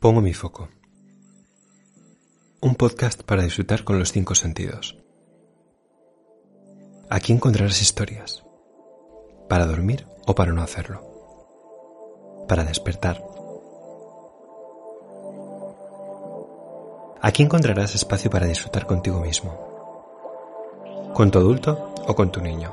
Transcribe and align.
Pongo 0.00 0.22
mi 0.22 0.32
foco. 0.32 0.70
Un 2.62 2.74
podcast 2.74 3.22
para 3.22 3.42
disfrutar 3.42 3.84
con 3.84 3.98
los 3.98 4.12
cinco 4.12 4.34
sentidos. 4.34 4.96
Aquí 7.10 7.34
encontrarás 7.34 7.82
historias. 7.82 8.42
Para 9.46 9.66
dormir 9.66 10.06
o 10.26 10.34
para 10.34 10.54
no 10.54 10.62
hacerlo. 10.62 11.02
Para 12.48 12.64
despertar. 12.64 13.22
Aquí 17.20 17.42
encontrarás 17.42 17.94
espacio 17.94 18.30
para 18.30 18.46
disfrutar 18.46 18.86
contigo 18.86 19.20
mismo. 19.20 19.52
Con 21.12 21.30
tu 21.30 21.40
adulto 21.40 21.92
o 22.06 22.14
con 22.14 22.32
tu 22.32 22.40
niño. 22.40 22.72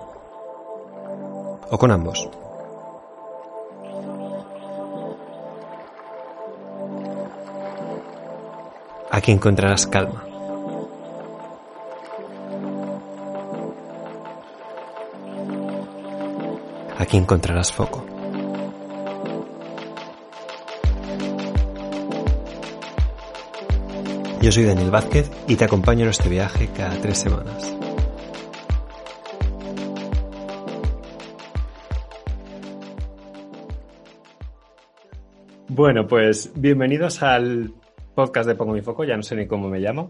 O 1.70 1.78
con 1.78 1.92
ambos. 1.92 2.30
Aquí 9.18 9.32
encontrarás 9.32 9.88
calma. 9.88 10.24
Aquí 17.00 17.18
encontrarás 17.18 17.74
foco. 17.74 18.06
Yo 24.40 24.52
soy 24.52 24.66
Daniel 24.66 24.92
Vázquez 24.92 25.32
y 25.48 25.56
te 25.56 25.66
acompaño 25.66 26.04
en 26.04 26.10
este 26.12 26.30
viaje 26.30 26.70
cada 26.78 26.96
tres 27.02 27.18
semanas. 27.18 27.76
Bueno, 35.70 36.08
pues 36.08 36.52
bienvenidos 36.54 37.24
al 37.24 37.74
podcast 38.18 38.50
de 38.50 38.56
Pongo 38.56 38.74
mi 38.74 38.82
Foco, 38.82 39.04
ya 39.04 39.16
no 39.16 39.22
sé 39.22 39.36
ni 39.36 39.46
cómo 39.46 39.70
me 39.70 39.80
llamo. 39.80 40.10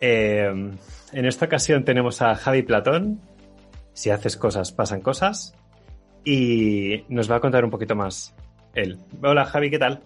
Eh, 0.00 0.46
en 1.12 1.24
esta 1.26 1.46
ocasión 1.46 1.84
tenemos 1.84 2.22
a 2.22 2.36
Javi 2.36 2.62
Platón. 2.62 3.20
Si 3.92 4.08
haces 4.10 4.36
cosas, 4.36 4.70
pasan 4.70 5.00
cosas. 5.00 5.52
Y 6.24 7.02
nos 7.08 7.28
va 7.28 7.36
a 7.36 7.40
contar 7.40 7.64
un 7.64 7.70
poquito 7.72 7.96
más 7.96 8.36
él. 8.72 9.00
Hola 9.20 9.46
Javi, 9.46 9.68
¿qué 9.68 9.80
tal? 9.80 10.00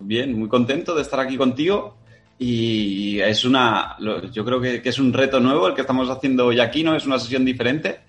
Bien, 0.00 0.36
muy 0.36 0.48
contento 0.48 0.96
de 0.96 1.02
estar 1.02 1.20
aquí 1.20 1.36
contigo. 1.36 1.96
Y 2.36 3.20
es 3.20 3.44
una, 3.44 3.96
yo 4.32 4.44
creo 4.44 4.60
que, 4.60 4.82
que 4.82 4.88
es 4.88 4.98
un 4.98 5.12
reto 5.12 5.38
nuevo 5.38 5.68
el 5.68 5.74
que 5.74 5.82
estamos 5.82 6.10
haciendo 6.10 6.46
hoy 6.46 6.58
aquí, 6.58 6.82
¿no? 6.82 6.96
Es 6.96 7.06
una 7.06 7.20
sesión 7.20 7.44
diferente 7.44 8.00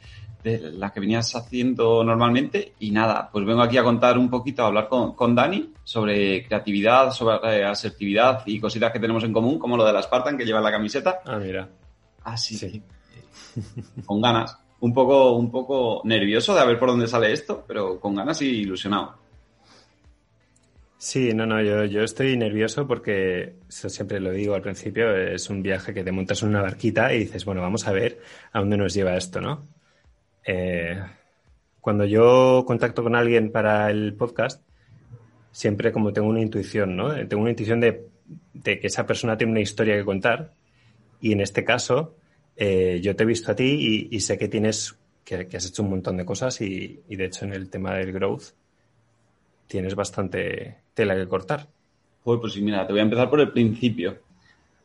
de 0.43 0.71
la 0.71 0.91
que 0.91 0.99
venías 0.99 1.35
haciendo 1.35 2.03
normalmente. 2.03 2.73
Y 2.79 2.91
nada, 2.91 3.29
pues 3.31 3.45
vengo 3.45 3.61
aquí 3.61 3.77
a 3.77 3.83
contar 3.83 4.17
un 4.17 4.29
poquito, 4.29 4.63
a 4.63 4.67
hablar 4.67 4.87
con, 4.87 5.13
con 5.13 5.35
Dani 5.35 5.73
sobre 5.83 6.45
creatividad, 6.45 7.11
sobre 7.11 7.59
eh, 7.59 7.65
asertividad 7.65 8.43
y 8.45 8.59
cositas 8.59 8.91
que 8.91 8.99
tenemos 8.99 9.23
en 9.23 9.33
común, 9.33 9.59
como 9.59 9.77
lo 9.77 9.85
de 9.85 9.93
la 9.93 10.01
Spartan 10.01 10.37
que 10.37 10.45
lleva 10.45 10.59
en 10.59 10.65
la 10.65 10.71
camiseta. 10.71 11.19
Ah, 11.25 11.37
mira. 11.37 11.67
Así 12.23 12.55
sí. 12.55 12.81
con 14.05 14.21
ganas. 14.21 14.57
Un 14.81 14.93
poco, 14.93 15.33
un 15.33 15.51
poco 15.51 16.01
nervioso 16.05 16.55
de 16.55 16.65
ver 16.65 16.79
por 16.79 16.89
dónde 16.89 17.07
sale 17.07 17.33
esto, 17.33 17.65
pero 17.67 17.99
con 17.99 18.15
ganas 18.15 18.41
y 18.41 18.61
ilusionado. 18.61 19.15
Sí, 20.97 21.33
no, 21.33 21.45
no, 21.45 21.61
yo, 21.61 21.85
yo 21.85 22.03
estoy 22.03 22.35
nervioso 22.35 22.85
porque, 22.85 23.55
eso 23.69 23.87
siempre 23.87 24.19
lo 24.19 24.31
digo 24.31 24.53
al 24.53 24.61
principio, 24.61 25.15
es 25.15 25.49
un 25.49 25.61
viaje 25.61 25.93
que 25.93 26.03
te 26.03 26.11
montas 26.11 26.43
en 26.43 26.49
una 26.49 26.61
barquita 26.61 27.13
y 27.13 27.19
dices, 27.19 27.45
bueno, 27.45 27.61
vamos 27.61 27.87
a 27.87 27.93
ver 27.93 28.19
a 28.51 28.59
dónde 28.59 28.75
nos 28.75 28.93
lleva 28.93 29.15
esto, 29.15 29.39
¿no? 29.39 29.65
Eh, 30.45 31.01
cuando 31.81 32.05
yo 32.05 32.63
contacto 32.65 33.03
con 33.03 33.15
alguien 33.15 33.51
para 33.51 33.89
el 33.89 34.13
podcast, 34.13 34.61
siempre 35.51 35.91
como 35.91 36.13
tengo 36.13 36.27
una 36.27 36.41
intuición, 36.41 36.95
¿no? 36.95 37.13
Tengo 37.27 37.41
una 37.41 37.51
intuición 37.51 37.79
de, 37.79 38.07
que 38.63 38.79
esa 38.83 39.05
persona 39.05 39.37
tiene 39.37 39.51
una 39.51 39.61
historia 39.61 39.95
que 39.95 40.05
contar 40.05 40.53
y 41.21 41.31
en 41.31 41.41
este 41.41 41.63
caso 41.63 42.15
eh, 42.55 42.99
yo 43.01 43.15
te 43.15 43.23
he 43.23 43.25
visto 43.25 43.51
a 43.51 43.55
ti 43.55 44.07
y, 44.11 44.19
sé 44.19 44.37
que 44.37 44.47
tienes, 44.47 44.95
que, 45.23 45.47
has 45.53 45.65
hecho 45.65 45.83
un 45.83 45.89
montón 45.89 46.17
de 46.17 46.25
cosas 46.25 46.59
y, 46.61 47.01
de 47.07 47.25
hecho 47.25 47.45
en 47.45 47.53
el 47.53 47.69
tema 47.69 47.95
del 47.95 48.11
growth 48.11 48.53
tienes 49.67 49.95
bastante 49.95 50.77
tela 50.93 51.15
que 51.15 51.27
cortar. 51.27 51.67
Pues 52.23 52.53
sí, 52.53 52.61
mira, 52.61 52.85
te 52.85 52.93
voy 52.93 52.99
a 52.99 53.03
empezar 53.03 53.29
por 53.29 53.39
el 53.39 53.51
principio. 53.51 54.19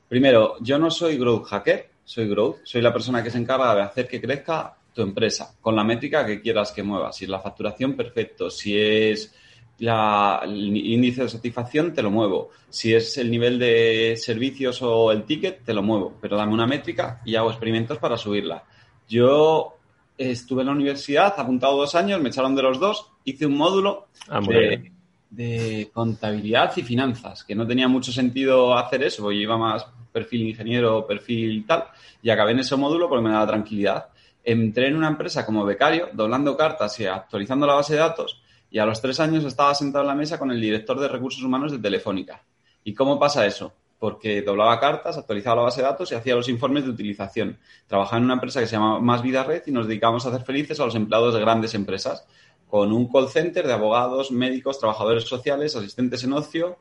Primero, 0.08 0.56
yo 0.60 0.78
no 0.78 0.90
soy 0.90 1.18
growth 1.18 1.46
hacker, 1.46 1.90
soy 2.04 2.28
growth, 2.28 2.58
soy 2.64 2.80
la 2.80 2.92
persona 2.92 3.22
que 3.22 3.30
se 3.30 3.38
encarga 3.38 3.74
de 3.74 3.82
hacer 3.82 4.06
que 4.06 4.20
crezca 4.20 4.76
tu 4.94 5.02
empresa 5.02 5.54
con 5.60 5.74
la 5.74 5.84
métrica 5.84 6.24
que 6.24 6.40
quieras 6.40 6.72
que 6.72 6.82
mueva. 6.82 7.12
Si 7.12 7.24
es 7.24 7.30
la 7.30 7.40
facturación, 7.40 7.94
perfecto. 7.94 8.48
Si 8.48 8.78
es 8.78 9.34
la, 9.78 10.40
el 10.44 10.76
índice 10.76 11.22
de 11.22 11.28
satisfacción, 11.28 11.92
te 11.92 12.02
lo 12.02 12.10
muevo. 12.10 12.50
Si 12.70 12.94
es 12.94 13.18
el 13.18 13.30
nivel 13.30 13.58
de 13.58 14.14
servicios 14.16 14.80
o 14.82 15.10
el 15.10 15.24
ticket, 15.24 15.64
te 15.64 15.74
lo 15.74 15.82
muevo. 15.82 16.16
Pero 16.20 16.36
dame 16.36 16.54
una 16.54 16.66
métrica 16.66 17.20
y 17.24 17.34
hago 17.34 17.50
experimentos 17.50 17.98
para 17.98 18.16
subirla. 18.16 18.64
Yo 19.08 19.76
estuve 20.16 20.62
en 20.62 20.66
la 20.66 20.72
universidad, 20.72 21.34
apuntado 21.36 21.76
dos 21.76 21.94
años, 21.96 22.20
me 22.20 22.28
echaron 22.28 22.54
de 22.54 22.62
los 22.62 22.78
dos, 22.78 23.10
hice 23.24 23.46
un 23.46 23.56
módulo 23.56 24.06
ah, 24.28 24.40
de, 24.40 24.92
de, 25.28 25.90
contabilidad 25.92 26.72
y 26.76 26.82
finanzas, 26.82 27.42
que 27.42 27.56
no 27.56 27.66
tenía 27.66 27.88
mucho 27.88 28.12
sentido 28.12 28.78
hacer 28.78 29.02
eso, 29.02 29.24
porque 29.24 29.38
iba 29.38 29.58
más 29.58 29.84
perfil 30.12 30.46
ingeniero, 30.46 31.04
perfil 31.04 31.66
tal, 31.66 31.86
y 32.22 32.30
acabé 32.30 32.52
en 32.52 32.60
ese 32.60 32.76
módulo 32.76 33.08
porque 33.08 33.24
me 33.24 33.30
daba 33.30 33.48
tranquilidad 33.48 34.06
entré 34.44 34.88
en 34.88 34.96
una 34.96 35.08
empresa 35.08 35.44
como 35.44 35.64
becario, 35.64 36.10
doblando 36.12 36.56
cartas 36.56 36.98
y 37.00 37.06
actualizando 37.06 37.66
la 37.66 37.74
base 37.74 37.94
de 37.94 38.00
datos, 38.00 38.42
y 38.70 38.78
a 38.78 38.86
los 38.86 39.00
tres 39.00 39.20
años 39.20 39.44
estaba 39.44 39.74
sentado 39.74 40.02
en 40.02 40.08
la 40.08 40.14
mesa 40.14 40.38
con 40.38 40.50
el 40.50 40.60
director 40.60 40.98
de 41.00 41.08
recursos 41.08 41.42
humanos 41.42 41.72
de 41.72 41.78
Telefónica. 41.78 42.42
¿Y 42.82 42.92
cómo 42.92 43.18
pasa 43.18 43.46
eso? 43.46 43.72
Porque 43.98 44.42
doblaba 44.42 44.78
cartas, 44.78 45.16
actualizaba 45.16 45.56
la 45.56 45.62
base 45.62 45.80
de 45.80 45.86
datos 45.86 46.12
y 46.12 46.14
hacía 46.14 46.34
los 46.34 46.48
informes 46.48 46.84
de 46.84 46.90
utilización. 46.90 47.58
Trabajaba 47.86 48.18
en 48.18 48.24
una 48.24 48.34
empresa 48.34 48.60
que 48.60 48.66
se 48.66 48.72
llama 48.72 49.00
Más 49.00 49.22
Vida 49.22 49.44
Red 49.44 49.62
y 49.66 49.70
nos 49.70 49.86
dedicábamos 49.86 50.26
a 50.26 50.30
hacer 50.30 50.42
felices 50.42 50.78
a 50.80 50.84
los 50.84 50.94
empleados 50.94 51.34
de 51.34 51.40
grandes 51.40 51.74
empresas, 51.74 52.26
con 52.68 52.92
un 52.92 53.10
call 53.10 53.28
center 53.28 53.66
de 53.66 53.72
abogados, 53.72 54.30
médicos, 54.32 54.78
trabajadores 54.78 55.24
sociales, 55.24 55.76
asistentes 55.76 56.24
en 56.24 56.32
ocio, 56.32 56.78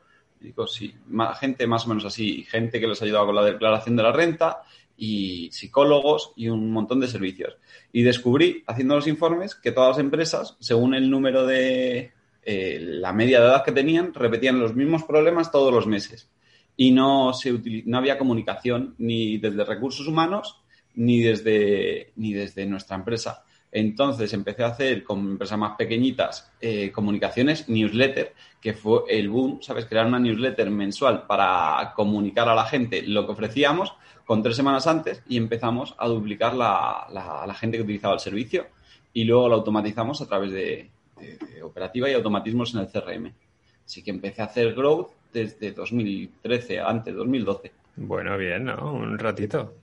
sí, 0.66 0.94
gente 1.40 1.66
más 1.66 1.86
o 1.86 1.88
menos 1.88 2.04
así, 2.04 2.44
gente 2.44 2.80
que 2.80 2.86
les 2.86 3.00
ayudaba 3.00 3.26
con 3.26 3.36
la 3.36 3.44
declaración 3.44 3.96
de 3.96 4.02
la 4.02 4.12
renta 4.12 4.62
y 4.96 5.50
psicólogos 5.52 6.32
y 6.36 6.48
un 6.48 6.70
montón 6.70 7.00
de 7.00 7.08
servicios. 7.08 7.56
Y 7.92 8.02
descubrí, 8.02 8.62
haciendo 8.66 8.96
los 8.96 9.06
informes, 9.06 9.54
que 9.54 9.72
todas 9.72 9.96
las 9.96 9.98
empresas, 9.98 10.56
según 10.60 10.94
el 10.94 11.10
número 11.10 11.46
de 11.46 12.12
eh, 12.42 12.78
la 12.80 13.12
media 13.12 13.40
de 13.40 13.46
edad 13.46 13.64
que 13.64 13.72
tenían, 13.72 14.14
repetían 14.14 14.60
los 14.60 14.74
mismos 14.74 15.04
problemas 15.04 15.50
todos 15.50 15.72
los 15.72 15.86
meses. 15.86 16.30
Y 16.76 16.90
no, 16.90 17.32
se 17.32 17.52
no 17.86 17.98
había 17.98 18.18
comunicación 18.18 18.94
ni 18.98 19.38
desde 19.38 19.64
recursos 19.64 20.06
humanos 20.06 20.60
ni 20.94 21.20
desde, 21.22 22.12
ni 22.16 22.32
desde 22.32 22.66
nuestra 22.66 22.96
empresa. 22.96 23.44
Entonces 23.70 24.32
empecé 24.32 24.62
a 24.62 24.68
hacer 24.68 25.02
con 25.02 25.18
empresas 25.18 25.58
más 25.58 25.76
pequeñitas 25.76 26.52
eh, 26.60 26.92
comunicaciones, 26.92 27.68
newsletter, 27.68 28.32
que 28.60 28.72
fue 28.72 29.00
el 29.08 29.28
boom, 29.28 29.60
¿sabes? 29.62 29.86
Crear 29.86 30.06
una 30.06 30.20
newsletter 30.20 30.70
mensual 30.70 31.26
para 31.26 31.92
comunicar 31.96 32.48
a 32.48 32.54
la 32.54 32.66
gente 32.66 33.02
lo 33.02 33.26
que 33.26 33.32
ofrecíamos 33.32 33.92
con 34.24 34.42
tres 34.42 34.56
semanas 34.56 34.86
antes 34.86 35.22
y 35.28 35.36
empezamos 35.36 35.94
a 35.98 36.08
duplicar 36.08 36.54
la, 36.54 37.06
la, 37.12 37.54
gente 37.54 37.76
que 37.76 37.82
utilizaba 37.82 38.14
el 38.14 38.20
servicio 38.20 38.66
y 39.12 39.24
luego 39.24 39.48
lo 39.48 39.56
automatizamos 39.56 40.20
a 40.22 40.26
través 40.26 40.50
de, 40.52 40.90
operativa 41.62 42.10
y 42.10 42.14
automatismos 42.14 42.74
en 42.74 42.80
el 42.80 42.88
CRM. 42.88 43.32
Así 43.84 44.02
que 44.02 44.10
empecé 44.10 44.42
a 44.42 44.46
hacer 44.46 44.74
growth 44.74 45.10
desde 45.32 45.72
2013, 45.72 46.80
antes, 46.80 47.14
2012. 47.14 47.72
Bueno, 47.96 48.36
bien, 48.38 48.64
¿no? 48.64 48.92
Un 48.94 49.18
ratito. 49.18 49.74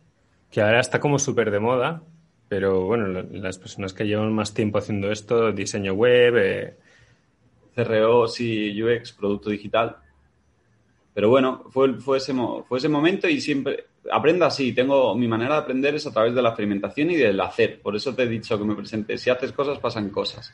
Que 0.49 0.61
ahora 0.61 0.79
está 0.79 0.99
como 0.99 1.19
súper 1.19 1.51
de 1.51 1.59
moda, 1.59 2.01
pero 2.49 2.81
bueno, 2.85 3.07
las 3.07 3.57
personas 3.57 3.93
que 3.93 4.05
llevan 4.05 4.33
más 4.33 4.53
tiempo 4.53 4.79
haciendo 4.79 5.11
esto, 5.11 5.51
diseño 5.51 5.93
web... 5.93 6.35
Eh... 6.38 6.77
CRO, 7.73 8.27
sí, 8.27 8.83
UX, 8.83 9.13
producto 9.13 9.49
digital. 9.49 9.95
Pero 11.13 11.29
bueno, 11.29 11.63
fue, 11.69 11.93
fue, 11.93 12.17
ese, 12.17 12.33
fue 12.67 12.79
ese 12.79 12.89
momento 12.89 13.29
y 13.29 13.39
siempre 13.39 13.85
aprendo 14.12 14.45
así. 14.45 14.74
Tengo 14.74 15.15
mi 15.15 15.27
manera 15.27 15.56
de 15.56 15.62
aprender 15.62 15.95
es 15.95 16.07
a 16.07 16.12
través 16.13 16.33
de 16.33 16.42
la 16.42 16.50
experimentación 16.50 17.12
y 17.12 17.15
del 17.18 17.39
hacer. 17.42 17.81
Por 17.81 17.95
eso 17.95 18.15
te 18.15 18.24
he 18.24 18.27
dicho 18.27 18.57
que 18.57 18.63
me 18.65 18.75
presente. 18.75 19.18
Si 19.18 19.30
haces 19.30 19.51
cosas, 19.51 19.80
pasan 19.80 20.09
cosas. 20.09 20.53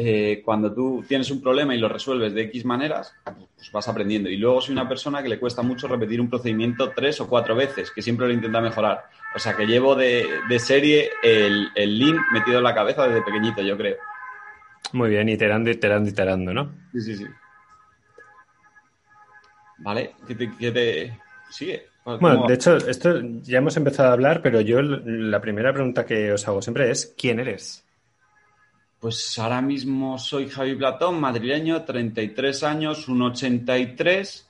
eh, 0.00 0.42
cuando 0.44 0.72
tú 0.72 1.04
tienes 1.08 1.28
un 1.30 1.40
problema 1.42 1.74
y 1.74 1.78
lo 1.78 1.88
resuelves 1.88 2.32
de 2.32 2.42
X 2.42 2.64
maneras, 2.64 3.12
pues 3.24 3.72
vas 3.72 3.88
aprendiendo. 3.88 4.28
Y 4.30 4.36
luego 4.36 4.60
soy 4.60 4.72
una 4.72 4.88
persona 4.88 5.22
que 5.22 5.28
le 5.28 5.40
cuesta 5.40 5.62
mucho 5.62 5.88
repetir 5.88 6.20
un 6.20 6.30
procedimiento 6.30 6.92
tres 6.94 7.20
o 7.20 7.28
cuatro 7.28 7.56
veces, 7.56 7.90
que 7.90 8.00
siempre 8.00 8.28
lo 8.28 8.32
intenta 8.32 8.60
mejorar. 8.60 9.06
O 9.34 9.38
sea, 9.40 9.56
que 9.56 9.66
llevo 9.66 9.96
de, 9.96 10.28
serie 10.58 11.10
el, 11.22 11.68
el 11.74 11.98
Lean 11.98 12.16
metido 12.32 12.58
en 12.58 12.64
la 12.64 12.74
cabeza 12.74 13.08
desde 13.08 13.22
pequeñito, 13.22 13.60
yo 13.62 13.76
creo. 13.76 13.96
Muy 14.92 15.10
bien, 15.10 15.28
iterando, 15.28 15.68
iterando, 15.68 16.08
iterando, 16.08 16.54
¿no? 16.54 16.72
Sí, 16.92 17.00
sí, 17.00 17.16
sí. 17.16 17.26
Vale, 19.78 20.14
¿qué 20.26 20.34
te, 20.70 21.18
sigue? 21.50 21.86
Bueno, 22.16 22.46
de 22.46 22.54
hecho, 22.54 22.76
esto 22.76 23.20
ya 23.42 23.58
hemos 23.58 23.76
empezado 23.76 24.08
a 24.08 24.12
hablar, 24.12 24.40
pero 24.40 24.60
yo 24.60 24.80
la 24.80 25.40
primera 25.40 25.72
pregunta 25.72 26.06
que 26.06 26.32
os 26.32 26.48
hago 26.48 26.62
siempre 26.62 26.90
es, 26.90 27.14
¿quién 27.18 27.40
eres? 27.40 27.84
Pues 28.98 29.38
ahora 29.38 29.60
mismo 29.60 30.18
soy 30.18 30.48
Javi 30.48 30.74
Platón, 30.74 31.20
madrileño, 31.20 31.84
33 31.84 32.62
años, 32.64 33.08
1,83 33.08 34.46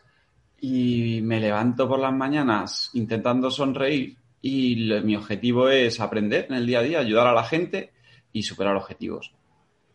y 0.60 1.20
me 1.22 1.40
levanto 1.40 1.88
por 1.88 1.98
las 1.98 2.12
mañanas 2.12 2.90
intentando 2.94 3.50
sonreír 3.50 4.16
y 4.40 4.90
mi 5.02 5.16
objetivo 5.16 5.68
es 5.68 6.00
aprender 6.00 6.46
en 6.48 6.56
el 6.56 6.66
día 6.66 6.78
a 6.78 6.82
día, 6.82 7.00
ayudar 7.00 7.26
a 7.26 7.34
la 7.34 7.44
gente 7.44 7.92
y 8.32 8.42
superar 8.42 8.76
objetivos. 8.76 9.32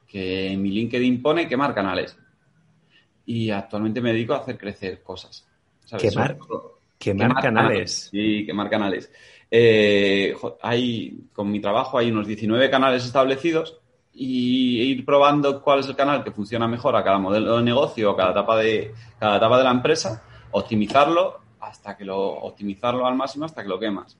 Que 0.06 0.56
mi 0.58 0.70
LinkedIn 0.70 1.22
pone 1.22 1.48
quemar 1.48 1.74
canales. 1.74 2.18
Y 3.26 3.50
actualmente 3.50 4.02
me 4.02 4.12
dedico 4.12 4.34
a 4.34 4.40
hacer 4.40 4.58
crecer 4.58 5.02
cosas. 5.02 5.48
Quemar, 5.98 6.38
quemar, 7.04 7.42
canales. 7.42 8.10
Sí, 8.12 8.46
quemar 8.46 8.70
canales. 8.70 9.12
Eh, 9.52 10.36
hay, 10.62 11.28
con 11.32 11.52
mi 11.52 11.60
trabajo 11.60 11.98
hay 11.98 12.10
unos 12.10 12.26
19 12.26 12.70
canales 12.70 13.06
establecidos 13.06 13.80
y 14.14 14.82
ir 14.82 15.06
probando 15.06 15.62
cuál 15.62 15.80
es 15.80 15.88
el 15.88 15.96
canal 15.96 16.24
que 16.24 16.32
funciona 16.32 16.68
mejor 16.68 16.96
a 16.96 17.04
cada 17.04 17.18
modelo 17.18 17.58
de 17.58 17.64
negocio, 17.64 18.12
a 18.12 18.18
cada 18.18 18.32
etapa 18.32 18.58
de, 18.58 18.94
cada 19.20 19.38
etapa 19.38 19.58
de 19.58 19.64
la 19.64 19.72
empresa, 19.72 20.24
optimizarlo 20.52 21.42
hasta 21.60 21.96
que 21.98 22.06
lo, 22.06 22.20
optimizarlo 22.20 23.06
al 23.06 23.16
máximo 23.16 23.46
hasta 23.46 23.64
que 23.64 23.70
lo 23.70 23.80
quemas. 23.80 24.18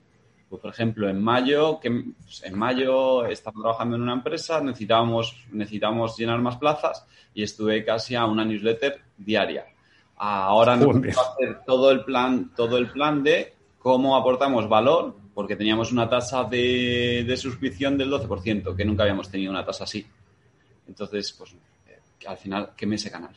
Pues, 0.48 0.62
por 0.62 0.70
ejemplo, 0.70 1.08
en 1.08 1.20
mayo, 1.20 1.80
que, 1.80 1.90
pues, 2.22 2.44
en 2.44 2.56
mayo 2.56 3.24
estaba 3.26 3.60
trabajando 3.60 3.96
en 3.96 4.02
una 4.02 4.12
empresa, 4.12 4.60
necesitábamos, 4.60 5.44
necesitábamos 5.50 6.16
llenar 6.16 6.40
más 6.40 6.58
plazas 6.58 7.06
y 7.34 7.42
estuve 7.42 7.84
casi 7.84 8.14
a 8.14 8.24
una 8.24 8.44
newsletter 8.44 9.00
diaria. 9.16 9.66
Ahora 10.16 10.76
no 10.76 10.90
hacer 10.90 11.62
todo 11.66 11.90
el 11.90 12.04
plan, 12.04 12.52
todo 12.54 12.78
el 12.78 12.90
plan 12.90 13.22
de 13.22 13.54
cómo 13.78 14.16
aportamos 14.16 14.68
valor 14.68 15.16
porque 15.34 15.56
teníamos 15.56 15.90
una 15.90 16.08
tasa 16.08 16.44
de, 16.44 17.34
suscripción 17.36 17.98
del 17.98 18.10
12%, 18.10 18.76
que 18.76 18.84
nunca 18.84 19.02
habíamos 19.02 19.28
tenido 19.28 19.50
una 19.50 19.64
tasa 19.64 19.84
así. 19.84 20.06
Entonces, 20.86 21.32
pues 21.32 21.56
eh, 21.88 21.98
al 22.26 22.36
final 22.36 22.70
quemé 22.76 22.94
ese 22.94 23.10
canal. 23.10 23.34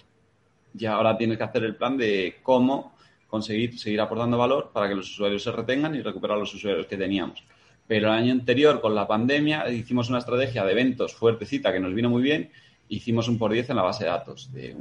Y 0.78 0.86
ahora 0.86 1.18
tienes 1.18 1.38
que 1.38 1.44
hacer 1.44 1.64
el 1.64 1.76
plan 1.76 1.98
de 1.98 2.38
cómo 2.44 2.96
conseguir 3.28 3.78
seguir 3.80 4.00
aportando 4.00 4.38
valor 4.38 4.70
para 4.72 4.88
que 4.88 4.96
los 4.96 5.10
usuarios 5.10 5.44
se 5.44 5.52
retengan 5.52 5.96
y 5.96 6.02
recuperar 6.02 6.38
los 6.38 6.54
usuarios 6.54 6.86
que 6.86 6.98
teníamos. 6.98 7.44
Pero 7.88 8.10
el 8.10 8.14
año 8.14 8.34
anterior, 8.34 8.80
con 8.80 8.94
la 8.94 9.08
pandemia, 9.08 9.70
hicimos 9.70 10.10
una 10.10 10.20
estrategia 10.20 10.64
de 10.66 10.74
eventos 10.74 11.16
fuertecita 11.16 11.72
que 11.74 11.80
nos 11.80 11.94
vino 11.94 12.10
muy 12.10 12.22
bien. 12.22 12.52
Hicimos 12.90 13.28
un 13.28 13.40
por 13.40 13.52
10 13.52 13.72
en 13.72 13.76
la 13.76 13.82
base 13.82 14.04
de 14.04 14.10
datos. 14.10 14.52
De 14.54 14.76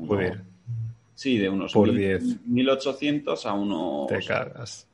Sí, 1.16 1.38
de 1.38 1.48
unos 1.48 1.72
por 1.72 1.88
1.800 1.88 3.44
a 3.44 3.52
unos... 3.52 4.06
Te 4.06 4.24
cargas 4.24 4.86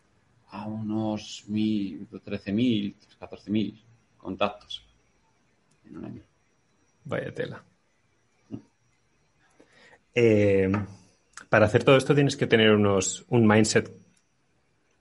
a 0.52 0.66
unos 0.66 1.44
13.000, 1.48 2.94
14.000 3.18 3.74
contactos 4.18 4.84
en 5.86 5.96
un 5.96 6.04
año. 6.04 6.22
Vaya 7.04 7.34
tela. 7.34 7.64
Eh, 10.14 10.70
para 11.48 11.66
hacer 11.66 11.84
todo 11.84 11.96
esto 11.96 12.14
tienes 12.14 12.36
que 12.36 12.46
tener 12.46 12.70
unos, 12.70 13.24
un 13.28 13.46
mindset 13.46 13.90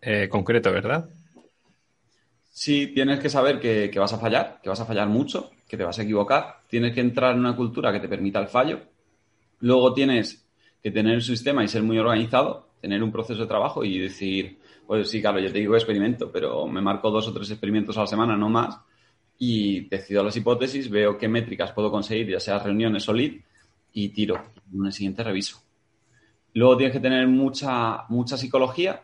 eh, 0.01 0.29
concreto, 0.29 0.71
¿verdad? 0.71 1.09
Sí, 2.49 2.87
tienes 2.87 3.19
que 3.19 3.29
saber 3.29 3.59
que, 3.59 3.89
que, 3.91 3.99
vas 3.99 4.13
a 4.13 4.19
fallar, 4.19 4.59
que 4.63 4.69
vas 4.69 4.79
a 4.79 4.85
fallar 4.85 5.09
mucho, 5.09 5.51
que 5.67 5.75
te 5.75 5.83
vas 5.83 5.99
a 5.99 6.03
equivocar. 6.03 6.61
Tienes 6.69 6.93
que 6.93 7.01
entrar 7.01 7.33
en 7.33 7.39
una 7.39 7.57
cultura 7.57 7.91
que 7.91 7.99
te 7.99 8.07
permita 8.07 8.39
el 8.39 8.47
fallo. 8.47 8.79
Luego 9.59 9.93
tienes 9.93 10.40
que 10.81 10.91
tener 10.91 11.15
un 11.15 11.21
sistema 11.21 11.63
y 11.63 11.67
ser 11.67 11.83
muy 11.83 11.97
organizado, 11.97 12.69
tener 12.81 13.03
un 13.03 13.11
proceso 13.11 13.41
de 13.41 13.47
trabajo 13.47 13.83
y 13.83 13.99
decir, 13.99 14.59
pues 14.87 15.09
sí, 15.09 15.21
claro, 15.21 15.39
yo 15.39 15.51
te 15.51 15.59
digo 15.59 15.75
experimento, 15.75 16.31
pero 16.31 16.65
me 16.67 16.81
marco 16.81 17.11
dos 17.11 17.27
o 17.27 17.33
tres 17.33 17.51
experimentos 17.51 17.97
a 17.97 18.01
la 18.01 18.07
semana, 18.07 18.35
no 18.35 18.49
más, 18.49 18.79
y 19.37 19.81
decido 19.81 20.23
las 20.23 20.35
hipótesis, 20.35 20.89
veo 20.89 21.17
qué 21.17 21.27
métricas 21.27 21.71
puedo 21.71 21.91
conseguir, 21.91 22.29
ya 22.29 22.39
sea 22.39 22.59
reuniones 22.59 23.07
o 23.09 23.13
lead, 23.13 23.33
y 23.93 24.09
tiro. 24.09 24.41
En 24.73 24.85
el 24.85 24.93
siguiente 24.93 25.23
reviso. 25.23 25.61
Luego 26.53 26.77
tienes 26.77 26.93
que 26.93 26.99
tener 26.99 27.27
mucha, 27.27 28.05
mucha 28.09 28.37
psicología, 28.37 29.01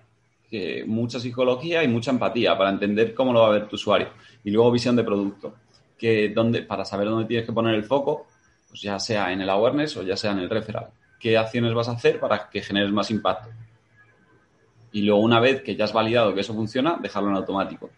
mucha 0.85 1.19
psicología 1.19 1.83
y 1.83 1.87
mucha 1.87 2.11
empatía 2.11 2.57
para 2.57 2.69
entender 2.69 3.13
cómo 3.13 3.33
lo 3.33 3.41
va 3.41 3.47
a 3.47 3.51
ver 3.51 3.67
tu 3.67 3.75
usuario. 3.75 4.09
Y 4.43 4.51
luego 4.51 4.71
visión 4.71 4.95
de 4.95 5.03
producto, 5.03 5.55
que 5.97 6.29
donde, 6.29 6.63
para 6.63 6.85
saber 6.85 7.07
dónde 7.07 7.27
tienes 7.27 7.45
que 7.45 7.53
poner 7.53 7.75
el 7.75 7.83
foco, 7.83 8.27
pues 8.69 8.81
ya 8.81 8.99
sea 8.99 9.31
en 9.31 9.41
el 9.41 9.49
awareness 9.49 9.97
o 9.97 10.03
ya 10.03 10.15
sea 10.15 10.31
en 10.31 10.39
el 10.39 10.49
referral. 10.49 10.89
¿Qué 11.19 11.37
acciones 11.37 11.73
vas 11.73 11.87
a 11.89 11.93
hacer 11.93 12.19
para 12.19 12.49
que 12.49 12.61
generes 12.61 12.91
más 12.91 13.09
impacto? 13.11 13.49
y 14.91 15.01
luego 15.01 15.21
una 15.21 15.39
vez 15.39 15.61
que 15.61 15.75
ya 15.75 15.85
has 15.85 15.93
validado 15.93 16.33
que 16.33 16.41
eso 16.41 16.53
funciona, 16.53 16.97
dejarlo 16.99 17.29
en 17.29 17.35
automático. 17.35 17.89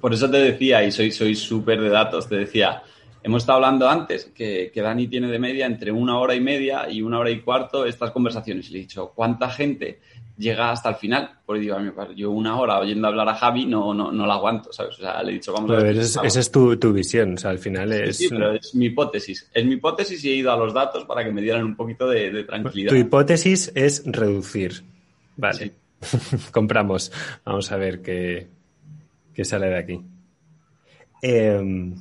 Por 0.00 0.12
eso 0.12 0.30
te 0.30 0.38
decía, 0.38 0.82
y 0.84 0.90
soy 0.90 1.34
súper 1.34 1.80
de 1.80 1.88
datos, 1.88 2.28
te 2.28 2.36
decía, 2.36 2.82
hemos 3.22 3.42
estado 3.42 3.56
hablando 3.56 3.88
antes 3.88 4.26
que, 4.34 4.70
que, 4.72 4.82
Dani 4.82 5.08
tiene 5.08 5.28
de 5.28 5.38
media 5.38 5.66
entre 5.66 5.92
una 5.92 6.18
hora 6.18 6.34
y 6.34 6.40
media 6.40 6.90
y 6.90 7.02
una 7.02 7.18
hora 7.18 7.30
y 7.30 7.40
cuarto 7.40 7.86
estas 7.86 8.10
conversaciones. 8.10 8.70
Le 8.70 8.78
he 8.78 8.80
dicho, 8.82 9.12
¿cuánta 9.14 9.48
gente 9.50 10.00
llega 10.36 10.70
hasta 10.70 10.90
el 10.90 10.94
final? 10.96 11.30
Porque 11.44 11.62
digo, 11.62 11.76
yo 12.16 12.30
una 12.30 12.58
hora 12.58 12.78
oyendo 12.78 13.08
hablar 13.08 13.28
a 13.28 13.34
Javi 13.34 13.66
no, 13.66 13.94
no, 13.94 14.10
no 14.10 14.26
la 14.26 14.34
aguanto, 14.34 14.72
¿sabes? 14.72 14.98
O 14.98 15.02
sea, 15.02 15.22
le 15.22 15.30
he 15.30 15.34
dicho, 15.34 15.52
vamos 15.52 15.70
a 15.70 15.82
ver. 15.82 15.96
esa 15.96 16.26
es 16.26 16.50
tu, 16.50 16.76
tu, 16.76 16.92
visión, 16.92 17.34
o 17.34 17.36
sea, 17.36 17.50
al 17.50 17.58
final 17.58 17.92
es... 17.92 18.18
Sí, 18.18 18.28
pero 18.28 18.52
es 18.52 18.74
mi 18.74 18.86
hipótesis. 18.86 19.48
Es 19.52 19.64
mi 19.64 19.74
hipótesis 19.74 20.24
y 20.24 20.30
he 20.30 20.34
ido 20.34 20.52
a 20.52 20.56
los 20.56 20.74
datos 20.74 21.04
para 21.04 21.24
que 21.24 21.32
me 21.32 21.42
dieran 21.42 21.64
un 21.64 21.76
poquito 21.76 22.08
de, 22.08 22.44
tranquilidad. 22.44 22.90
Tu 22.90 22.96
hipótesis 22.96 23.72
es 23.74 24.02
reducir. 24.06 24.82
Vale. 25.36 25.72
Compramos. 26.52 27.12
Vamos 27.44 27.70
a 27.70 27.76
ver 27.76 28.02
qué, 28.02 28.48
qué 29.32 29.44
sale 29.44 29.68
de 29.68 29.78
aquí. 29.78 30.00
Em, 31.22 31.94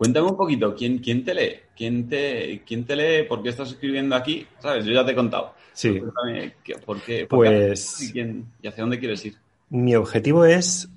Cuéntame 0.00 0.28
un 0.28 0.36
poquito, 0.38 0.74
¿quién, 0.74 0.96
quién 0.96 1.22
te 1.22 1.34
lee? 1.34 1.60
¿Quién 1.76 2.08
te, 2.08 2.62
¿Quién 2.66 2.86
te 2.86 2.96
lee? 2.96 3.28
¿Por 3.28 3.42
qué 3.42 3.50
estás 3.50 3.72
escribiendo 3.72 4.16
aquí? 4.16 4.46
¿Sabes? 4.58 4.86
Yo 4.86 4.94
ya 4.94 5.04
te 5.04 5.12
he 5.12 5.14
contado. 5.14 5.52
Sí. 5.74 6.00
¿Por 6.86 7.02
qué? 7.02 7.26
pues... 7.26 8.10
¿Y, 8.14 8.66
hacia 8.66 8.82
dónde 8.82 8.98
quieres 8.98 9.26
ir? 9.26 9.34
Mi 9.68 9.94
objetivo 9.94 10.46
es 10.46 10.88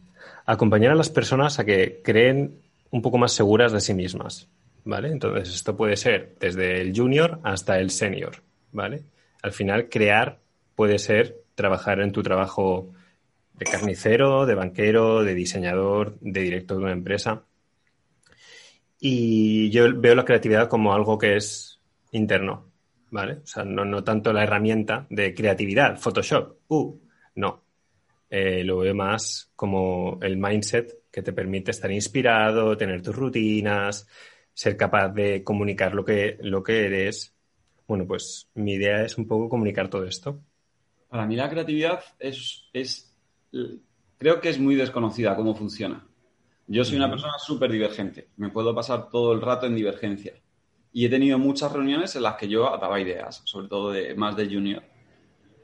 acompañar 0.46 0.94
a 0.94 0.96
las 0.96 1.10
personas 1.10 1.60
a 1.60 1.66
que 1.66 2.00
creen 2.02 2.62
un 2.92 3.02
poco 3.02 3.18
más 3.18 3.34
seguras 3.34 3.74
de 3.74 3.82
sí 3.82 3.94
mismas. 3.94 4.48
¿Vale? 4.86 5.10
Entonces, 5.10 5.54
esto 5.54 5.76
puede 5.76 5.98
ser 5.98 6.36
desde 6.40 6.80
el 6.80 6.96
junior 6.96 7.42
hasta 7.44 7.80
el 7.80 7.90
senior. 7.90 8.38
¿Vale? 8.72 9.04
Al 9.42 9.52
final, 9.52 9.90
crear 9.90 10.40
puede 10.76 10.98
ser 10.98 11.42
trabajar 11.56 12.00
en 12.00 12.14
tu 12.14 12.24
trabajo 12.24 12.88
de 13.56 13.66
carnicero, 13.66 14.46
de 14.46 14.56
banquero, 14.56 15.26
de 15.26 15.36
diseñador, 15.36 16.18
de 16.22 16.40
director 16.40 16.78
de 16.78 16.84
una 16.84 16.94
empresa. 16.94 17.44
Y 19.06 19.70
yo 19.70 20.00
veo 20.00 20.16
la 20.16 20.24
creatividad 20.24 20.70
como 20.70 20.94
algo 20.94 21.18
que 21.18 21.36
es 21.36 21.82
interno, 22.14 22.72
¿vale? 23.12 23.34
O 23.44 23.46
sea, 23.46 23.66
no, 23.66 24.02
tanto 24.02 24.32
la 24.32 24.44
herramienta 24.44 25.08
de 25.10 25.34
creatividad, 25.34 26.00
Photoshop, 26.00 26.60
uh, 26.70 27.02
no. 27.36 27.66
Eh, 28.30 28.64
lo 28.64 28.78
veo 28.78 28.96
más 28.96 29.52
como 29.58 30.20
el 30.22 30.38
mindset 30.38 31.02
que 31.12 31.22
te 31.22 31.34
permite 31.34 31.72
estar 31.72 31.92
inspirado, 31.92 32.78
tener 32.78 33.02
tus 33.02 33.14
rutinas, 33.14 34.08
ser 34.54 34.78
capaz 34.78 35.10
de 35.10 35.44
comunicar 35.44 35.94
lo 35.94 36.06
que, 36.06 36.38
lo 36.40 36.64
que 36.64 36.86
eres. 36.86 37.36
Bueno, 37.86 38.08
pues 38.08 38.48
mi 38.54 38.76
idea 38.76 39.04
es 39.04 39.18
un 39.18 39.28
poco 39.28 39.50
comunicar 39.50 39.90
todo 39.90 40.06
esto. 40.06 40.40
Para 41.10 41.26
mí 41.26 41.36
la 41.36 41.50
creatividad 41.50 42.00
es, 42.20 42.70
es 42.72 43.14
creo 44.18 44.40
que 44.40 44.48
es 44.48 44.60
muy 44.60 44.76
desconocida 44.76 45.36
cómo 45.36 45.54
funciona. 45.56 46.08
Yo 46.68 46.86
soy 46.86 46.98
una 46.98 47.10
persona 47.10 47.34
súper 47.38 47.72
divergente, 47.72 48.30
me 48.38 48.50
puedo 48.50 48.74
pasar 48.74 49.10
todo 49.10 49.34
el 49.34 49.42
rato 49.42 49.66
en 49.66 49.76
divergencia. 49.76 50.34
Y 50.92 51.06
he 51.06 51.10
tenido 51.10 51.38
muchas 51.38 51.72
reuniones 51.72 52.16
en 52.16 52.24
las 52.24 52.36
que 52.36 52.48
yo 52.48 52.74
ataba 52.74 53.00
ideas, 53.00 53.42
sobre 53.46 53.68
todo 53.68 53.92
de 53.92 54.14
más 54.16 54.36
de 54.36 54.46
junior. 54.46 54.84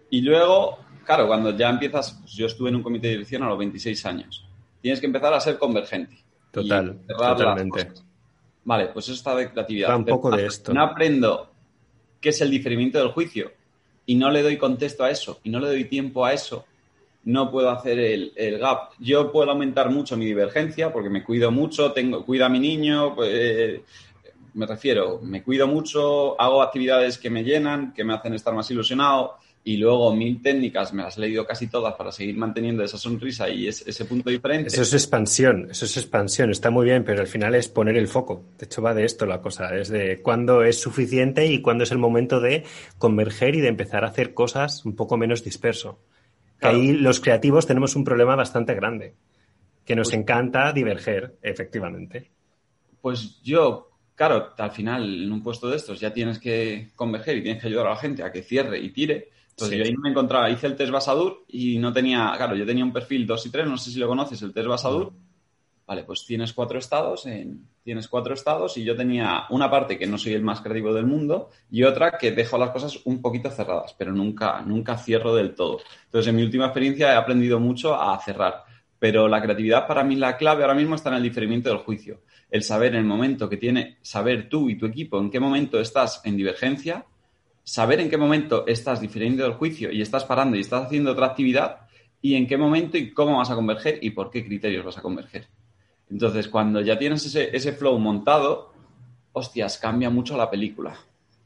Y 0.10 0.22
luego, 0.22 0.80
claro, 1.06 1.28
cuando 1.28 1.56
ya 1.56 1.70
empiezas, 1.70 2.18
pues 2.20 2.34
yo 2.34 2.48
estuve 2.48 2.70
en 2.70 2.78
un 2.78 2.84
comité 2.84 3.08
de 3.08 3.14
dirección 3.14 3.44
a 3.44 3.48
los 3.48 3.58
26 3.58 4.06
años. 4.08 4.46
Tienes 4.82 5.00
que 5.00 5.06
empezar 5.06 5.34
a 5.34 5.40
ser 5.40 5.58
convergente. 5.58 6.18
Total, 6.52 7.00
totalmente. 7.08 7.92
Vale, 8.64 8.88
pues 8.88 9.06
eso 9.06 9.14
está 9.14 9.36
de 9.36 9.52
creatividad. 9.52 9.96
un 9.96 10.06
poco 10.06 10.32
de 10.32 10.46
esto. 10.46 10.74
No 10.74 10.84
aprendo 10.84 11.52
qué 12.20 12.30
es 12.30 12.42
el 12.42 12.50
diferimiento 12.50 13.00
del 13.00 13.10
juicio 13.10 13.52
y 14.06 14.16
no 14.16 14.32
le 14.32 14.42
doy 14.42 14.58
contexto 14.58 15.04
a 15.04 15.12
eso 15.12 15.40
y 15.44 15.50
no 15.50 15.60
le 15.60 15.68
doy 15.68 15.86
tiempo 15.86 16.26
a 16.26 16.34
eso, 16.34 16.66
no 17.26 17.52
puedo 17.52 17.70
hacer 17.70 18.00
el, 18.00 18.58
gap. 18.60 18.92
Yo 19.00 19.32
puedo 19.32 19.52
aumentar 19.52 19.90
mucho 19.90 20.18
mi 20.18 20.26
divergencia 20.26 20.92
porque 20.92 21.10
me 21.10 21.24
cuido 21.24 21.52
mucho, 21.52 21.92
tengo, 21.92 22.26
cuido 22.26 22.46
a 22.46 22.50
mi 22.50 22.60
niño, 22.60 23.16
pues, 23.16 23.82
me 24.54 24.66
refiero, 24.66 25.20
me 25.22 25.44
cuido 25.44 25.68
mucho, 25.68 26.40
hago 26.40 26.62
actividades 26.62 27.18
que 27.18 27.30
me 27.30 27.44
llenan, 27.44 27.94
que 27.94 28.04
me 28.04 28.14
hacen 28.14 28.34
estar 28.34 28.54
más 28.54 28.70
ilusionado 28.72 29.36
y 29.64 29.78
luego 29.78 30.16
mil 30.16 30.42
técnicas, 30.42 30.94
me 30.94 31.04
las 31.04 31.18
he 31.18 31.22
leído 31.22 31.46
casi 31.46 31.68
todas 31.68 31.94
para 31.96 32.12
seguir 32.12 32.36
manteniendo 32.38 32.84
esa 32.84 32.98
sonrisa 32.98 33.50
y 33.50 33.68
ese 33.68 34.06
punto 34.06 34.30
diferente. 34.30 34.70
Eso 34.70 34.82
es 34.82 34.94
expansión, 34.94 35.68
eso 35.70 35.86
es 35.86 35.98
expansión, 35.98 36.50
está 36.50 36.72
muy 36.72 36.86
bien, 36.86 37.04
pero 37.04 37.22
al 37.22 37.28
final 37.28 37.54
es 37.56 37.68
poner 37.68 37.98
el 37.98 38.08
foco. 38.08 38.46
De 38.58 38.66
hecho, 38.66 38.82
va 38.82 38.94
de 38.94 39.04
esto 39.04 39.26
la 39.26 39.42
cosa, 39.42 39.76
es 39.76 39.90
de 39.90 40.22
cuándo 40.22 40.64
es 40.64 40.80
suficiente 40.80 41.46
y 41.46 41.62
cuándo 41.62 41.84
es 41.84 41.92
el 41.92 41.98
momento 41.98 42.40
de 42.40 42.64
converger 42.98 43.56
y 43.56 43.62
de 43.62 43.68
empezar 43.68 44.06
a 44.06 44.08
hacer 44.08 44.34
cosas 44.34 44.86
un 44.86 44.96
poco 44.96 45.18
menos 45.18 45.44
disperso. 45.44 46.00
Ahí 46.62 46.94
los 46.94 47.20
creativos 47.20 47.66
tenemos 47.66 47.96
un 47.96 48.04
problema 48.04 48.36
bastante 48.36 48.74
grande, 48.74 49.16
que 49.86 49.96
nos 49.96 50.10
pues 50.10 50.18
encanta 50.18 50.72
diverger, 50.74 51.38
efectivamente. 51.42 52.32
Pues 53.02 53.42
yo, 53.42 53.92
claro, 54.16 54.54
al 54.58 54.72
final 54.72 55.24
en 55.24 55.32
un 55.32 55.42
puesto 55.42 55.70
de 55.70 55.78
estos 55.78 56.00
ya 56.00 56.14
tienes 56.14 56.40
que 56.40 56.92
converger 56.96 57.38
y 57.38 57.44
tienes 57.44 57.62
que 57.62 57.68
ayudar 57.68 57.88
a 57.88 57.92
la 57.92 57.98
gente 57.98 58.24
a 58.24 58.32
que 58.32 58.44
cierre 58.44 58.80
y 58.80 58.92
tire 58.92 59.30
entonces 59.60 59.78
yo 59.78 59.84
ahí 59.84 59.92
no 59.92 60.02
me 60.02 60.10
encontraba, 60.10 60.50
hice 60.50 60.68
el 60.68 60.76
test 60.76 60.92
Basadur 60.92 61.44
y 61.50 61.78
no 61.80 61.92
tenía, 61.92 62.32
claro, 62.38 62.56
yo 62.56 62.66
tenía 62.66 62.86
un 62.86 62.94
perfil 62.94 63.28
2 63.28 63.46
y 63.46 63.50
3, 63.50 63.68
no 63.68 63.78
sé 63.78 63.92
si 63.92 64.00
lo 64.00 64.08
conoces, 64.08 64.42
el 64.42 64.54
test 64.54 64.68
Basadur. 64.68 65.12
Vale, 65.90 66.04
pues 66.04 66.24
tienes 66.24 66.54
cuatro 66.54 66.78
estados, 66.78 67.26
en, 67.26 67.68
tienes 67.84 68.08
cuatro 68.08 68.36
estados 68.36 68.78
y 68.78 68.84
yo 68.84 68.96
tenía 68.96 69.46
una 69.50 69.72
parte 69.72 69.98
que 69.98 70.06
no 70.06 70.20
soy 70.20 70.34
el 70.34 70.44
más 70.44 70.62
creativo 70.62 70.94
del 70.94 71.08
mundo 71.08 71.50
y 71.72 71.82
otra 71.82 72.12
que 72.12 72.32
dejo 72.32 72.60
las 72.60 72.70
cosas 72.70 73.00
un 73.06 73.24
poquito 73.24 73.50
cerradas, 73.50 73.96
pero 73.98 74.12
nunca, 74.12 74.62
nunca 74.62 75.00
cierro 75.00 75.34
del 75.34 75.56
todo. 75.56 75.80
Entonces 76.06 76.30
en 76.30 76.36
mi 76.36 76.44
última 76.44 76.66
experiencia 76.66 77.12
he 77.12 77.16
aprendido 77.16 77.60
mucho 77.60 78.00
a 78.00 78.16
cerrar, 78.20 78.66
pero 79.00 79.28
la 79.28 79.42
creatividad 79.42 79.88
para 79.88 80.04
mí 80.04 80.16
la 80.16 80.38
clave 80.38 80.62
ahora 80.62 80.76
mismo 80.76 80.94
está 80.94 81.10
en 81.10 81.16
el 81.16 81.24
diferimiento 81.24 81.70
del 81.70 81.80
juicio. 81.80 82.22
El 82.52 82.62
saber 82.62 82.94
en 82.94 83.00
el 83.00 83.06
momento 83.06 83.50
que 83.50 83.58
tiene, 83.58 83.98
saber 84.04 84.48
tú 84.48 84.70
y 84.70 84.78
tu 84.78 84.86
equipo 84.86 85.20
en 85.20 85.32
qué 85.32 85.40
momento 85.40 85.80
estás 85.80 86.22
en 86.24 86.38
divergencia 86.38 87.04
saber 87.64 88.00
en 88.00 88.12
qué 88.12 88.18
momento 88.18 88.68
estás 88.68 89.02
diferiendo 89.02 89.42
del 89.42 89.54
juicio 89.54 89.92
y 89.92 90.04
estás 90.04 90.24
parando 90.24 90.56
y 90.56 90.60
estás 90.60 90.86
haciendo 90.86 91.14
otra 91.14 91.26
actividad 91.26 91.82
y 92.22 92.36
en 92.36 92.46
qué 92.46 92.58
momento 92.58 92.96
y 92.96 93.12
cómo 93.12 93.38
vas 93.38 93.50
a 93.50 93.56
converger 93.56 93.98
y 94.04 94.12
por 94.12 94.30
qué 94.30 94.46
criterios 94.46 94.86
vas 94.86 95.00
a 95.00 95.02
converger. 95.02 95.48
Entonces, 96.10 96.48
cuando 96.48 96.82
ya 96.82 96.98
tienes 96.98 97.26
ese, 97.26 97.56
ese 97.56 97.74
flow 97.74 97.98
montado, 98.00 98.74
hostias, 99.32 99.78
cambia 99.78 100.10
mucho 100.10 100.36
la 100.36 100.50
película. 100.50 100.96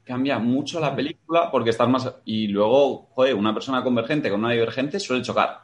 Cambia 0.03 0.39
mucho 0.39 0.79
la 0.79 0.95
película 0.95 1.49
porque 1.51 1.71
estás 1.71 1.89
más... 1.89 2.13
Y 2.25 2.47
luego, 2.47 3.09
joder, 3.13 3.35
una 3.35 3.53
persona 3.53 3.83
convergente 3.83 4.29
con 4.29 4.39
una 4.39 4.51
divergente 4.51 4.99
suele 4.99 5.23
chocar. 5.23 5.61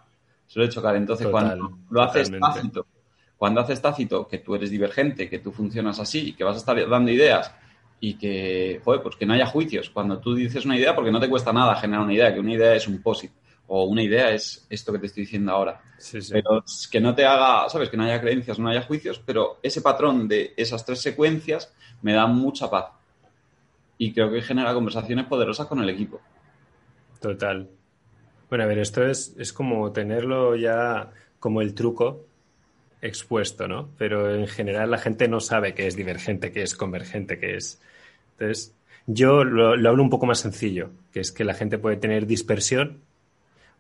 Suele 0.47 0.69
chocar. 0.69 0.95
Entonces, 0.95 1.27
cuando 1.27 1.77
lo 1.89 2.01
haces 2.01 2.31
tácito, 2.39 2.85
cuando 3.37 3.61
haces 3.61 3.81
tácito, 3.81 4.27
que 4.27 4.39
tú 4.39 4.55
eres 4.55 4.69
divergente, 4.69 5.29
que 5.29 5.39
tú 5.39 5.51
funcionas 5.51 5.99
así, 5.99 6.33
que 6.33 6.43
vas 6.43 6.55
a 6.55 6.59
estar 6.59 6.89
dando 6.89 7.11
ideas 7.11 7.53
y 8.01 8.15
que, 8.15 8.81
joder, 8.83 9.01
pues 9.01 9.15
que 9.15 9.25
no 9.25 9.33
haya 9.33 9.45
juicios. 9.45 9.89
Cuando 9.89 10.19
tú 10.19 10.35
dices 10.35 10.65
una 10.65 10.77
idea, 10.77 10.95
porque 10.95 11.11
no 11.11 11.19
te 11.19 11.29
cuesta 11.29 11.53
nada 11.53 11.75
generar 11.75 12.03
una 12.03 12.13
idea, 12.13 12.33
que 12.33 12.39
una 12.39 12.53
idea 12.53 12.75
es 12.75 12.87
un 12.87 13.01
POSIT 13.01 13.31
o 13.69 13.85
una 13.85 14.03
idea 14.03 14.31
es 14.31 14.65
esto 14.69 14.91
que 14.91 14.99
te 14.99 15.05
estoy 15.07 15.23
diciendo 15.23 15.51
ahora. 15.51 15.81
Pero 16.31 16.63
que 16.91 16.99
no 16.99 17.15
te 17.15 17.25
haga, 17.25 17.69
¿sabes? 17.69 17.89
Que 17.89 17.97
no 17.97 18.03
haya 18.03 18.19
creencias, 18.19 18.59
no 18.59 18.69
haya 18.69 18.81
juicios, 18.81 19.21
pero 19.25 19.59
ese 19.63 19.81
patrón 19.81 20.27
de 20.27 20.53
esas 20.57 20.85
tres 20.85 21.01
secuencias 21.01 21.73
me 22.01 22.13
da 22.13 22.27
mucha 22.27 22.69
paz. 22.69 22.91
Y 23.97 24.13
creo 24.13 24.31
que 24.31 24.41
genera 24.41 24.73
conversaciones 24.73 25.25
poderosas 25.25 25.67
con 25.67 25.79
el 25.79 25.89
equipo. 25.89 26.19
Total. 27.19 27.69
Bueno, 28.49 28.63
a 28.63 28.67
ver, 28.67 28.79
esto 28.79 29.05
es, 29.05 29.35
es 29.37 29.53
como 29.53 29.91
tenerlo 29.91 30.55
ya 30.55 31.11
como 31.39 31.61
el 31.61 31.73
truco 31.73 32.25
expuesto, 33.01 33.67
¿no? 33.67 33.89
Pero 33.97 34.33
en 34.33 34.47
general 34.47 34.91
la 34.91 34.97
gente 34.97 35.27
no 35.27 35.39
sabe 35.39 35.73
qué 35.73 35.87
es 35.87 35.95
divergente, 35.95 36.51
qué 36.51 36.63
es 36.63 36.75
convergente, 36.75 37.39
qué 37.39 37.55
es. 37.55 37.81
Entonces, 38.31 38.75
yo 39.05 39.43
lo, 39.43 39.71
hablo 39.71 40.03
un 40.03 40.09
poco 40.09 40.25
más 40.25 40.39
sencillo, 40.39 40.91
que 41.11 41.19
es 41.19 41.31
que 41.31 41.43
la 41.43 41.53
gente 41.53 41.77
puede 41.77 41.97
tener 41.97 42.25
dispersión, 42.25 43.01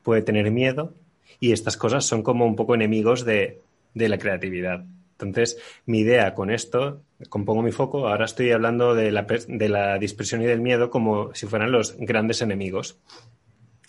puede 0.03 0.21
tener 0.21 0.51
miedo, 0.51 0.93
y 1.39 1.51
estas 1.51 1.77
cosas 1.77 2.05
son 2.05 2.23
como 2.23 2.45
un 2.45 2.55
poco 2.55 2.75
enemigos 2.75 3.25
de, 3.25 3.61
de 3.93 4.09
la 4.09 4.17
creatividad. 4.17 4.85
Entonces, 5.13 5.57
mi 5.85 5.99
idea 5.99 6.33
con 6.33 6.49
esto, 6.49 7.01
compongo 7.27 7.61
mi 7.61 7.71
foco, 7.71 8.07
ahora 8.07 8.25
estoy 8.25 8.51
hablando 8.51 8.95
de 8.95 9.11
la, 9.11 9.23
de 9.23 9.69
la 9.69 9.97
dispersión 9.97 10.41
y 10.41 10.45
del 10.45 10.61
miedo 10.61 10.89
como 10.89 11.33
si 11.35 11.45
fueran 11.45 11.71
los 11.71 11.97
grandes 11.97 12.41
enemigos. 12.41 12.99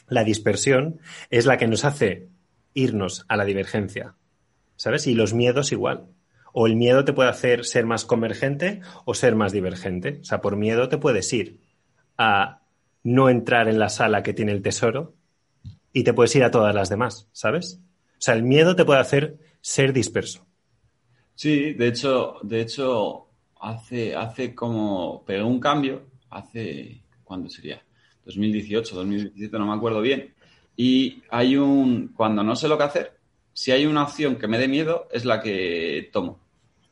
La 0.09 0.25
dispersión 0.25 1.01
es 1.31 1.47
la 1.47 1.57
que 1.57 1.69
nos 1.69 1.85
hace 1.85 2.27
irnos 2.75 3.25
a 3.29 3.37
la 3.37 3.45
divergencia, 3.45 4.15
¿sabes? 4.75 5.07
Y 5.07 5.15
los 5.15 5.33
miedos 5.33 5.71
igual. 5.71 6.07
O 6.53 6.67
el 6.67 6.75
miedo 6.75 7.05
te 7.05 7.13
puede 7.13 7.31
hacer 7.31 7.65
ser 7.65 7.87
más 7.87 8.05
convergente 8.05 8.81
o 9.05 9.15
ser 9.15 9.37
más 9.37 9.53
divergente. 9.53 10.19
O 10.21 10.25
sea, 10.25 10.41
por 10.41 10.57
miedo 10.57 10.89
te 10.89 10.99
puedes 10.99 11.33
ir 11.33 11.61
a 12.19 12.63
no 13.05 13.29
entrar 13.29 13.69
en 13.69 13.79
la 13.79 13.89
sala 13.89 14.25
que 14.25 14.35
tiene 14.35 14.51
el 14.51 14.63
tesoro 14.63 15.15
y 15.93 16.05
te 16.05 16.13
puedes 16.13 16.35
ir 16.37 16.45
a 16.45 16.51
todas 16.51 16.75
las 16.75 16.89
demás, 16.89 17.29
¿sabes? 17.33 17.81
O 18.13 18.21
sea, 18.21 18.35
el 18.35 18.43
miedo 18.43 18.77
te 18.77 18.85
puede 18.85 19.01
hacer 19.01 19.39
ser 19.61 19.93
disperso. 19.93 20.47
Sí, 21.35 21.73
de 21.73 21.89
hecho, 21.89 22.37
de 22.43 22.61
hecho, 22.61 23.29
hace, 23.61 24.15
hace 24.15 24.55
como 24.55 25.25
pegó 25.25 25.49
un 25.49 25.61
cambio, 25.61 26.03
hace, 26.31 27.03
¿cuándo 27.25 27.49
sería? 27.49 27.83
2018, 28.25 28.95
2017, 28.95 29.59
no 29.59 29.67
me 29.67 29.75
acuerdo 29.75 30.01
bien. 30.01 30.35
Y 30.77 31.23
hay 31.31 31.57
un, 31.57 32.09
cuando 32.09 32.43
no 32.43 32.55
sé 32.57 32.69
lo 32.69 32.79
que 32.79 32.85
hacer, 32.85 33.19
si 33.53 33.73
hay 33.73 33.87
una 33.87 34.05
opción 34.05 34.37
que 34.37 34.49
me 34.49 34.59
dé 34.59 34.69
miedo, 34.69 35.09
es 35.11 35.25
la 35.25 35.41
que 35.41 36.09
tomo. 36.13 36.41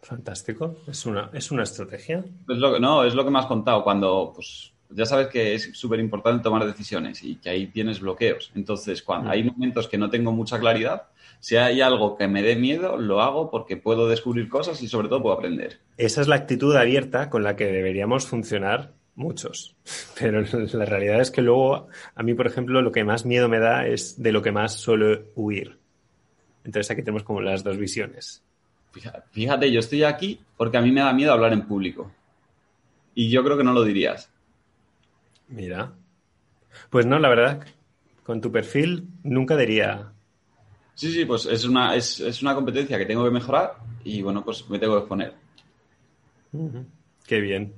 Fantástico. 0.02 0.76
Es 0.86 1.06
una, 1.06 1.30
es 1.32 1.50
una 1.50 1.62
estrategia. 1.64 2.24
Es 2.48 2.58
lo 2.58 2.74
que, 2.74 2.80
no, 2.80 3.04
es 3.04 3.14
lo 3.14 3.24
que 3.24 3.30
me 3.30 3.38
has 3.38 3.46
contado. 3.46 3.82
Cuando, 3.82 4.32
pues, 4.34 4.72
ya 4.90 5.06
sabes 5.06 5.28
que 5.28 5.54
es 5.54 5.70
súper 5.74 6.00
importante 6.00 6.42
tomar 6.42 6.64
decisiones 6.64 7.22
y 7.22 7.36
que 7.36 7.50
ahí 7.50 7.66
tienes 7.66 8.00
bloqueos. 8.00 8.50
Entonces, 8.54 9.02
cuando 9.02 9.28
mm. 9.28 9.32
hay 9.32 9.44
momentos 9.44 9.88
que 9.88 9.98
no 9.98 10.10
tengo 10.10 10.32
mucha 10.32 10.58
claridad, 10.58 11.08
si 11.40 11.56
hay 11.56 11.80
algo 11.80 12.16
que 12.16 12.28
me 12.28 12.42
dé 12.42 12.56
miedo, 12.56 12.96
lo 12.96 13.20
hago 13.20 13.50
porque 13.50 13.76
puedo 13.76 14.08
descubrir 14.08 14.48
cosas 14.48 14.82
y 14.82 14.88
sobre 14.88 15.08
todo 15.08 15.22
puedo 15.22 15.36
aprender. 15.36 15.78
Esa 15.96 16.20
es 16.20 16.28
la 16.28 16.36
actitud 16.36 16.74
abierta 16.74 17.30
con 17.30 17.42
la 17.42 17.56
que 17.56 17.66
deberíamos 17.66 18.26
funcionar 18.26 18.92
muchos. 19.14 19.76
Pero 20.18 20.42
la 20.42 20.84
realidad 20.84 21.20
es 21.20 21.30
que 21.30 21.42
luego, 21.42 21.88
a 22.14 22.22
mí, 22.22 22.34
por 22.34 22.46
ejemplo, 22.46 22.82
lo 22.82 22.92
que 22.92 23.04
más 23.04 23.26
miedo 23.26 23.48
me 23.48 23.58
da 23.58 23.86
es 23.86 24.22
de 24.22 24.32
lo 24.32 24.42
que 24.42 24.52
más 24.52 24.74
suelo 24.74 25.24
huir. 25.34 25.78
Entonces 26.64 26.90
aquí 26.90 27.02
tenemos 27.02 27.22
como 27.22 27.40
las 27.40 27.62
dos 27.62 27.76
visiones. 27.76 28.42
Fíjate, 29.30 29.70
yo 29.70 29.80
estoy 29.80 30.02
aquí 30.02 30.40
porque 30.56 30.76
a 30.76 30.80
mí 30.80 30.90
me 30.90 31.00
da 31.00 31.12
miedo 31.12 31.32
hablar 31.32 31.52
en 31.52 31.62
público. 31.62 32.10
Y 33.14 33.30
yo 33.30 33.44
creo 33.44 33.56
que 33.56 33.64
no 33.64 33.72
lo 33.72 33.84
dirías. 33.84 34.30
Mira. 35.48 35.92
Pues 36.90 37.06
no, 37.06 37.18
la 37.18 37.28
verdad, 37.28 37.66
con 38.22 38.40
tu 38.40 38.52
perfil 38.52 39.08
nunca 39.22 39.56
diría. 39.56 40.12
Sí, 40.94 41.12
sí, 41.12 41.24
pues 41.24 41.46
es 41.46 41.64
una, 41.64 41.94
es, 41.94 42.42
una 42.42 42.54
competencia 42.54 42.98
que 42.98 43.06
tengo 43.06 43.24
que 43.24 43.30
mejorar 43.30 43.76
y 44.04 44.22
bueno, 44.22 44.44
pues 44.44 44.68
me 44.68 44.78
tengo 44.78 44.94
que 44.94 45.00
exponer. 45.00 45.32
Qué 47.26 47.40
bien. 47.40 47.74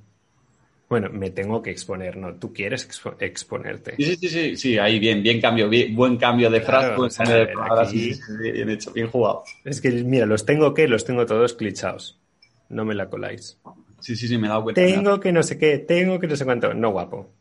Bueno, 0.89 1.09
me 1.11 1.31
tengo 1.31 1.63
que 1.63 1.71
exponer, 1.71 2.17
¿no? 2.17 2.35
Tú 2.35 2.53
quieres 2.53 2.89
exponerte. 3.21 3.95
Sí, 3.97 4.17
sí, 4.17 4.29
sí, 4.29 4.57
sí, 4.57 4.79
ahí 4.79 4.99
bien, 4.99 5.23
bien 5.23 5.41
cambio, 5.41 5.71
buen 5.93 6.17
cambio 6.17 6.51
de 6.51 6.61
frase, 6.61 6.97
bien 8.53 8.71
hecho, 8.71 8.93
bien 8.93 9.07
jugado. 9.07 9.45
Es 9.65 9.81
que, 9.81 9.91
mira, 9.91 10.27
los 10.27 10.45
tengo 10.45 10.75
que, 10.75 10.89
los 10.89 11.05
tengo 11.05 11.27
todos 11.27 11.55
clichados. 11.55 12.21
No 12.71 12.85
me 12.85 12.95
la 12.95 13.09
coláis. 13.09 13.61
Sí, 14.01 14.17
sí, 14.17 14.27
sí, 14.27 14.37
me 14.37 14.47
he 14.49 14.51
dado 14.51 14.65
cuenta. 14.65 14.81
Tengo 14.81 15.21
que 15.21 15.31
no 15.31 15.45
sé 15.45 15.59
qué, 15.59 15.79
tengo 15.79 16.19
que 16.19 16.27
no 16.27 16.35
sé 16.35 16.45
cuánto. 16.45 16.75
No, 16.75 16.91
guapo. 16.91 17.40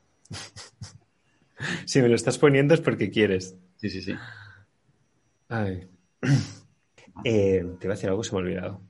Si 1.86 2.02
me 2.02 2.10
lo 2.10 2.16
estás 2.16 2.38
poniendo 2.38 2.74
es 2.74 2.82
porque 2.82 3.10
quieres. 3.10 3.56
Sí, 3.78 3.90
sí, 3.90 4.02
sí. 4.02 4.16
Ay. 5.48 5.88
Eh, 7.24 7.66
te 7.80 7.86
iba 7.86 7.94
a 7.94 7.98
decir 7.98 8.10
algo, 8.10 8.24
se 8.24 8.32
me 8.32 8.38
ha 8.38 8.44
olvidado. 8.44 8.82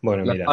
Bueno, 0.00 0.24
mira. 0.30 0.46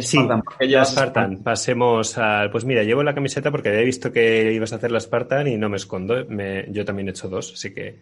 sí, 0.00 0.18
la 0.60 0.84
Spartan. 0.84 1.42
Pasemos 1.42 2.16
al. 2.16 2.50
Pues 2.50 2.64
mira, 2.64 2.84
llevo 2.84 3.02
la 3.02 3.14
camiseta 3.14 3.50
porque 3.50 3.70
había 3.70 3.82
visto 3.82 4.12
que 4.12 4.52
ibas 4.52 4.72
a 4.72 4.76
hacer 4.76 4.92
la 4.92 5.00
Spartan 5.00 5.48
y 5.48 5.56
no 5.56 5.68
me 5.68 5.76
escondo. 5.76 6.26
yo 6.68 6.84
también 6.84 7.08
he 7.08 7.10
hecho 7.10 7.28
dos, 7.28 7.52
así 7.52 7.74
que 7.74 8.00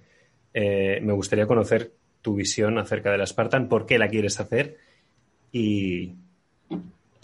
eh, 0.53 1.01
me 1.03 1.13
gustaría 1.13 1.47
conocer 1.47 1.93
tu 2.23 2.35
visión 2.37 2.79
acerca 2.79 3.11
de 3.11 3.19
la 3.19 3.27
Spartan, 3.27 3.69
por 3.69 3.87
qué 3.87 3.99
la 3.99 4.09
quieres 4.09 4.39
hacer 4.39 4.79
y, 5.51 6.15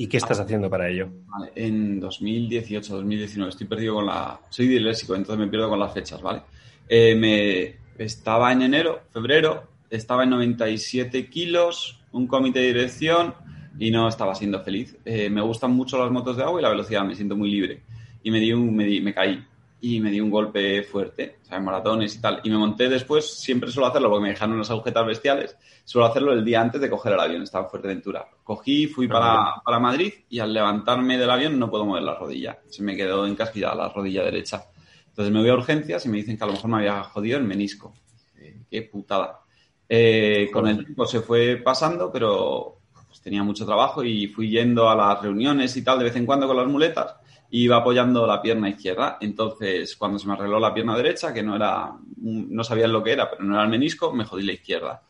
y 0.01 0.07
qué 0.07 0.17
estás 0.17 0.41
haciendo 0.41 0.71
para 0.71 0.89
ello. 0.89 1.11
Vale, 1.27 1.53
en 1.55 2.01
2018, 2.01 2.95
2019, 2.95 3.51
estoy 3.51 3.67
perdido 3.67 3.97
con 3.97 4.07
la. 4.07 4.41
Soy 4.49 4.67
disléxico, 4.67 5.15
entonces 5.15 5.39
me 5.39 5.51
pierdo 5.51 5.69
con 5.69 5.79
las 5.79 5.93
fechas, 5.93 6.23
¿vale? 6.23 6.41
Eh, 6.89 7.15
me 7.15 8.03
estaba 8.03 8.51
en 8.51 8.63
enero, 8.63 9.03
febrero, 9.13 9.65
estaba 9.91 10.23
en 10.25 10.31
97 10.31 11.29
kilos, 11.29 12.01
un 12.13 12.27
comité 12.27 12.61
de 12.61 12.69
dirección 12.69 13.35
y 13.79 13.91
no 13.91 14.09
estaba 14.09 14.35
siendo 14.35 14.63
feliz. 14.63 14.97
Eh, 15.05 15.29
me 15.29 15.43
gustan 15.43 15.73
mucho 15.73 15.99
las 15.99 16.11
motos 16.11 16.39
de 16.39 16.45
agua 16.45 16.61
y 16.61 16.63
la 16.63 16.71
velocidad, 16.71 17.05
me 17.05 17.15
siento 17.15 17.37
muy 17.37 17.51
libre. 17.51 17.83
Y 18.23 18.31
me, 18.31 18.41
di 18.41 18.55
un, 18.55 18.75
me, 18.75 19.03
me 19.03 19.13
caí. 19.13 19.45
Y 19.83 20.01
me 20.01 20.11
di 20.11 20.21
un 20.21 20.31
golpe 20.31 20.83
fuerte, 20.83 21.39
o 21.43 21.45
sea, 21.45 21.59
en 21.59 21.65
maratones 21.65 22.15
y 22.15 22.21
tal. 22.21 22.41
Y 22.45 22.51
me 22.51 22.59
monté 22.59 22.89
después, 22.89 23.39
siempre 23.41 23.71
suelo 23.71 23.89
hacerlo 23.89 24.11
porque 24.11 24.23
me 24.25 24.29
dejaron 24.31 24.57
unas 24.57 24.71
agujetas 24.71 25.07
bestiales, 25.07 25.57
suelo 25.85 26.07
hacerlo 26.07 26.33
el 26.33 26.45
día 26.45 26.61
antes 26.61 26.81
de 26.81 26.91
coger 26.91 27.15
el 27.15 27.21
avión, 27.21 27.43
estaba 27.43 27.65
en 27.65 27.71
Fuerteventura. 27.71 28.27
Cogí, 28.45 28.87
fui 28.87 29.09
para, 29.09 29.55
para 29.65 29.79
Madrid 29.79 30.13
y 30.29 30.39
al 30.39 30.53
levantarme 30.53 31.17
del 31.17 31.31
avión 31.31 31.59
no 31.59 31.71
puedo 31.71 31.87
mover 31.87 32.03
la 32.03 32.15
rodilla, 32.15 32.59
se 32.69 32.83
me 32.83 32.97
quedó 32.97 33.27
encasquillada 33.27 33.75
la 33.75 33.89
rodilla 33.89 34.23
derecha. 34.25 34.67
Entonces 35.09 35.33
me 35.33 35.41
voy 35.41 35.51
a 35.51 35.55
urgencias 35.55 36.05
y 36.07 36.09
me 36.09 36.19
dicen 36.19 36.37
que 36.37 36.45
a 36.45 36.47
lo 36.47 36.53
mejor 36.53 36.71
me 36.71 36.77
había 36.79 37.03
jodido 37.05 37.39
el 37.39 37.45
menisco. 37.45 37.95
Eh, 38.39 38.61
qué 38.71 38.83
putada. 38.83 39.41
Eh, 39.89 40.49
con 40.53 40.69
el 40.69 40.85
tiempo 40.85 41.05
se 41.05 41.21
fue 41.21 41.57
pasando, 41.57 42.13
pero 42.13 42.79
pues, 43.09 43.21
tenía 43.21 43.43
mucho 43.43 43.67
trabajo 43.67 44.05
y 44.05 44.29
fui 44.29 44.51
yendo 44.51 44.89
a 44.89 44.95
las 44.95 45.21
reuniones 45.21 45.77
y 45.77 45.83
tal 45.83 45.99
de 45.99 46.05
vez 46.05 46.17
en 46.17 46.27
cuando 46.27 46.47
con 46.47 46.57
las 46.57 46.69
muletas 46.69 47.20
iba 47.51 47.77
apoyando 47.77 48.27
la 48.27 48.41
pierna 48.41 48.69
izquierda. 48.69 49.19
Entonces, 49.21 49.97
cuando 49.97 50.19
se 50.19 50.27
me 50.27 50.35
arregló 50.35 50.59
la 50.59 50.73
pierna 50.73 50.97
derecha, 50.97 51.35
que 51.35 51.43
no 51.43 51.57
era, 51.57 51.93
no 52.21 52.65
sabía 52.65 52.87
lo 52.87 53.03
que 53.03 53.13
era, 53.13 53.31
pero 53.31 53.45
no 53.45 53.55
era 53.55 53.65
el 53.65 53.71
menisco, 53.71 54.13
me 54.13 54.25
jodí 54.25 54.45
la 54.45 54.53
izquierda. 54.53 55.03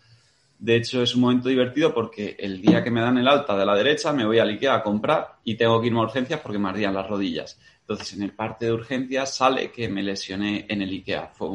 De 0.59 0.77
hecho, 0.77 1.03
es 1.03 1.15
un 1.15 1.23
momento 1.23 1.49
divertido 1.49 1.95
porque 1.95 2.37
el 2.39 2.61
día 2.61 2.85
que 2.85 2.91
me 2.91 3.01
dan 3.01 3.17
el 3.17 3.29
alta 3.29 3.57
de 3.57 3.65
la 3.65 3.75
derecha 3.75 4.13
me 4.13 4.27
voy 4.27 4.39
a 4.39 4.45
Ikea 4.45 4.75
a 4.75 4.83
comprar 4.83 5.37
y 5.43 5.55
tengo 5.55 5.81
que 5.81 5.87
irme 5.87 6.01
a 6.01 6.03
urgencias 6.03 6.41
porque 6.41 6.59
me 6.59 6.69
ardían 6.69 6.93
las 6.93 7.09
rodillas. 7.09 7.59
Entonces, 7.81 8.13
en 8.13 8.23
el 8.23 8.33
parte 8.33 8.67
de 8.67 8.73
urgencias 8.73 9.35
sale 9.35 9.73
que 9.73 9.89
me 9.89 10.03
lesioné 10.03 10.67
en 10.69 10.83
el 10.83 10.91
Ikea. 10.91 11.29
Fue 11.33 11.49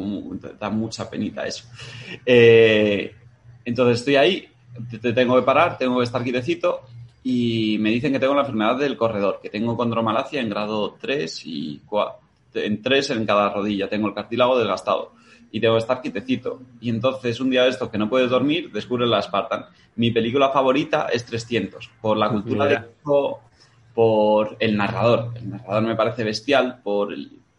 da 0.60 0.72
mucha 0.72 1.08
penita 1.08 1.46
eso. 1.46 1.65
Eh, 2.25 3.13
entonces, 3.63 4.00
estoy 4.00 4.15
ahí, 4.15 4.50
te, 5.00 5.13
tengo 5.13 5.36
que 5.36 5.44
parar, 5.44 5.77
tengo 5.77 6.00
que 6.00 6.04
estar 6.04 6.24
quietecito 6.24 6.82
y 7.27 7.77
me 7.79 7.89
dicen 7.89 8.13
que 8.13 8.20
tengo 8.20 8.36
la 8.36 8.41
enfermedad 8.41 8.77
del 8.77 8.96
corredor, 8.96 9.39
que 9.41 9.50
tengo 9.50 9.75
condromalacia 9.75 10.39
en 10.39 10.48
grado 10.48 10.96
3 11.01 11.41
y 11.46 11.82
4, 11.84 12.20
en 12.53 12.84
3 12.84 13.10
en 13.10 13.25
cada 13.25 13.50
rodilla. 13.50 13.89
Tengo 13.89 14.10
el 14.10 14.13
cartílago 14.13 14.60
desgastado 14.60 15.13
y 15.51 15.60
tengo 15.60 15.74
que 15.74 15.79
estar 15.79 16.03
quietecito. 16.03 16.62
Y 16.79 16.91
entonces, 16.91 17.39
un 17.39 17.50
día 17.50 17.63
de 17.63 17.70
estos 17.70 17.89
que 17.89 17.98
no 17.98 18.08
puedes 18.08 18.29
dormir, 18.29 18.72
descubres 18.72 19.10
la 19.10 19.24
Spartan. 19.24 19.65
Mi 19.96 20.12
película 20.12 20.51
favorita 20.51 21.08
es 21.12 21.25
300, 21.25 21.89
por 22.00 22.15
la 22.15 22.29
cultura 22.29 22.67
de 22.67 22.84
por 23.96 24.58
el 24.60 24.77
narrador. 24.77 25.32
El 25.34 25.50
narrador 25.50 25.82
me 25.82 25.96
parece 25.96 26.24
bestial 26.24 26.79
por, 26.84 27.12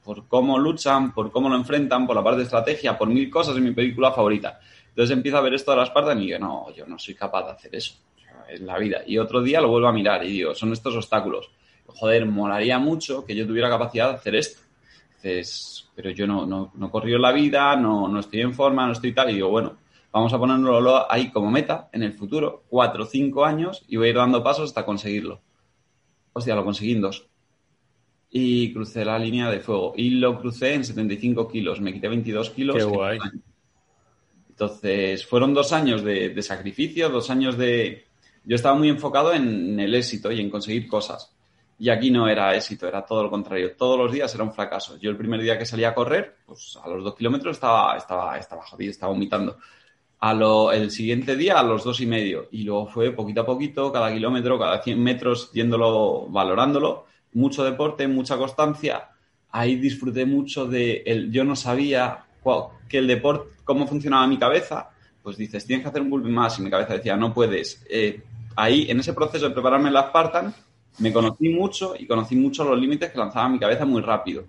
por 0.05 0.29
cómo 0.29 0.61
luchan, 0.61 1.13
por 1.13 1.33
cómo 1.33 1.49
lo 1.49 1.57
enfrentan, 1.57 2.07
por 2.07 2.15
la 2.15 2.23
parte 2.23 2.39
de 2.39 2.45
estrategia, 2.45 2.97
por 2.97 3.09
mil 3.09 3.29
cosas, 3.29 3.57
es 3.57 3.63
mi 3.63 3.73
película 3.73 4.13
favorita. 4.13 4.61
Entonces 4.91 5.17
empiezo 5.17 5.39
a 5.39 5.41
ver 5.41 5.55
esto 5.55 5.73
de 5.73 5.79
las 5.79 5.91
partes 5.91 6.17
y 6.19 6.21
digo, 6.21 6.39
no, 6.39 6.73
yo 6.73 6.87
no 6.87 7.01
soy 7.01 7.17
capaz 7.17 7.47
de 7.47 7.51
hacer 7.51 7.75
eso. 7.75 7.95
Es 8.49 8.61
la 8.61 8.79
vida. 8.79 9.03
Y 9.07 9.19
otro 9.19 9.43
día 9.43 9.61
lo 9.61 9.69
vuelvo 9.69 9.89
a 9.89 9.93
mirar 9.93 10.25
y 10.25 10.29
digo, 10.29 10.55
son 10.55 10.73
estos 10.73 10.95
obstáculos. 10.97 11.51
Joder, 11.87 12.27
molaría 12.27 12.79
mucho 12.79 13.25
que 13.25 13.35
yo 13.35 13.47
tuviera 13.47 13.69
capacidad 13.69 14.11
de 14.11 14.17
hacer 14.17 14.35
esto. 14.37 14.61
Entonces, 15.17 15.89
pero 15.95 16.11
yo 16.11 16.27
no, 16.27 16.47
no, 16.47 16.73
no 16.75 16.91
corrió 16.91 17.19
la 17.19 17.33
vida, 17.33 17.77
no, 17.77 18.09
no 18.09 18.21
estoy 18.21 18.41
en 18.41 18.55
forma, 18.55 18.87
no 18.87 18.93
estoy 18.93 19.13
tal. 19.13 19.31
Y 19.31 19.35
digo, 19.35 19.49
bueno, 19.49 19.77
vamos 20.13 20.33
a 20.33 20.39
ponerlo 20.39 21.11
ahí 21.11 21.31
como 21.31 21.51
meta 21.51 21.89
en 21.93 22.03
el 22.03 22.13
futuro, 22.13 22.65
cuatro 22.69 23.05
o 23.05 23.07
cinco 23.07 23.45
años, 23.45 23.85
y 23.89 23.97
voy 23.97 24.09
a 24.09 24.11
ir 24.11 24.17
dando 24.17 24.43
pasos 24.43 24.71
hasta 24.71 24.85
conseguirlo 24.85 25.41
hostia, 26.37 26.55
lo 26.55 26.65
conseguí 26.65 26.93
en 26.93 27.01
dos. 27.01 27.27
Y 28.31 28.73
crucé 28.75 29.05
la 29.07 29.19
línea 29.19 29.51
de 29.51 29.61
fuego. 29.61 29.95
Y 29.97 30.11
lo 30.11 30.39
crucé 30.39 30.75
en 30.75 30.85
75 30.85 31.49
kilos. 31.49 31.81
Me 31.81 31.95
quité 31.95 32.09
22 32.09 32.51
kilos. 32.51 32.77
Qué 32.77 32.85
guay. 32.85 33.19
Entonces, 34.51 35.25
fueron 35.25 35.55
dos 35.55 35.73
años 35.73 36.03
de, 36.03 36.43
sacrificio, 36.43 37.09
dos 37.09 37.31
años 37.31 37.57
de... 37.57 38.05
Yo 38.47 38.57
estaba 38.57 38.77
muy 38.77 38.89
enfocado 38.89 39.35
en 39.35 39.79
el 39.79 39.95
éxito 39.95 40.33
y 40.33 40.41
en 40.41 40.49
conseguir 40.49 40.89
cosas. 40.89 41.37
Y 41.79 41.91
aquí 41.91 42.11
no 42.11 42.27
era 42.27 42.55
éxito, 42.55 42.89
era 42.89 43.05
todo 43.05 43.25
lo 43.25 43.31
contrario. 43.31 43.77
Todos 43.77 43.99
los 43.99 44.11
días 44.11 44.35
era 44.35 44.45
un 44.45 44.55
fracaso. 44.55 44.97
Yo 44.99 45.11
el 45.11 45.17
primer 45.17 45.43
día 45.43 45.59
que 45.59 45.67
salí 45.67 45.85
a 45.85 45.95
correr, 45.95 46.37
pues 46.47 46.79
a 46.83 46.89
los 46.89 47.05
dos 47.05 47.15
kilómetros 47.15 47.57
estaba, 47.57 47.97
estaba, 47.97 48.39
estaba 48.39 48.63
jodido, 48.63 48.91
estaba 48.91 49.13
vomitando 49.13 49.59
a 50.21 50.33
lo, 50.33 50.73
el 50.73 50.91
siguiente 50.91 51.37
día 51.37 51.59
a 51.59 51.63
los 51.63 51.85
dos 51.85 52.01
y 52.01 52.07
medio. 52.07 52.49
Y 52.51 52.63
luego 52.63 52.87
fue 52.87 53.13
poquito 53.13 53.43
a 53.43 53.47
poquito, 53.47 53.93
cada 53.93 54.13
kilómetro, 54.13 54.59
cada 54.59 54.83
100 54.83 55.03
metros, 55.03 55.53
yéndolo, 55.53 56.27
valorándolo. 56.29 57.07
Mucho 57.35 57.65
deporte, 57.65 58.09
mucha 58.09 58.37
constancia. 58.37 59.11
Ahí 59.51 59.77
disfruté 59.77 60.25
mucho 60.25 60.67
de 60.67 61.03
el, 61.05 61.31
yo 61.31 61.45
no 61.45 61.57
sabía 61.57 62.25
que 62.89 62.99
el 62.99 63.07
deporte, 63.07 63.57
cómo 63.65 63.87
funcionaba 63.87 64.27
mi 64.27 64.39
cabeza. 64.39 64.91
Pues 65.23 65.37
dices, 65.37 65.67
tienes 65.67 65.85
que 65.85 65.91
hacer 65.91 66.03
un 66.03 66.11
golpe 66.11 66.29
más. 66.29 66.59
Y 66.59 66.63
mi 66.63 66.71
cabeza 66.71 66.95
decía, 66.95 67.17
no 67.17 67.35
puedes. 67.35 67.85
Eh, 67.91 68.23
ahí, 68.57 68.91
en 68.91 69.01
ese 69.01 69.13
proceso 69.13 69.49
de 69.49 69.55
prepararme 69.55 69.91
la 69.91 70.09
Spartan, 70.09 70.55
me 70.99 71.13
conocí 71.13 71.51
mucho 71.51 71.95
y 71.97 72.07
conocí 72.07 72.35
mucho 72.35 72.65
los 72.65 72.79
límites 72.79 73.13
que 73.13 73.19
lanzaba 73.19 73.49
mi 73.49 73.59
cabeza 73.59 73.85
muy 73.85 74.03
rápido. 74.03 74.45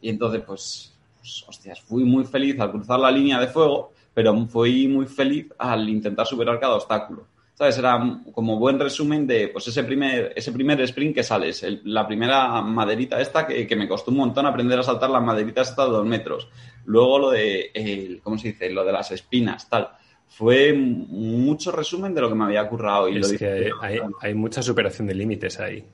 Y 0.00 0.10
entonces, 0.10 0.42
pues, 0.46 0.94
pues 1.18 1.44
hostias, 1.48 1.80
fui 1.80 2.04
muy 2.04 2.24
feliz 2.24 2.58
al 2.60 2.72
cruzar 2.72 3.00
la 3.00 3.10
línea 3.10 3.40
de 3.40 3.48
fuego 3.48 3.92
pero 4.16 4.34
fui 4.46 4.88
muy 4.88 5.04
feliz 5.04 5.52
al 5.58 5.86
intentar 5.90 6.26
superar 6.26 6.58
cada 6.58 6.76
obstáculo. 6.76 7.26
¿Sabes? 7.52 7.76
Era 7.76 8.22
como 8.32 8.58
buen 8.58 8.80
resumen 8.80 9.26
de 9.26 9.48
pues 9.48 9.68
ese 9.68 9.84
primer, 9.84 10.32
ese 10.34 10.52
primer 10.52 10.80
sprint 10.80 11.16
que 11.16 11.22
sales, 11.22 11.62
la 11.84 12.06
primera 12.06 12.62
maderita 12.62 13.20
esta 13.20 13.46
que, 13.46 13.76
me 13.76 13.86
costó 13.86 14.10
un 14.10 14.16
montón 14.16 14.46
aprender 14.46 14.78
a 14.78 14.82
saltar 14.82 15.10
las 15.10 15.22
maderitas 15.22 15.68
hasta 15.68 15.84
dos 15.84 16.06
metros. 16.06 16.48
Luego 16.86 17.18
lo 17.18 17.30
de, 17.30 18.18
¿cómo 18.22 18.38
se 18.38 18.48
dice? 18.48 18.70
Lo 18.70 18.86
de 18.86 18.92
las 18.92 19.10
espinas, 19.10 19.68
tal. 19.68 19.90
Fue 20.28 20.72
mucho 20.74 21.72
resumen 21.72 22.14
de 22.14 22.20
lo 22.20 22.28
que 22.28 22.34
me 22.34 22.44
había 22.44 22.68
currado. 22.68 23.08
Y 23.08 23.18
es 23.18 23.32
lo 23.32 23.38
que 23.38 23.70
hay, 23.80 23.98
hay, 24.20 24.34
mucha 24.34 24.62
superación 24.62 25.06
de 25.06 25.14
límites 25.14 25.58
ahí. 25.60 25.84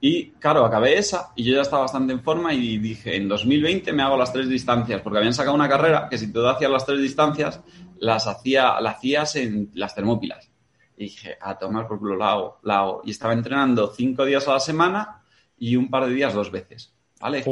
Y 0.00 0.30
claro, 0.32 0.64
acabé 0.64 0.96
esa 0.96 1.32
y 1.34 1.42
yo 1.42 1.56
ya 1.56 1.62
estaba 1.62 1.82
bastante 1.82 2.12
en 2.12 2.22
forma 2.22 2.54
y 2.54 2.78
dije, 2.78 3.16
en 3.16 3.28
2020 3.28 3.92
me 3.92 4.02
hago 4.02 4.16
las 4.16 4.32
tres 4.32 4.48
distancias, 4.48 5.00
porque 5.00 5.18
habían 5.18 5.34
sacado 5.34 5.56
una 5.56 5.68
carrera 5.68 6.08
que 6.08 6.16
si 6.16 6.32
tú 6.32 6.46
hacías 6.46 6.70
las 6.70 6.86
tres 6.86 7.00
distancias, 7.02 7.60
las 7.98 8.28
hacía, 8.28 8.80
las 8.80 8.96
hacías 8.96 9.34
en 9.36 9.70
las 9.74 9.94
termópilas. 9.94 10.50
Y 10.96 11.04
dije, 11.04 11.36
a 11.40 11.58
tomar 11.58 11.88
por 11.88 11.98
culo, 11.98 12.16
la 12.16 12.30
hago, 12.30 12.58
la 12.62 12.78
hago. 12.78 13.02
Y 13.04 13.10
estaba 13.10 13.32
entrenando 13.32 13.92
cinco 13.94 14.24
días 14.24 14.46
a 14.46 14.52
la 14.52 14.60
semana 14.60 15.22
y 15.58 15.74
un 15.74 15.90
par 15.90 16.06
de 16.06 16.14
días 16.14 16.34
dos 16.34 16.52
veces. 16.52 16.92
¿Vale? 17.20 17.42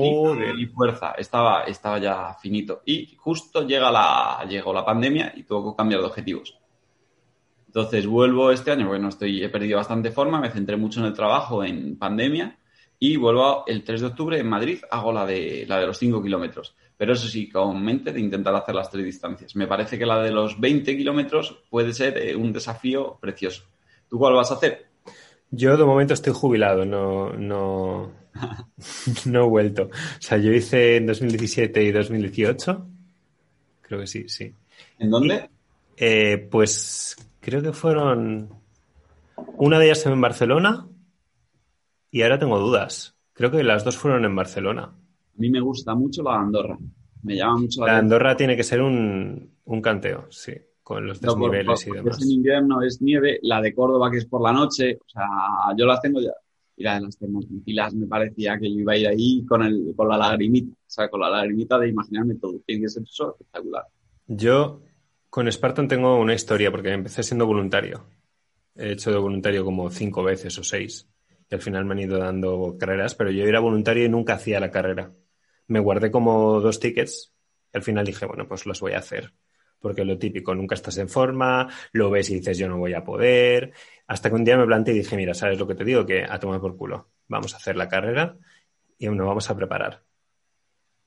Y 0.58 0.66
fuerza. 0.66 1.12
Estaba, 1.18 1.62
estaba 1.64 1.98
ya 1.98 2.34
finito. 2.34 2.82
Y 2.84 3.16
justo 3.16 3.66
llega 3.66 3.90
la, 3.90 4.46
llegó 4.48 4.72
la 4.72 4.84
pandemia 4.84 5.32
y 5.36 5.42
tuvo 5.42 5.72
que 5.72 5.76
cambiar 5.76 6.00
de 6.00 6.06
objetivos. 6.06 6.58
Entonces 7.66 8.06
vuelvo 8.06 8.50
este 8.50 8.70
año, 8.70 8.88
bueno, 8.88 9.08
estoy, 9.08 9.42
he 9.42 9.48
perdido 9.50 9.76
bastante 9.76 10.10
forma, 10.10 10.40
me 10.40 10.50
centré 10.50 10.76
mucho 10.76 11.00
en 11.00 11.06
el 11.06 11.12
trabajo 11.12 11.62
en 11.62 11.98
pandemia 11.98 12.58
y 12.98 13.16
vuelvo 13.16 13.64
el 13.66 13.84
3 13.84 14.00
de 14.00 14.06
octubre 14.06 14.38
en 14.38 14.48
Madrid, 14.48 14.78
hago 14.90 15.12
la 15.12 15.26
de, 15.26 15.66
la 15.68 15.78
de 15.80 15.86
los 15.86 15.98
5 15.98 16.22
kilómetros. 16.22 16.74
Pero 16.96 17.12
eso 17.12 17.28
sí, 17.28 17.50
con 17.50 17.82
mente 17.84 18.12
de 18.12 18.20
intentar 18.20 18.54
hacer 18.54 18.74
las 18.74 18.90
tres 18.90 19.04
distancias. 19.04 19.54
Me 19.54 19.66
parece 19.66 19.98
que 19.98 20.06
la 20.06 20.22
de 20.22 20.30
los 20.30 20.58
20 20.58 20.96
kilómetros 20.96 21.64
puede 21.68 21.92
ser 21.92 22.16
eh, 22.16 22.34
un 22.34 22.52
desafío 22.52 23.18
precioso. 23.20 23.64
¿Tú 24.08 24.18
cuál 24.18 24.32
vas 24.32 24.50
a 24.50 24.54
hacer? 24.54 24.86
Yo 25.50 25.76
de 25.76 25.84
momento 25.84 26.14
estoy 26.14 26.32
jubilado, 26.32 26.84
no, 26.86 27.34
no, 27.34 28.10
no 29.26 29.44
he 29.44 29.48
vuelto. 29.48 29.84
O 29.84 30.20
sea, 30.20 30.38
yo 30.38 30.52
hice 30.52 30.96
en 30.96 31.06
2017 31.06 31.82
y 31.82 31.92
2018. 31.92 32.86
Creo 33.82 34.00
que 34.00 34.06
sí, 34.06 34.28
sí. 34.28 34.52
¿En 34.98 35.10
dónde? 35.10 35.48
Eh, 35.96 36.48
pues 36.50 37.16
creo 37.40 37.62
que 37.62 37.72
fueron. 37.72 38.48
Una 39.58 39.78
de 39.78 39.86
ellas 39.86 40.04
en 40.06 40.20
Barcelona 40.20 40.86
y 42.10 42.22
ahora 42.22 42.38
tengo 42.38 42.58
dudas. 42.58 43.14
Creo 43.32 43.50
que 43.50 43.62
las 43.62 43.84
dos 43.84 43.96
fueron 43.96 44.24
en 44.24 44.34
Barcelona. 44.34 44.84
A 44.84 45.38
mí 45.38 45.50
me 45.50 45.60
gusta 45.60 45.94
mucho 45.94 46.22
la 46.22 46.32
de 46.32 46.38
Andorra. 46.38 46.78
Me 47.22 47.36
llama 47.36 47.58
mucho 47.58 47.84
la, 47.84 47.92
la 47.92 47.98
Andorra 47.98 48.36
tiene 48.36 48.56
que 48.56 48.62
ser 48.62 48.80
un, 48.80 49.52
canteo, 49.82 50.26
sí, 50.30 50.52
con 50.82 51.06
los 51.06 51.20
desniveles 51.20 51.86
y 51.86 51.90
demás. 51.90 52.16
Es 52.16 52.24
en 52.24 52.32
invierno, 52.32 52.80
es 52.80 53.02
nieve. 53.02 53.38
La 53.42 53.60
de 53.60 53.74
Córdoba, 53.74 54.10
que 54.10 54.18
es 54.18 54.26
por 54.26 54.40
la 54.40 54.52
noche, 54.52 54.98
o 55.04 55.08
sea, 55.08 55.26
yo 55.76 55.84
las 55.84 56.00
tengo 56.00 56.20
ya. 56.20 56.32
Y 56.76 56.82
la 56.82 56.96
de 56.96 57.02
las 57.02 57.18
termopilas 57.18 57.94
me 57.94 58.06
parecía 58.06 58.58
que 58.58 58.70
yo 58.70 58.80
iba 58.80 58.92
a 58.92 58.96
ir 58.96 59.08
ahí 59.08 59.44
con, 59.46 59.62
el, 59.62 59.94
con 59.96 60.08
la 60.08 60.18
lagrimita, 60.18 60.72
o 60.72 60.90
sea, 60.90 61.08
con 61.08 61.20
la 61.20 61.30
lagrimita 61.30 61.78
de 61.78 61.88
imaginarme 61.88 62.34
todo. 62.34 62.60
Tiene 62.66 62.82
que 62.82 62.88
ser 62.88 63.02
eso 63.02 63.30
espectacular. 63.30 63.84
Yo 64.26 64.82
con 65.30 65.50
Spartan 65.50 65.88
tengo 65.88 66.18
una 66.18 66.34
historia 66.34 66.70
porque 66.70 66.92
empecé 66.92 67.22
siendo 67.22 67.46
voluntario. 67.46 68.06
He 68.74 68.92
hecho 68.92 69.10
de 69.10 69.18
voluntario 69.18 69.64
como 69.64 69.90
cinco 69.90 70.22
veces 70.22 70.58
o 70.58 70.64
seis. 70.64 71.08
Y 71.50 71.54
al 71.54 71.62
final 71.62 71.84
me 71.84 71.92
han 71.92 72.00
ido 72.00 72.18
dando 72.18 72.76
carreras, 72.78 73.14
pero 73.14 73.30
yo 73.30 73.44
era 73.44 73.60
voluntario 73.60 74.04
y 74.04 74.08
nunca 74.08 74.34
hacía 74.34 74.60
la 74.60 74.70
carrera. 74.70 75.12
Me 75.68 75.80
guardé 75.80 76.10
como 76.10 76.60
dos 76.60 76.80
tickets 76.80 77.32
y 77.72 77.76
al 77.76 77.82
final 77.82 78.04
dije, 78.04 78.26
bueno, 78.26 78.46
pues 78.48 78.66
los 78.66 78.80
voy 78.80 78.92
a 78.92 78.98
hacer. 78.98 79.32
Porque 79.80 80.04
lo 80.04 80.18
típico, 80.18 80.54
nunca 80.54 80.74
estás 80.74 80.98
en 80.98 81.08
forma, 81.08 81.68
lo 81.92 82.10
ves 82.10 82.30
y 82.30 82.36
dices, 82.36 82.58
yo 82.58 82.68
no 82.68 82.78
voy 82.78 82.94
a 82.94 83.04
poder. 83.04 83.72
Hasta 84.06 84.28
que 84.28 84.34
un 84.34 84.44
día 84.44 84.56
me 84.56 84.66
planteé 84.66 84.94
y 84.94 84.98
dije, 84.98 85.16
mira, 85.16 85.34
¿sabes 85.34 85.58
lo 85.58 85.66
que 85.66 85.74
te 85.74 85.84
digo? 85.84 86.06
Que 86.06 86.24
a 86.24 86.38
tomar 86.38 86.60
por 86.60 86.76
culo. 86.76 87.10
Vamos 87.28 87.54
a 87.54 87.58
hacer 87.58 87.76
la 87.76 87.88
carrera 87.88 88.36
y 88.98 89.08
nos 89.08 89.26
vamos 89.26 89.48
a 89.50 89.56
preparar. 89.56 90.02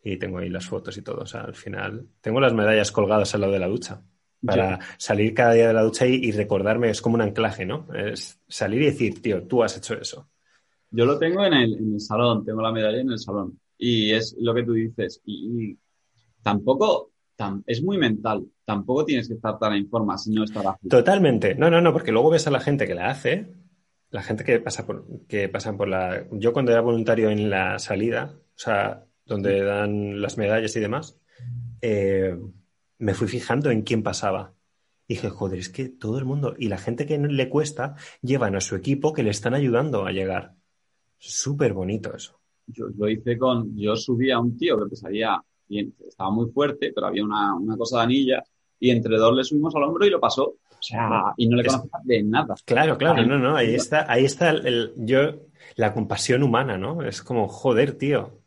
Y 0.03 0.17
tengo 0.17 0.37
ahí 0.37 0.49
las 0.49 0.67
fotos 0.67 0.97
y 0.97 1.01
todo. 1.01 1.21
O 1.21 1.25
sea, 1.25 1.41
al 1.41 1.55
final 1.55 2.07
tengo 2.21 2.39
las 2.39 2.53
medallas 2.53 2.91
colgadas 2.91 3.33
al 3.35 3.41
lado 3.41 3.53
de 3.53 3.59
la 3.59 3.67
ducha 3.67 4.01
para 4.45 4.79
salir 4.97 5.33
cada 5.33 5.53
día 5.53 5.67
de 5.67 5.73
la 5.73 5.83
ducha 5.83 6.05
y, 6.07 6.31
recordarme, 6.31 6.89
es 6.89 7.01
como 7.01 7.15
un 7.15 7.21
anclaje, 7.21 7.65
¿no? 7.65 7.87
Es 7.93 8.39
salir 8.47 8.81
y 8.81 8.85
decir, 8.85 9.21
tío, 9.21 9.43
tú 9.43 9.63
has 9.63 9.77
hecho 9.77 9.95
eso. 9.95 10.29
Yo 10.91 11.05
lo 11.05 11.19
tengo 11.19 11.45
en 11.45 11.53
el, 11.53 11.99
salón, 11.99 12.45
tengo 12.45 12.61
la 12.61 12.71
medalla 12.71 12.99
en 12.99 13.11
el 13.11 13.19
salón. 13.19 13.59
Y 13.77 14.11
es 14.11 14.35
lo 14.39 14.53
que 14.53 14.63
tú 14.63 14.73
dices. 14.73 15.21
Y, 15.25 15.77
tampoco, 16.41 17.11
es 17.65 17.83
muy 17.83 17.97
mental. 17.97 18.45
Tampoco 18.65 19.05
tienes 19.05 19.27
que 19.27 19.35
estar 19.35 19.57
tan 19.57 19.73
en 19.73 19.89
forma 19.89 20.17
si 20.17 20.31
no 20.31 20.43
estarás. 20.43 20.75
Totalmente. 20.87 21.55
No, 21.55 21.69
no, 21.69 21.81
no, 21.81 21.93
porque 21.93 22.11
luego 22.11 22.29
ves 22.29 22.47
a 22.47 22.51
la 22.51 22.59
gente 22.59 22.87
que 22.87 22.95
la 22.95 23.09
hace, 23.09 23.53
la 24.11 24.21
gente 24.21 24.43
que 24.43 24.59
pasa 24.59 24.85
por, 24.85 25.05
que 25.27 25.49
pasan 25.49 25.77
por 25.77 25.87
la. 25.87 26.25
Yo 26.31 26.53
cuando 26.53 26.71
era 26.71 26.81
voluntario 26.81 27.29
en 27.29 27.49
la 27.49 27.79
salida, 27.79 28.33
o 28.35 28.59
sea, 28.59 29.05
donde 29.25 29.63
dan 29.63 30.21
las 30.21 30.37
medallas 30.37 30.75
y 30.75 30.79
demás, 30.79 31.19
eh, 31.81 32.37
me 32.97 33.13
fui 33.13 33.27
fijando 33.27 33.71
en 33.71 33.83
quién 33.83 34.03
pasaba. 34.03 34.53
Y 35.07 35.15
dije, 35.15 35.29
joder, 35.29 35.59
es 35.59 35.69
que 35.69 35.89
todo 35.89 36.19
el 36.19 36.25
mundo 36.25 36.53
y 36.57 36.67
la 36.67 36.77
gente 36.77 37.05
que 37.05 37.17
le 37.17 37.49
cuesta 37.49 37.95
llevan 38.21 38.55
a 38.55 38.61
su 38.61 38.75
equipo 38.75 39.13
que 39.13 39.23
le 39.23 39.31
están 39.31 39.53
ayudando 39.53 40.05
a 40.05 40.11
llegar. 40.11 40.55
Súper 41.17 41.73
bonito 41.73 42.15
eso. 42.15 42.39
Yo 42.67 42.85
lo 42.95 43.09
hice 43.09 43.37
con, 43.37 43.75
yo 43.75 43.95
subí 43.95 44.29
a 44.29 44.39
un 44.39 44.55
tío 44.55 44.77
que 44.77 44.89
pesaría, 44.91 45.41
estaba 45.69 46.31
muy 46.31 46.49
fuerte, 46.51 46.91
pero 46.93 47.07
había 47.07 47.23
una, 47.23 47.77
cosa 47.77 47.97
de 47.97 48.03
anilla 48.03 48.43
y 48.79 48.89
entre 48.89 49.17
dos 49.17 49.35
le 49.35 49.43
subimos 49.43 49.75
al 49.75 49.83
hombro 49.83 50.05
y 50.05 50.09
lo 50.09 50.19
pasó. 50.19 50.43
O 50.45 50.81
sea, 50.81 51.33
y 51.35 51.47
no 51.47 51.57
le 51.57 51.65
conocía 51.65 51.99
de 52.03 52.23
nada. 52.23 52.55
Claro, 52.65 52.97
claro, 52.97 53.25
no, 53.25 53.37
no, 53.37 53.55
ahí 53.57 53.75
está, 53.75 54.09
ahí 54.09 54.23
está 54.23 54.51
el, 54.51 54.93
yo, 54.95 55.33
la 55.75 55.93
compasión 55.93 56.41
humana, 56.41 56.77
¿no? 56.77 57.03
Es 57.03 57.21
como, 57.21 57.49
joder, 57.49 57.97
tío, 57.97 58.39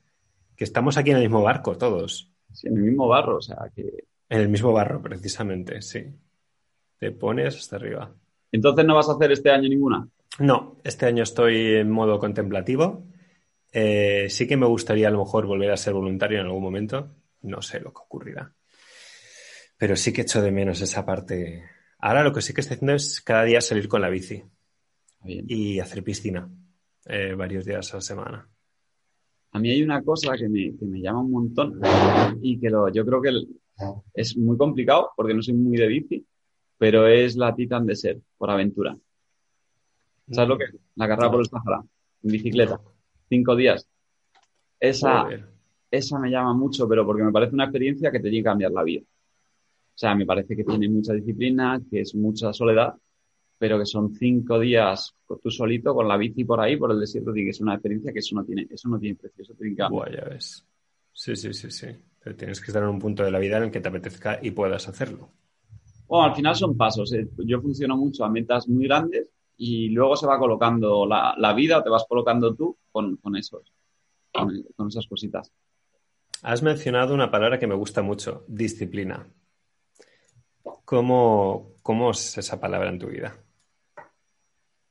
que 0.56 0.64
estamos 0.64 0.96
aquí 0.96 1.10
en 1.10 1.16
el 1.16 1.22
mismo 1.24 1.42
barco 1.42 1.76
todos. 1.76 2.30
Sí, 2.52 2.68
en 2.68 2.78
el 2.78 2.82
mismo 2.84 3.06
barro, 3.06 3.36
o 3.36 3.42
sea, 3.42 3.70
que... 3.74 4.04
En 4.30 4.40
el 4.40 4.48
mismo 4.48 4.72
barro, 4.72 5.02
precisamente, 5.02 5.82
sí. 5.82 6.04
Te 6.98 7.10
pones 7.10 7.56
hasta 7.56 7.76
arriba. 7.76 8.10
Entonces 8.50 8.84
no 8.86 8.94
vas 8.94 9.08
a 9.10 9.12
hacer 9.12 9.32
este 9.32 9.50
año 9.50 9.68
ninguna. 9.68 10.08
No, 10.38 10.76
este 10.84 11.06
año 11.06 11.22
estoy 11.22 11.76
en 11.76 11.90
modo 11.90 12.18
contemplativo. 12.18 13.04
Eh, 13.72 14.26
sí 14.28 14.46
que 14.46 14.56
me 14.56 14.66
gustaría 14.66 15.08
a 15.08 15.10
lo 15.10 15.20
mejor 15.20 15.46
volver 15.46 15.70
a 15.70 15.76
ser 15.76 15.94
voluntario 15.94 16.40
en 16.40 16.46
algún 16.46 16.62
momento. 16.62 17.16
No 17.42 17.62
sé 17.62 17.80
lo 17.80 17.92
que 17.92 18.00
ocurrirá. 18.00 18.54
Pero 19.78 19.96
sí 19.96 20.12
que 20.12 20.22
echo 20.22 20.42
de 20.42 20.52
menos 20.52 20.80
esa 20.80 21.04
parte. 21.04 21.64
Ahora 21.98 22.22
lo 22.22 22.32
que 22.32 22.42
sí 22.42 22.52
que 22.52 22.60
estoy 22.60 22.76
haciendo 22.76 22.94
es 22.94 23.20
cada 23.20 23.44
día 23.44 23.60
salir 23.60 23.88
con 23.88 24.02
la 24.02 24.10
bici 24.10 24.42
y 25.24 25.78
hacer 25.78 26.02
piscina 26.02 26.48
eh, 27.06 27.34
varios 27.34 27.64
días 27.64 27.92
a 27.92 27.96
la 27.96 28.02
semana. 28.02 28.48
A 29.52 29.58
mí 29.58 29.70
hay 29.70 29.82
una 29.82 30.02
cosa 30.02 30.34
que 30.36 30.48
me, 30.48 31.00
llama 31.00 31.20
un 31.20 31.30
montón 31.30 31.80
y 32.40 32.58
que 32.58 32.70
yo 32.70 33.04
creo 33.04 33.20
que 33.20 33.30
es 34.14 34.36
muy 34.36 34.56
complicado 34.56 35.10
porque 35.16 35.34
no 35.34 35.42
soy 35.42 35.54
muy 35.54 35.76
de 35.76 35.86
bici, 35.86 36.26
pero 36.78 37.06
es 37.06 37.36
la 37.36 37.54
Titan 37.54 37.86
Desert, 37.86 38.22
por 38.38 38.50
aventura. 38.50 38.96
¿Sabes 40.30 40.48
lo 40.48 40.58
que? 40.58 40.64
La 40.96 41.06
carrera 41.06 41.30
por 41.30 41.40
el 41.40 41.46
Sahara, 41.46 41.82
en 42.22 42.32
bicicleta, 42.32 42.80
cinco 43.32 43.56
días. 43.56 43.88
Esa, 44.78 45.26
esa 45.90 46.18
me 46.18 46.30
llama 46.30 46.52
mucho, 46.52 46.86
pero 46.86 47.06
porque 47.06 47.22
me 47.22 47.32
parece 47.32 47.54
una 47.54 47.64
experiencia 47.64 48.10
que 48.10 48.18
te 48.18 48.28
tiene 48.28 48.38
que 48.38 48.50
cambiar 48.50 48.72
la 48.72 48.82
vida. 48.82 49.02
O 49.02 49.98
sea, 49.98 50.14
me 50.14 50.26
parece 50.26 50.54
que 50.54 50.64
tiene 50.64 50.88
mucha 50.88 51.14
disciplina, 51.14 51.80
que 51.90 52.00
es 52.00 52.14
mucha 52.14 52.52
soledad, 52.52 52.94
pero 53.58 53.78
que 53.78 53.86
son 53.86 54.12
cinco 54.14 54.58
días 54.58 55.14
tú 55.42 55.50
solito 55.50 55.94
con 55.94 56.08
la 56.08 56.16
bici 56.16 56.44
por 56.44 56.60
ahí, 56.60 56.76
por 56.76 56.90
el 56.90 57.00
desierto, 57.00 57.34
y 57.34 57.44
que 57.44 57.50
es 57.50 57.60
una 57.60 57.74
experiencia 57.74 58.12
que 58.12 58.18
eso 58.18 58.34
no 58.34 58.44
tiene, 58.44 58.66
eso 58.68 58.88
no 58.88 58.98
tiene 58.98 59.16
precio, 59.16 59.42
eso 59.42 59.54
tiene 59.54 59.76
que 59.76 59.82
ya 60.14 60.24
ves. 60.28 60.66
Sí, 61.12 61.36
sí, 61.36 61.52
sí, 61.54 61.70
sí. 61.70 61.86
Pero 62.22 62.36
tienes 62.36 62.60
que 62.60 62.66
estar 62.66 62.82
en 62.82 62.90
un 62.90 62.98
punto 62.98 63.22
de 63.22 63.30
la 63.30 63.38
vida 63.38 63.56
en 63.56 63.64
el 63.64 63.70
que 63.70 63.80
te 63.80 63.88
apetezca 63.88 64.38
y 64.42 64.50
puedas 64.50 64.88
hacerlo. 64.88 65.30
Bueno, 66.06 66.26
al 66.26 66.34
final 66.34 66.54
son 66.54 66.76
pasos. 66.76 67.12
¿eh? 67.14 67.28
Yo 67.38 67.60
funciono 67.60 67.96
mucho 67.96 68.24
a 68.24 68.30
metas 68.30 68.68
muy 68.68 68.86
grandes 68.86 69.28
y 69.56 69.88
luego 69.90 70.16
se 70.16 70.26
va 70.26 70.38
colocando 70.38 71.06
la, 71.06 71.54
vida 71.54 71.78
o 71.78 71.82
te 71.82 71.90
vas 71.90 72.04
colocando 72.08 72.54
tú 72.54 72.76
con, 72.92 73.36
esos, 73.36 73.72
con, 74.32 74.88
esas 74.88 75.06
cositas. 75.06 75.50
Has 76.42 76.62
mencionado 76.62 77.14
una 77.14 77.30
palabra 77.30 77.58
que 77.58 77.66
me 77.66 77.74
gusta 77.74 78.02
mucho, 78.02 78.44
disciplina. 78.48 79.26
¿Cómo, 80.84 81.72
¿Cómo, 81.82 82.10
es 82.10 82.38
esa 82.38 82.60
palabra 82.60 82.90
en 82.90 82.98
tu 82.98 83.08
vida? 83.08 83.36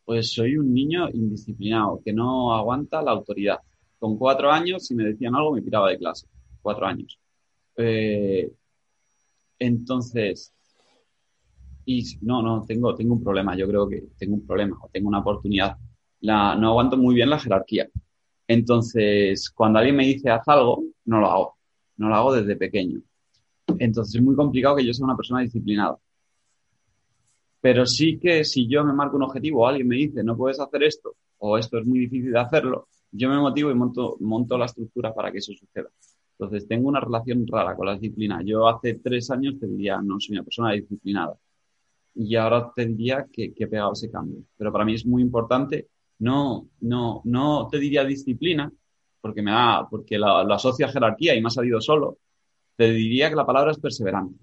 Pues 0.04 0.34
soy 0.34 0.58
un 0.58 0.74
niño 0.74 1.10
indisciplinado, 1.10 2.02
que 2.04 2.12
no 2.12 2.54
aguanta 2.54 3.02
la 3.02 3.12
autoridad. 3.12 3.60
Con 4.00 4.18
cuatro 4.18 4.52
años, 4.52 4.88
si 4.88 4.96
me 4.96 5.04
decían 5.04 5.36
algo, 5.36 5.54
me 5.54 5.62
tiraba 5.62 5.90
de 5.90 5.98
clase. 5.98 6.28
Cuatro 6.62 6.86
años. 6.88 7.20
Eh, 7.78 8.52
entonces, 9.60 10.54
y 11.86 12.04
no, 12.22 12.42
no, 12.42 12.64
tengo, 12.66 12.96
tengo 12.96 13.14
un 13.14 13.24
problema, 13.24 13.56
yo 13.56 13.68
creo 13.68 13.88
que 13.88 14.04
tengo 14.18 14.36
un 14.36 14.46
problema 14.46 14.78
o 14.82 14.90
tengo 14.90 15.08
una 15.08 15.20
oportunidad. 15.20 15.78
No 16.22 16.70
aguanto 16.70 16.98
muy 16.98 17.16
bien 17.16 17.30
la 17.30 17.40
jerarquía. 17.40 17.90
Entonces, 18.48 19.50
cuando 19.50 19.80
alguien 19.80 19.96
me 19.96 20.06
dice 20.06 20.30
haz 20.30 20.48
algo, 20.48 20.84
no 21.06 21.20
lo 21.20 21.28
hago. 21.28 21.58
No 21.98 22.10
lo 22.10 22.16
hago 22.16 22.34
desde 22.34 22.56
pequeño. 22.56 23.02
Entonces 23.80 24.16
es 24.16 24.22
muy 24.22 24.36
complicado 24.36 24.76
que 24.76 24.86
yo 24.86 24.94
sea 24.94 25.06
una 25.06 25.16
persona 25.16 25.42
disciplinada. 25.42 25.98
Pero 27.62 27.86
sí 27.86 28.20
que 28.20 28.44
si 28.44 28.68
yo 28.68 28.84
me 28.84 28.94
marco 28.94 29.16
un 29.16 29.24
objetivo 29.24 29.62
o 29.62 29.68
alguien 29.68 29.88
me 29.88 29.96
dice 29.96 30.24
no 30.24 30.36
puedes 30.36 30.60
hacer 30.60 30.84
esto 30.84 31.16
o 31.38 31.58
esto 31.58 31.78
es 31.78 31.86
muy 31.86 32.00
difícil 32.00 32.32
de 32.32 32.40
hacerlo, 32.40 32.88
yo 33.12 33.30
me 33.30 33.38
motivo 33.40 33.72
y 33.72 33.76
monto, 33.76 34.18
monto 34.20 34.58
la 34.58 34.66
estructura 34.66 35.14
para 35.14 35.32
que 35.32 35.40
eso 35.40 35.54
suceda. 35.54 35.90
Entonces 36.38 36.68
tengo 36.68 36.90
una 36.90 37.00
relación 37.00 37.46
rara 37.48 37.76
con 37.76 37.86
la 37.86 37.94
disciplina. 37.94 38.42
Yo 38.44 38.68
hace 38.68 38.96
tres 38.96 39.30
años 39.32 39.60
te 39.60 39.68
diría 39.68 40.02
no 40.02 40.20
soy 40.20 40.36
una 40.36 40.44
persona 40.44 40.72
disciplinada 40.72 41.38
y 42.16 42.36
ahora 42.36 42.72
te 42.76 42.86
diría 42.86 43.28
que, 43.32 43.54
que 43.54 43.68
pegado 43.68 43.94
ese 43.94 44.10
cambio. 44.10 44.44
Pero 44.58 44.72
para 44.72 44.86
mí 44.86 44.96
es 44.96 45.06
muy 45.06 45.22
importante, 45.22 45.88
no, 46.22 46.70
no, 46.82 47.22
no 47.26 47.68
te 47.70 47.80
diría 47.80 48.04
disciplina, 48.04 48.72
porque 49.20 49.42
me 49.42 49.52
da, 49.52 49.88
porque 49.90 50.18
la, 50.18 50.44
la 50.44 50.56
asocia 50.56 50.86
a 50.86 50.92
jerarquía 50.92 51.36
y 51.36 51.42
me 51.42 51.48
ha 51.48 51.52
salido 51.52 51.82
solo, 51.82 52.18
te 52.76 52.92
diría 52.92 53.30
que 53.30 53.36
la 53.36 53.46
palabra 53.46 53.72
es 53.72 53.80
perseverante. 53.80 54.40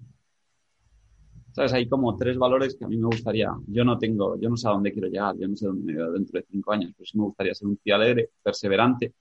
¿Sabes? 1.51 1.73
Hay 1.73 1.89
como 1.89 2.15
tres 2.15 2.37
valores 2.37 2.75
que 2.75 2.85
a 2.85 2.87
mí 2.87 2.97
me 2.97 3.07
gustaría. 3.07 3.51
Yo 3.67 3.83
no 3.83 3.97
tengo, 3.97 4.39
yo 4.39 4.49
no 4.49 4.55
sé 4.55 4.67
a 4.67 4.71
dónde 4.71 4.93
quiero 4.93 5.07
llegar, 5.07 5.35
yo 5.37 5.47
no 5.47 5.55
sé 5.55 5.65
dónde 5.65 5.83
me 5.83 5.93
veo 5.97 6.11
dentro 6.11 6.39
de 6.39 6.45
cinco 6.49 6.71
años, 6.71 6.93
pero 6.95 7.05
sí 7.05 7.17
me 7.17 7.23
gustaría 7.23 7.55
ser 7.55 7.67
un 7.67 7.77
tío 7.77 7.95
alegre, 7.95 8.29
perseverante. 8.43 9.13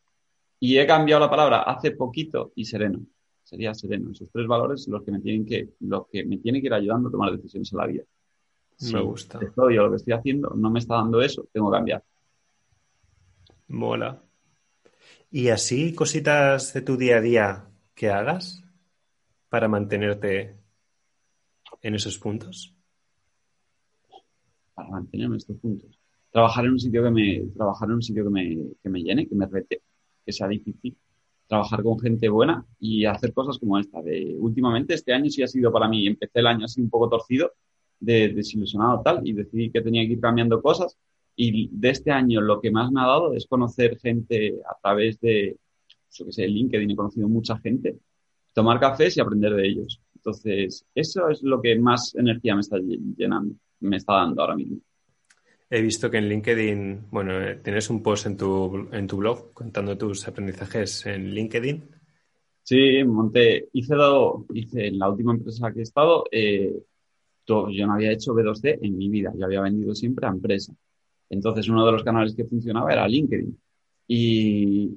Y 0.60 0.76
he 0.78 0.86
cambiado 0.86 1.20
la 1.20 1.30
palabra 1.30 1.62
hace 1.62 1.92
poquito 1.92 2.52
y 2.54 2.64
sereno. 2.64 3.00
Sería 3.42 3.72
sereno. 3.74 4.10
Esos 4.10 4.28
tres 4.30 4.46
valores 4.46 4.84
son 4.84 4.94
los 4.94 5.02
que 5.04 5.12
me 5.12 5.20
tienen 5.20 5.46
que, 5.46 5.70
los 5.80 6.06
que 6.08 6.24
me 6.24 6.38
tienen 6.38 6.60
que 6.60 6.66
ir 6.66 6.74
ayudando 6.74 7.08
a 7.08 7.12
tomar 7.12 7.32
decisiones 7.32 7.72
en 7.72 7.78
la 7.78 7.86
vida 7.86 8.04
me 8.92 9.00
gusta. 9.00 9.38
Esto 9.42 9.70
yo 9.70 9.84
lo 9.84 9.90
que 9.90 9.96
estoy 9.96 10.12
haciendo 10.12 10.50
no 10.54 10.70
me 10.70 10.78
está 10.78 10.94
dando 10.94 11.20
eso, 11.20 11.48
tengo 11.52 11.70
que 11.70 11.76
cambiar. 11.76 12.04
Mola. 13.68 14.22
¿Y 15.30 15.48
así 15.48 15.94
cositas 15.94 16.72
de 16.72 16.80
tu 16.80 16.96
día 16.96 17.18
a 17.18 17.20
día 17.20 17.68
que 17.94 18.08
hagas 18.08 18.64
para 19.50 19.68
mantenerte 19.68 20.56
en 21.82 21.94
esos 21.94 22.18
puntos? 22.18 22.74
Para 24.72 24.88
mantenerme 24.88 25.34
en 25.34 25.38
estos 25.38 25.58
puntos. 25.58 25.98
Trabajar 26.30 26.64
en 26.64 26.72
un 26.72 26.80
sitio 26.80 27.02
que 27.02 27.10
me, 27.10 27.40
trabajar 27.54 27.90
en 27.90 27.96
un 27.96 28.02
sitio 28.02 28.24
que 28.24 28.30
me, 28.30 28.56
que 28.82 28.88
me 28.88 29.02
llene, 29.02 29.28
que 29.28 29.34
me 29.34 29.46
rete, 29.46 29.82
que 30.24 30.32
sea 30.32 30.48
difícil. 30.48 30.96
Trabajar 31.46 31.82
con 31.82 31.98
gente 31.98 32.28
buena 32.30 32.64
y 32.78 33.04
hacer 33.04 33.34
cosas 33.34 33.58
como 33.58 33.78
esta. 33.78 34.00
De, 34.00 34.34
últimamente, 34.38 34.94
este 34.94 35.12
año 35.12 35.28
sí 35.30 35.42
ha 35.42 35.46
sido 35.46 35.70
para 35.70 35.88
mí, 35.88 36.06
empecé 36.06 36.40
el 36.40 36.46
año 36.46 36.64
así 36.64 36.80
un 36.80 36.88
poco 36.88 37.10
torcido, 37.10 37.52
de 38.00 38.28
desilusionado 38.28 39.02
tal 39.02 39.26
y 39.26 39.34
decidí 39.34 39.70
que 39.70 39.82
tenía 39.82 40.06
que 40.06 40.12
ir 40.12 40.20
cambiando 40.20 40.62
cosas 40.62 40.96
y 41.40 41.70
de 41.70 41.90
este 41.90 42.10
año 42.10 42.40
lo 42.40 42.60
que 42.60 42.72
más 42.72 42.90
me 42.90 43.00
ha 43.00 43.06
dado 43.06 43.32
es 43.32 43.46
conocer 43.46 43.96
gente 44.00 44.56
a 44.68 44.76
través 44.82 45.20
de, 45.20 45.56
yo 46.10 46.26
que 46.26 46.32
sé, 46.32 46.48
LinkedIn, 46.48 46.90
he 46.90 46.96
conocido 46.96 47.28
mucha 47.28 47.56
gente, 47.60 47.96
tomar 48.52 48.80
cafés 48.80 49.16
y 49.16 49.20
aprender 49.20 49.54
de 49.54 49.68
ellos. 49.68 50.00
Entonces, 50.16 50.84
eso 50.92 51.28
es 51.28 51.44
lo 51.44 51.62
que 51.62 51.78
más 51.78 52.12
energía 52.16 52.56
me 52.56 52.62
está 52.62 52.78
llenando, 52.78 53.54
me 53.78 53.98
está 53.98 54.14
dando 54.14 54.42
ahora 54.42 54.56
mismo. 54.56 54.78
He 55.70 55.80
visto 55.80 56.10
que 56.10 56.18
en 56.18 56.28
LinkedIn, 56.28 57.06
bueno, 57.08 57.34
tienes 57.62 57.88
un 57.88 58.02
post 58.02 58.26
en 58.26 58.36
tu, 58.36 58.88
en 58.90 59.06
tu 59.06 59.18
blog 59.18 59.52
contando 59.52 59.96
tus 59.96 60.26
aprendizajes 60.26 61.06
en 61.06 61.32
LinkedIn. 61.32 61.88
Sí, 62.64 63.04
monté, 63.04 63.68
hice, 63.72 63.94
dado, 63.94 64.44
hice 64.52 64.88
en 64.88 64.98
la 64.98 65.08
última 65.08 65.34
empresa 65.34 65.72
que 65.72 65.78
he 65.78 65.82
estado, 65.84 66.24
eh, 66.32 66.74
yo 67.46 67.86
no 67.86 67.94
había 67.94 68.10
hecho 68.10 68.34
B2C 68.34 68.80
en 68.82 68.98
mi 68.98 69.08
vida, 69.08 69.32
yo 69.36 69.44
había 69.44 69.60
vendido 69.60 69.94
siempre 69.94 70.26
a 70.26 70.30
empresa. 70.30 70.74
Entonces 71.30 71.68
uno 71.68 71.84
de 71.84 71.92
los 71.92 72.02
canales 72.02 72.34
que 72.34 72.44
funcionaba 72.44 72.92
era 72.92 73.06
LinkedIn. 73.06 73.58
Y, 74.08 74.96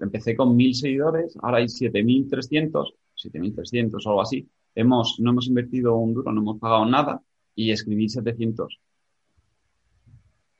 empecé 0.00 0.34
con 0.36 0.56
mil 0.56 0.74
seguidores, 0.74 1.36
ahora 1.40 1.58
hay 1.58 1.66
7.300, 1.66 2.92
7.300 3.16 4.04
o 4.04 4.08
algo 4.08 4.22
así. 4.22 4.48
Hemos, 4.74 5.20
no 5.20 5.30
hemos 5.30 5.46
invertido 5.46 5.96
un 5.96 6.14
duro, 6.14 6.32
no 6.32 6.40
hemos 6.40 6.58
pagado 6.58 6.84
nada 6.86 7.22
y 7.54 7.70
escribí 7.70 8.08
700. 8.08 8.80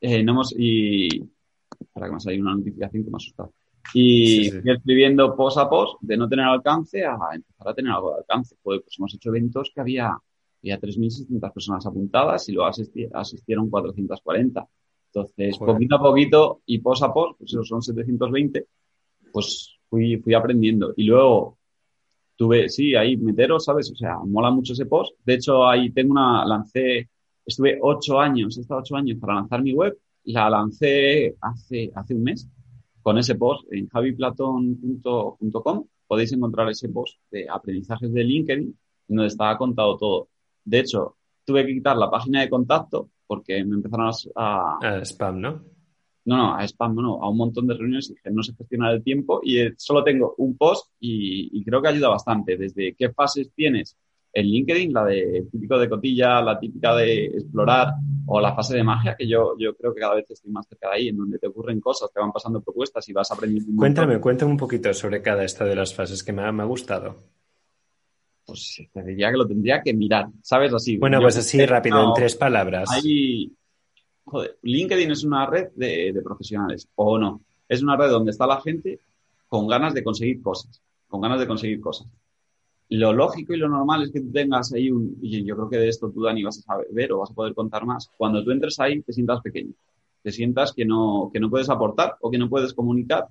Eh, 0.01 0.23
no 0.23 0.33
hemos, 0.33 0.55
y 0.57 1.09
para 1.93 2.07
que 2.07 2.13
me 2.13 2.21
salga 2.21 2.41
una 2.41 2.55
notificación 2.55 3.05
que 3.05 3.11
me 3.11 3.17
ha 3.17 3.19
asustado. 3.19 3.53
Y 3.95 4.49
escribiendo 4.69 5.35
post 5.35 5.59
a 5.59 5.69
post 5.69 6.01
de 6.01 6.17
no 6.17 6.29
tener 6.29 6.45
alcance 6.45 7.05
a 7.05 7.17
empezar 7.33 7.69
a 7.69 7.75
tener 7.75 7.93
algo 7.93 8.13
de 8.13 8.19
alcance. 8.19 8.57
Pues 8.63 8.83
hemos 8.97 9.15
hecho 9.15 9.31
eventos 9.31 9.73
que 9.75 9.81
había 9.81 10.17
había 10.63 10.81
3.600 10.81 11.53
personas 11.53 11.87
apuntadas 11.87 12.49
y 12.49 12.53
luego 12.53 12.71
asistieron 13.15 13.71
440. 13.71 14.67
Entonces, 15.07 15.59
poquito 15.59 15.97
a 15.97 16.01
poquito 16.01 16.63
y 16.67 16.79
pos 16.79 17.03
a 17.03 17.13
pos, 17.13 17.37
pues 17.39 17.53
esos 17.53 17.69
son 17.69 17.83
720, 17.83 18.67
pues 19.33 19.79
fui, 19.89 20.19
fui 20.19 20.35
aprendiendo. 20.35 20.93
Y 20.97 21.05
luego 21.05 21.59
tuve, 22.37 22.69
sí, 22.69 22.95
ahí 22.95 23.17
meteros, 23.17 23.65
¿sabes? 23.65 23.91
O 23.91 23.97
sea, 23.97 24.19
mola 24.25 24.51
mucho 24.51 24.73
ese 24.73 24.87
post. 24.87 25.15
De 25.25 25.35
hecho, 25.35 25.67
ahí 25.67 25.91
tengo 25.91 26.13
una, 26.13 26.45
lancé, 26.45 27.09
estuve 27.45 27.79
ocho 27.81 28.21
años, 28.21 28.57
he 28.59 28.61
estado 28.61 28.81
ocho 28.81 28.97
años 28.97 29.19
para 29.19 29.35
lanzar 29.35 29.63
mi 29.63 29.73
web. 29.73 29.97
La 30.25 30.51
lancé 30.51 31.37
hace, 31.41 31.91
hace 31.95 32.15
un 32.15 32.23
mes 32.23 32.47
con 33.03 33.17
ese 33.17 33.37
post 33.37 33.73
en 33.73 33.89
javiplaton.com. 33.89 35.87
Podéis 36.07 36.33
encontrar 36.33 36.69
ese 36.69 36.89
post 36.91 37.19
de 37.31 37.49
aprendizajes 37.49 38.13
de 38.13 38.25
LinkedIn 38.25 38.79
donde 39.09 39.27
estaba 39.27 39.57
contado 39.57 39.97
todo. 39.97 40.29
De 40.69 40.81
hecho, 40.81 41.17
tuve 41.45 41.65
que 41.65 41.73
quitar 41.73 41.97
la 41.97 42.11
página 42.11 42.43
de 42.43 42.51
contacto 42.51 43.09
porque 43.27 43.65
me 43.65 43.77
empezaron 43.77 44.13
a... 44.37 44.79
a 44.83 45.05
spam, 45.05 45.41
¿no? 45.41 45.65
No, 46.27 46.37
no, 46.37 46.55
a 46.55 46.65
spam, 46.65 46.95
no, 46.95 47.23
a 47.23 47.31
un 47.31 47.39
montón 47.39 47.67
de 47.67 47.75
reuniones 47.75 48.11
y 48.11 48.31
no 48.31 48.43
se 48.43 48.55
gestiona 48.55 48.91
el 48.93 49.03
tiempo 49.03 49.41
y 49.43 49.61
eh, 49.61 49.75
solo 49.79 50.05
tengo 50.05 50.35
un 50.37 50.59
post 50.59 50.93
y, 51.01 51.65
creo 51.65 51.81
que 51.81 51.89
ayuda 51.89 52.09
bastante. 52.09 52.59
Desde 52.59 52.95
qué 52.95 53.11
fases 53.11 53.51
tienes 53.55 53.97
en 54.35 54.47
LinkedIn, 54.47 54.93
la 54.93 55.07
de 55.07 55.49
típico 55.51 55.79
de 55.79 55.89
cotilla, 55.89 56.43
la 56.43 56.59
típica 56.59 56.95
de 56.97 57.25
explorar 57.27 57.95
o 58.27 58.41
la 58.43 58.55
fase 58.55 58.77
de 58.77 58.85
magia, 58.85 59.17
que 59.19 59.27
yo, 59.27 59.55
yo 59.59 59.75
creo 59.75 59.95
que 59.95 60.01
cada 60.01 60.17
vez 60.17 60.27
estoy 60.29 60.51
más 60.51 60.67
cerca 60.69 60.91
de 60.91 60.97
ahí, 60.97 61.09
en 61.09 61.17
donde 61.17 61.39
te 61.39 61.47
ocurren 61.47 61.81
cosas, 61.81 62.13
te 62.13 62.21
van 62.21 62.31
pasando 62.31 62.61
propuestas 62.61 63.09
y 63.09 63.15
vas 63.15 63.31
aprendiendo. 63.31 63.73
cuéntame, 63.75 64.21
cuéntame 64.21 64.51
un 64.51 64.59
poquito 64.59 64.93
sobre 64.93 65.23
cada 65.23 65.45
esta 65.45 65.65
de 65.65 65.77
las 65.77 65.95
fases 65.95 66.23
que 66.23 66.35
me 66.35 66.43
ha, 66.43 66.53
me 66.53 66.63
ha 66.63 66.67
gustado 66.67 67.38
pues 68.49 68.83
te 68.91 69.03
diría 69.03 69.31
que 69.31 69.37
lo 69.37 69.47
tendría 69.47 69.83
que 69.83 69.93
mirar, 69.93 70.29
¿sabes? 70.43 70.73
Así. 70.73 70.97
Bueno, 70.97 71.21
pues 71.21 71.37
así 71.37 71.65
rápido, 71.67 72.03
en 72.03 72.15
tres 72.15 72.35
palabras. 72.35 72.89
Hay, 72.91 73.53
joder, 74.25 74.59
LinkedIn 74.63 75.11
es 75.11 75.23
una 75.23 75.45
red 75.45 75.69
de, 75.77 76.19
profesionales, 76.25 76.89
o 76.95 77.19
no. 77.19 77.43
Es 77.69 77.83
una 77.83 77.95
red 77.95 78.09
donde 78.09 78.31
está 78.31 78.47
la 78.47 78.59
gente 78.63 79.01
con 79.49 79.69
ganas 79.69 79.93
de 79.93 80.03
conseguir 80.03 80.41
cosas, 80.41 80.81
con 81.09 81.21
ganas 81.21 81.41
de 81.41 81.47
conseguir 81.47 81.79
cosas. 81.79 82.07
Lo 82.89 83.13
lógico 83.13 83.53
y 83.53 83.59
lo 83.59 83.69
normal 83.69 84.05
es 84.05 84.13
que 84.13 84.23
tú 84.23 84.33
tengas 84.33 84.73
ahí 84.73 84.91
un, 84.91 85.19
y 85.21 85.45
yo 85.45 85.55
creo 85.55 85.69
que 85.69 85.77
de 85.77 85.89
esto 85.89 86.11
tú, 86.11 86.23
Dani, 86.23 86.43
vas 86.43 86.59
a 86.61 86.63
saber 86.63 87.13
o 87.13 87.19
vas 87.19 87.31
a 87.31 87.35
poder 87.35 87.53
contar 87.53 87.85
más. 87.85 88.11
Cuando 88.17 88.43
tú 88.43 88.51
entres 88.51 88.81
ahí, 88.81 89.03
te 89.03 89.13
sientas 89.13 89.43
pequeño, 89.43 89.75
te 90.23 90.33
sientas 90.33 90.73
que 90.73 90.87
no, 90.87 91.29
que 91.31 91.39
no 91.39 91.51
puedes 91.51 91.69
aportar 91.69 92.17
o 92.23 92.31
que 92.31 92.39
no 92.39 92.49
puedes 92.49 92.73
comunicar 92.73 93.27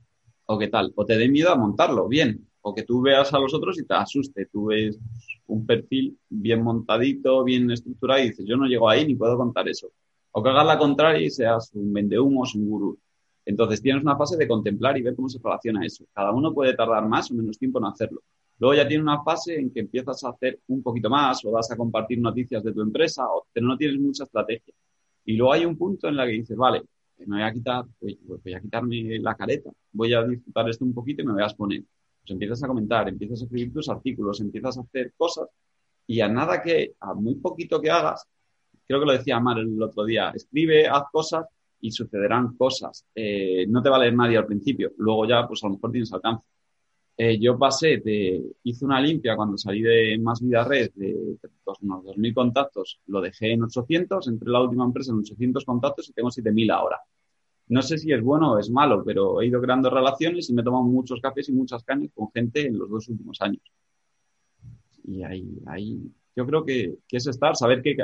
o 0.45 0.59
qué 0.59 0.67
tal, 0.67 0.93
o 0.95 1.05
te 1.05 1.17
dé 1.17 1.27
miedo 1.27 1.51
a 1.51 1.55
montarlo, 1.55 2.07
bien, 2.07 2.46
o 2.67 2.75
que 2.75 2.83
tú 2.83 3.01
veas 3.01 3.33
a 3.33 3.39
los 3.39 3.53
otros 3.53 3.79
y 3.79 3.85
te 3.85 3.93
asuste. 3.93 4.47
Tú 4.47 4.65
ves 4.67 4.99
un 5.47 5.65
perfil 5.65 6.17
bien 6.29 6.61
montadito, 6.61 7.43
bien 7.43 7.71
estructurado 7.71 8.21
y 8.21 8.29
dices, 8.29 8.45
yo 8.45 8.57
no 8.57 8.65
llego 8.65 8.89
ahí 8.89 9.05
ni 9.07 9.15
puedo 9.15 9.37
contar 9.37 9.67
eso. 9.69 9.89
O 10.31 10.43
que 10.43 10.49
hagas 10.49 10.65
la 10.65 10.77
contraria 10.77 11.25
y 11.25 11.29
seas 11.29 11.71
un 11.73 11.93
vendehumos, 11.93 12.55
un 12.55 12.69
gurú. 12.69 12.99
Entonces 13.45 13.81
tienes 13.81 14.03
una 14.03 14.17
fase 14.17 14.35
de 14.35 14.47
contemplar 14.47 14.97
y 14.97 15.01
ver 15.01 15.15
cómo 15.15 15.29
se 15.29 15.39
relaciona 15.41 15.85
eso. 15.85 16.05
Cada 16.13 16.31
uno 16.31 16.53
puede 16.53 16.75
tardar 16.75 17.07
más 17.07 17.31
o 17.31 17.33
menos 17.33 17.57
tiempo 17.57 17.79
en 17.79 17.85
hacerlo. 17.85 18.21
Luego 18.59 18.75
ya 18.75 18.87
tiene 18.87 19.03
una 19.03 19.23
fase 19.23 19.57
en 19.57 19.71
que 19.71 19.79
empiezas 19.81 20.23
a 20.23 20.29
hacer 20.29 20.59
un 20.67 20.83
poquito 20.83 21.09
más 21.09 21.45
o 21.45 21.51
vas 21.51 21.71
a 21.71 21.77
compartir 21.77 22.19
noticias 22.19 22.63
de 22.63 22.73
tu 22.73 22.81
empresa, 22.81 23.25
pero 23.53 23.67
no 23.67 23.77
tienes 23.77 23.99
mucha 23.99 24.25
estrategia. 24.25 24.73
Y 25.23 25.37
luego 25.37 25.53
hay 25.53 25.65
un 25.65 25.77
punto 25.77 26.07
en 26.07 26.17
la 26.17 26.25
que 26.25 26.33
dices, 26.33 26.57
vale, 26.57 26.83
me 27.19 27.37
voy 27.37 27.41
a 27.43 27.53
quitar, 27.53 27.85
voy 27.99 28.53
a 28.53 28.59
quitarme 28.59 29.19
la 29.19 29.35
careta, 29.35 29.71
voy 29.93 30.13
a 30.13 30.23
disfrutar 30.23 30.69
esto 30.69 30.85
un 30.85 30.93
poquito 30.93 31.21
y 31.21 31.25
me 31.25 31.33
voy 31.33 31.43
a 31.43 31.45
exponer. 31.45 31.83
Pues 32.27 32.33
empiezas 32.33 32.61
a 32.61 32.67
comentar, 32.67 33.07
empiezas 33.07 33.39
a 33.39 33.43
escribir 33.45 33.71
tus 33.71 33.87
artículos, 33.87 34.41
empiezas 34.41 34.77
a 34.77 34.81
hacer 34.81 35.13
cosas 35.15 35.47
y 36.05 36.19
a 36.19 36.27
nada 36.27 36.61
que, 36.61 36.93
a 36.99 37.13
muy 37.13 37.35
poquito 37.35 37.79
que 37.79 37.89
hagas, 37.89 38.27
creo 38.85 38.99
que 38.99 39.05
lo 39.05 39.13
decía 39.13 39.39
Mar 39.39 39.57
el 39.59 39.81
otro 39.81 40.03
día, 40.03 40.31
escribe, 40.35 40.87
haz 40.87 41.03
cosas 41.09 41.45
y 41.79 41.89
sucederán 41.89 42.57
cosas. 42.57 43.05
Eh, 43.15 43.65
no 43.69 43.81
te 43.81 43.89
va 43.89 43.95
a 43.95 43.99
leer 43.99 44.13
nadie 44.13 44.37
al 44.37 44.45
principio, 44.45 44.91
luego 44.97 45.25
ya 45.25 45.47
pues 45.47 45.63
a 45.63 45.67
lo 45.67 45.75
mejor 45.75 45.91
tienes 45.91 46.11
alcance. 46.11 46.45
Eh, 47.15 47.39
yo 47.39 47.57
pasé 47.57 48.01
de, 48.03 48.43
hice 48.63 48.83
una 48.83 48.99
limpia 48.99 49.37
cuando 49.37 49.57
salí 49.57 49.81
de 49.81 50.19
Más 50.19 50.41
Vida 50.41 50.65
Red 50.65 50.91
de 50.95 51.37
unos 51.81 52.03
2.000 52.03 52.33
contactos, 52.33 52.99
lo 53.07 53.21
dejé 53.21 53.53
en 53.53 53.63
800, 53.63 54.27
entré 54.27 54.49
la 54.49 54.61
última 54.61 54.83
empresa 54.83 55.13
en 55.13 55.19
800 55.19 55.63
contactos 55.63 56.09
y 56.09 56.13
tengo 56.13 56.29
7.000 56.29 56.71
ahora. 56.71 56.99
No 57.69 57.81
sé 57.81 57.97
si 57.97 58.13
es 58.13 58.21
bueno 58.21 58.53
o 58.53 58.59
es 58.59 58.69
malo, 58.69 59.03
pero 59.05 59.41
he 59.41 59.47
ido 59.47 59.61
creando 59.61 59.89
relaciones 59.89 60.49
y 60.49 60.53
me 60.53 60.61
he 60.61 60.65
tomado 60.65 60.85
muchos 60.85 61.19
cafés 61.19 61.49
y 61.49 61.51
muchas 61.51 61.83
cañas 61.83 62.11
con 62.15 62.31
gente 62.31 62.65
en 62.65 62.77
los 62.77 62.89
dos 62.89 63.09
últimos 63.09 63.41
años. 63.41 63.61
Y 65.03 65.23
ahí, 65.23 65.59
ahí 65.65 65.99
yo 66.35 66.45
creo 66.45 66.63
que, 66.63 66.95
es 67.11 67.27
estar, 67.27 67.55
saber 67.55 67.81
qué... 67.81 67.97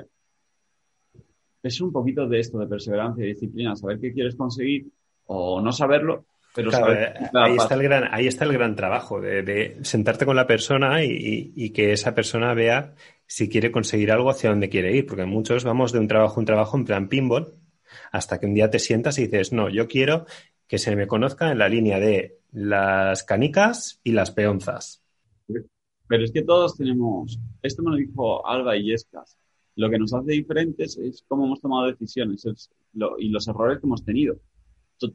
Es 1.61 1.79
un 1.79 1.93
poquito 1.93 2.27
de 2.27 2.39
esto, 2.39 2.59
de 2.59 2.67
perseverancia 2.67 3.23
y 3.23 3.29
disciplina, 3.29 3.75
saber 3.75 3.99
qué 3.99 4.11
quieres 4.11 4.35
conseguir 4.35 4.87
o 5.27 5.61
no 5.61 5.71
saberlo, 5.71 6.25
pero 6.53 6.69
saber... 6.69 7.13
Eh, 7.15 7.29
ahí, 7.33 7.55
está 7.55 7.75
el 7.75 7.83
gran, 7.83 8.03
ahí 8.11 8.27
está 8.27 8.43
el 8.43 8.51
gran 8.51 8.75
trabajo, 8.75 9.21
de, 9.21 9.77
sentarte 9.83 10.25
con 10.25 10.35
la 10.35 10.45
persona 10.45 11.05
y, 11.05 11.53
y, 11.55 11.69
que 11.69 11.93
esa 11.93 12.13
persona 12.13 12.53
vea 12.53 12.95
si 13.25 13.47
quiere 13.47 13.71
conseguir 13.71 14.11
algo 14.11 14.29
hacia 14.29 14.49
dónde 14.49 14.67
quiere 14.67 14.93
ir, 14.93 15.05
porque 15.05 15.25
muchos 15.25 15.63
vamos 15.63 15.93
de 15.93 15.99
un 15.99 16.09
trabajo 16.09 16.35
a 16.35 16.39
un 16.39 16.45
trabajo 16.45 16.77
en 16.77 16.83
plan 16.83 17.07
pinball 17.07 17.62
hasta 18.11 18.39
que 18.39 18.45
un 18.45 18.53
día 18.53 18.69
te 18.69 18.79
sientas 18.79 19.17
y 19.19 19.23
dices, 19.23 19.53
no, 19.53 19.69
yo 19.69 19.87
quiero 19.87 20.25
que 20.67 20.77
se 20.77 20.95
me 20.95 21.07
conozca 21.07 21.51
en 21.51 21.59
la 21.59 21.69
línea 21.69 21.99
de 21.99 22.39
las 22.51 23.23
canicas 23.23 23.99
y 24.03 24.11
las 24.11 24.31
peonzas. 24.31 25.03
Pero 26.07 26.23
es 26.23 26.31
que 26.31 26.43
todos 26.43 26.77
tenemos, 26.77 27.39
esto 27.61 27.83
me 27.83 27.91
lo 27.91 27.97
dijo 27.97 28.45
Alba 28.45 28.75
y 28.77 28.85
Yescas, 28.85 29.37
lo 29.75 29.89
que 29.89 29.97
nos 29.97 30.13
hace 30.13 30.31
diferentes 30.31 30.97
es 30.97 31.23
cómo 31.27 31.45
hemos 31.45 31.61
tomado 31.61 31.87
decisiones 31.87 32.45
y 33.17 33.29
los 33.29 33.47
errores 33.47 33.79
que 33.79 33.87
hemos 33.87 34.03
tenido. 34.05 34.37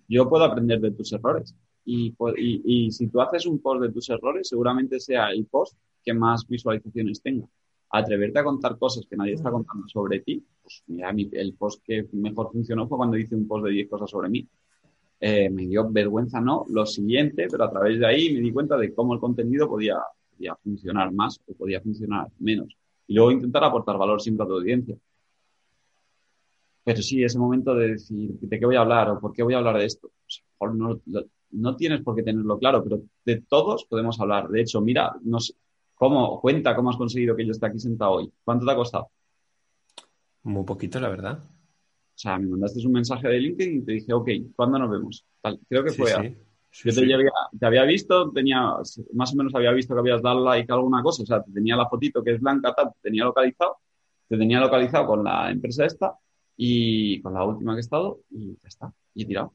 Yo 0.08 0.28
puedo 0.28 0.44
aprender 0.44 0.80
de 0.80 0.90
tus 0.90 1.12
errores 1.12 1.54
y 1.84 2.90
si 2.90 3.08
tú 3.08 3.20
haces 3.20 3.46
un 3.46 3.60
post 3.60 3.82
de 3.82 3.92
tus 3.92 4.10
errores, 4.10 4.48
seguramente 4.48 5.00
sea 5.00 5.30
el 5.30 5.46
post 5.46 5.78
que 6.04 6.12
más 6.12 6.46
visualizaciones 6.46 7.22
tenga 7.22 7.46
atreverte 7.90 8.38
a 8.38 8.44
contar 8.44 8.79
cosas 8.79 9.07
que 9.09 9.16
nadie 9.16 9.35
está 9.35 9.51
contando 9.51 9.88
sobre 9.88 10.20
ti, 10.20 10.44
pues 10.62 10.83
mira, 10.88 11.11
el 11.33 11.55
post 11.55 11.83
que 11.85 12.07
mejor 12.12 12.51
funcionó 12.53 12.87
fue 12.87 12.98
cuando 12.98 13.16
hice 13.16 13.35
un 13.35 13.46
post 13.46 13.64
de 13.66 13.72
10 13.72 13.88
cosas 13.88 14.11
sobre 14.11 14.29
mí. 14.29 14.46
Eh, 15.20 15.51
me 15.51 15.66
dio 15.66 15.90
vergüenza, 15.90 16.40
no, 16.40 16.64
lo 16.68 16.87
siguiente, 16.87 17.48
pero 17.51 17.64
a 17.64 17.70
través 17.70 17.98
de 17.98 18.07
ahí 18.07 18.33
me 18.33 18.40
di 18.40 18.53
cuenta 18.53 18.77
de 18.77 18.94
cómo 18.94 19.14
el 19.14 19.20
contenido 19.20 19.68
podía, 19.68 19.96
podía 20.31 20.55
funcionar 20.57 21.12
más 21.12 21.40
o 21.46 21.55
podía 21.55 21.81
funcionar 21.81 22.29
menos. 22.38 22.77
Y 23.07 23.14
luego 23.14 23.33
intentar 23.33 23.64
aportar 23.64 23.98
valor 23.98 24.20
siempre 24.20 24.44
a 24.44 24.48
tu 24.48 24.55
audiencia. 24.55 24.96
Pero 26.85 27.03
sí, 27.03 27.22
ese 27.22 27.38
momento 27.38 27.74
de 27.74 27.88
decir, 27.92 28.31
¿de 28.40 28.59
qué 28.59 28.64
voy 28.64 28.77
a 28.77 28.81
hablar 28.81 29.11
o 29.11 29.20
por 29.20 29.33
qué 29.33 29.42
voy 29.42 29.55
a 29.55 29.59
hablar 29.59 29.79
de 29.79 29.87
esto? 29.87 30.11
Pues, 30.59 30.74
no, 30.74 31.01
no 31.51 31.77
tienes 31.77 32.03
por 32.03 32.14
qué 32.14 32.22
tenerlo 32.22 32.59
claro, 32.59 32.83
pero 32.85 33.03
de 33.24 33.42
todos 33.42 33.85
podemos 33.85 34.20
hablar. 34.20 34.48
De 34.48 34.61
hecho, 34.61 34.81
mira, 34.81 35.14
no 35.22 35.40
sé, 35.40 35.55
¿Cómo? 35.98 36.40
Cuenta 36.40 36.76
cómo 36.76 36.90
has 36.90 36.96
conseguido 36.96 37.34
que 37.34 37.44
yo 37.44 37.50
esté 37.50 37.66
aquí 37.66 37.78
sentado 37.78 38.12
hoy. 38.12 38.32
¿Cuánto 38.44 38.64
te 38.64 38.72
ha 38.72 38.76
costado? 38.76 39.11
Muy 40.44 40.64
poquito, 40.64 41.00
la 41.00 41.08
verdad. 41.08 41.40
O 41.42 42.20
sea, 42.20 42.38
me 42.38 42.46
mandaste 42.46 42.84
un 42.87 42.92
mensaje 42.92 43.28
de 43.28 43.38
LinkedIn 43.38 43.78
y 43.78 43.84
te 43.84 43.92
dije, 43.92 44.12
ok, 44.12 44.28
¿cuándo 44.54 44.78
nos 44.78 44.90
vemos? 44.90 45.26
creo 45.68 45.84
que 45.84 45.90
fue. 45.90 46.37
yo 46.72 46.94
te, 46.94 47.14
había, 47.14 47.30
te, 47.58 47.66
había, 47.66 47.84
visto, 47.84 48.30
tenía, 48.30 48.74
más 49.14 49.32
o 49.32 49.37
menos 49.37 49.54
había 49.54 49.72
visto 49.72 49.94
que 49.94 50.00
habías 50.00 50.22
dado 50.22 50.44
like 50.44 50.70
a 50.70 50.76
alguna 50.76 51.02
cosa, 51.02 51.22
o 51.22 51.26
sea, 51.26 51.42
te 51.42 51.52
tenía 51.52 51.76
la 51.76 51.88
fotito 51.88 52.22
que 52.22 52.32
es 52.32 52.40
blanca, 52.40 52.74
tal, 52.74 52.92
te 52.92 53.08
tenía 53.08 53.24
localizado, 53.24 53.78
te 54.28 54.37
tenía 54.37 54.61
localizado 54.61 55.06
con 55.06 55.24
la 55.24 55.50
empresa 55.50 55.84
esta 55.84 56.16
y 56.56 57.20
con 57.22 57.34
la 57.34 57.44
última 57.44 57.74
que 57.74 57.78
he 57.78 57.80
estado 57.80 58.20
y 58.30 58.48
ya 58.48 58.68
está, 58.68 58.92
y 59.14 59.22
he 59.22 59.26
tirado. 59.26 59.52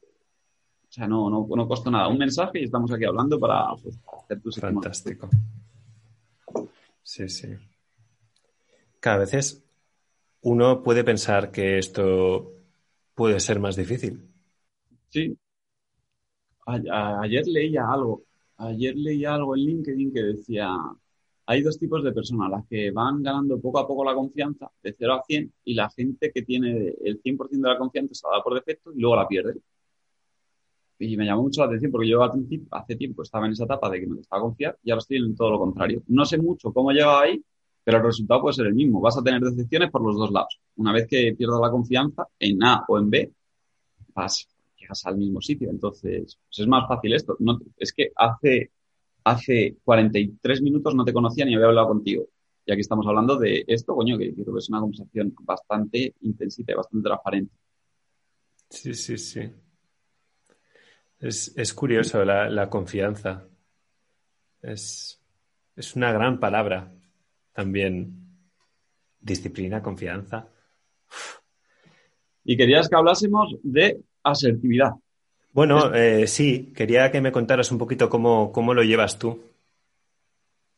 O 0.88 0.92
sea, 0.96 1.06
no, 1.06 1.28
no, 1.28 1.46
no 1.48 1.68
costó 1.68 1.90
nada. 1.90 2.08
Un 2.08 2.18
mensaje 2.18 2.60
y 2.60 2.64
estamos 2.64 2.92
aquí 2.92 3.04
hablando 3.04 3.38
para 3.38 3.66
pues, 3.82 3.98
hacer 4.22 4.40
tus 4.40 4.60
Fantástico. 4.60 5.28
Sí, 7.14 7.28
sí. 7.28 7.46
Cada 8.98 9.18
veces 9.18 9.64
uno 10.40 10.82
puede 10.82 11.04
pensar 11.04 11.52
que 11.52 11.78
esto 11.78 12.54
puede 13.14 13.38
ser 13.38 13.60
más 13.60 13.76
difícil. 13.76 14.28
Sí. 15.10 15.38
ayer 16.66 17.46
leía 17.46 17.86
algo. 17.88 18.24
Ayer 18.56 18.96
leía 18.96 19.34
algo 19.34 19.54
en 19.54 19.62
LinkedIn 19.62 20.12
que 20.12 20.22
decía, 20.24 20.76
hay 21.46 21.62
dos 21.62 21.78
tipos 21.78 22.02
de 22.02 22.10
personas, 22.10 22.50
las 22.50 22.66
que 22.66 22.90
van 22.90 23.22
ganando 23.22 23.60
poco 23.60 23.78
a 23.78 23.86
poco 23.86 24.04
la 24.04 24.14
confianza 24.14 24.68
de 24.82 24.92
0 24.98 25.14
a 25.14 25.22
100 25.22 25.52
y 25.66 25.74
la 25.74 25.88
gente 25.90 26.32
que 26.32 26.42
tiene 26.42 26.94
el 27.00 27.22
100% 27.22 27.68
de 27.68 27.74
la 27.74 27.78
confianza 27.78 28.14
se 28.14 28.26
la 28.26 28.38
da 28.38 28.42
por 28.42 28.54
defecto 28.54 28.92
y 28.92 28.98
luego 28.98 29.14
la 29.14 29.28
pierde. 29.28 29.60
Y 31.04 31.16
me 31.16 31.26
llamó 31.26 31.42
mucho 31.42 31.60
la 31.60 31.66
atención 31.66 31.92
porque 31.92 32.08
yo 32.08 32.22
hace 32.22 32.96
tiempo 32.96 33.22
estaba 33.22 33.46
en 33.46 33.52
esa 33.52 33.64
etapa 33.64 33.90
de 33.90 34.00
que 34.00 34.06
me 34.06 34.16
gustaba 34.16 34.42
confiar 34.42 34.78
y 34.82 34.90
ahora 34.90 35.00
estoy 35.00 35.18
en 35.18 35.36
todo 35.36 35.50
lo 35.50 35.58
contrario. 35.58 36.02
No 36.08 36.24
sé 36.24 36.38
mucho 36.38 36.72
cómo 36.72 36.92
llegado 36.92 37.18
ahí, 37.18 37.42
pero 37.84 37.98
el 37.98 38.04
resultado 38.04 38.40
puede 38.40 38.54
ser 38.54 38.66
el 38.66 38.74
mismo. 38.74 39.00
Vas 39.00 39.18
a 39.18 39.22
tener 39.22 39.40
decepciones 39.40 39.90
por 39.90 40.02
los 40.02 40.16
dos 40.16 40.30
lados. 40.30 40.58
Una 40.76 40.92
vez 40.92 41.06
que 41.06 41.34
pierdas 41.36 41.60
la 41.60 41.70
confianza 41.70 42.26
en 42.38 42.62
A 42.64 42.84
o 42.88 42.98
en 42.98 43.10
B, 43.10 43.32
vas, 44.14 44.48
llegas 44.76 45.04
al 45.04 45.18
mismo 45.18 45.40
sitio. 45.40 45.68
Entonces, 45.70 46.38
pues 46.46 46.58
es 46.58 46.66
más 46.66 46.88
fácil 46.88 47.12
esto. 47.12 47.36
No, 47.40 47.60
es 47.76 47.92
que 47.92 48.10
hace, 48.16 48.70
hace 49.24 49.76
43 49.84 50.62
minutos 50.62 50.94
no 50.94 51.04
te 51.04 51.12
conocía 51.12 51.44
ni 51.44 51.54
había 51.54 51.66
hablado 51.66 51.88
contigo. 51.88 52.26
Y 52.66 52.72
aquí 52.72 52.80
estamos 52.80 53.06
hablando 53.06 53.36
de 53.36 53.62
esto, 53.66 53.94
coño, 53.94 54.16
que 54.16 54.32
creo 54.32 54.54
que 54.54 54.58
es 54.58 54.68
una 54.70 54.80
conversación 54.80 55.34
bastante 55.40 56.14
intensita 56.22 56.72
y 56.72 56.76
bastante 56.76 57.06
transparente. 57.06 57.54
Sí, 58.70 58.94
sí, 58.94 59.18
sí. 59.18 59.50
Es, 61.24 61.72
curioso 61.72 62.22
la, 62.22 62.68
confianza. 62.68 63.48
Es, 64.60 65.18
es 65.74 65.96
una 65.96 66.12
gran 66.12 66.38
palabra. 66.38 66.92
También 67.54 68.12
disciplina, 69.20 69.82
confianza. 69.82 70.46
Y 72.44 72.58
querías 72.58 72.90
que 72.90 72.96
hablásemos 72.96 73.56
de 73.62 74.02
asertividad. 74.22 74.90
Bueno, 75.54 75.94
eh, 75.94 76.26
sí, 76.26 76.72
quería 76.76 77.10
que 77.10 77.22
me 77.22 77.32
contaras 77.32 77.72
un 77.72 77.78
poquito 77.78 78.10
cómo, 78.10 78.52
cómo 78.52 78.74
lo 78.74 78.82
llevas 78.82 79.18
tú. 79.18 79.40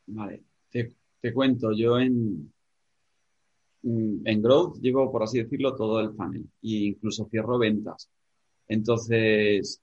Vale, 0.07 0.45
te, 0.71 0.95
te 1.21 1.33
cuento, 1.33 1.73
yo 1.73 1.99
en, 1.99 2.53
en 3.83 4.43
Growth 4.43 4.79
llevo, 4.81 5.11
por 5.11 5.25
así 5.25 5.43
decirlo, 5.43 5.75
todo 5.75 5.99
el 5.99 6.13
funnel 6.13 6.45
e 6.63 6.87
incluso 6.93 7.27
cierro 7.29 7.59
ventas. 7.59 8.09
Entonces, 8.69 9.83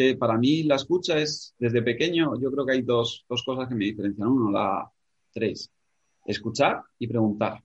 que 0.00 0.16
para 0.16 0.38
mí 0.38 0.62
la 0.62 0.76
escucha 0.76 1.18
es, 1.18 1.54
desde 1.58 1.82
pequeño, 1.82 2.40
yo 2.40 2.50
creo 2.50 2.64
que 2.64 2.72
hay 2.72 2.82
dos, 2.82 3.24
dos 3.28 3.42
cosas 3.44 3.68
que 3.68 3.74
me 3.74 3.84
diferencian. 3.84 4.28
Uno, 4.28 4.50
la 4.50 4.90
tres, 5.32 5.70
escuchar 6.24 6.82
y 6.98 7.06
preguntar. 7.06 7.62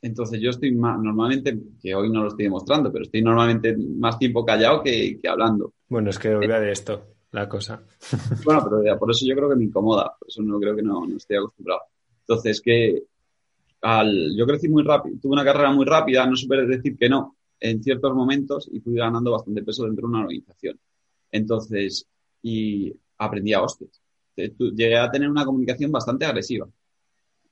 Entonces 0.00 0.40
yo 0.40 0.50
estoy 0.50 0.72
más, 0.72 0.98
normalmente, 1.00 1.58
que 1.82 1.94
hoy 1.94 2.10
no 2.10 2.22
lo 2.22 2.28
estoy 2.28 2.44
demostrando, 2.44 2.92
pero 2.92 3.04
estoy 3.04 3.22
normalmente 3.22 3.76
más 3.76 4.18
tiempo 4.18 4.44
callado 4.44 4.82
que, 4.82 5.18
hablando. 5.28 5.72
Bueno, 5.88 6.10
es 6.10 6.18
que 6.18 6.34
vea 6.34 6.60
de 6.60 6.70
esto 6.70 7.02
la 7.32 7.48
cosa. 7.48 7.82
Bueno, 8.44 8.64
pero 8.64 8.98
por 8.98 9.10
eso 9.10 9.26
yo 9.26 9.34
creo 9.34 9.48
que 9.50 9.56
me 9.56 9.64
incomoda, 9.64 10.14
por 10.18 10.28
eso 10.28 10.42
no 10.42 10.58
creo 10.60 10.76
que 10.76 10.82
no, 10.82 11.04
no 11.06 11.16
estoy 11.16 11.36
acostumbrado. 11.38 11.80
Entonces, 12.20 12.60
que 12.60 13.02
al, 13.82 14.36
yo 14.36 14.46
crecí 14.46 14.68
muy 14.68 14.84
rápido, 14.84 15.16
tuve 15.20 15.32
una 15.32 15.44
carrera 15.44 15.72
muy 15.72 15.84
rápida, 15.84 16.26
no 16.26 16.36
supe 16.36 16.64
decir 16.64 16.96
que 16.96 17.08
no 17.08 17.36
en 17.60 17.82
ciertos 17.82 18.14
momentos 18.14 18.68
y 18.72 18.80
fui 18.80 18.94
ganando 18.94 19.32
bastante 19.32 19.62
peso 19.62 19.84
dentro 19.84 20.06
de 20.06 20.14
una 20.14 20.20
organización. 20.22 20.78
Entonces, 21.30 22.06
y 22.42 22.92
aprendí 23.18 23.52
a 23.52 23.62
hostias. 23.62 24.00
Llegué 24.36 24.96
a 24.96 25.10
tener 25.10 25.28
una 25.28 25.44
comunicación 25.44 25.90
bastante 25.90 26.24
agresiva 26.24 26.68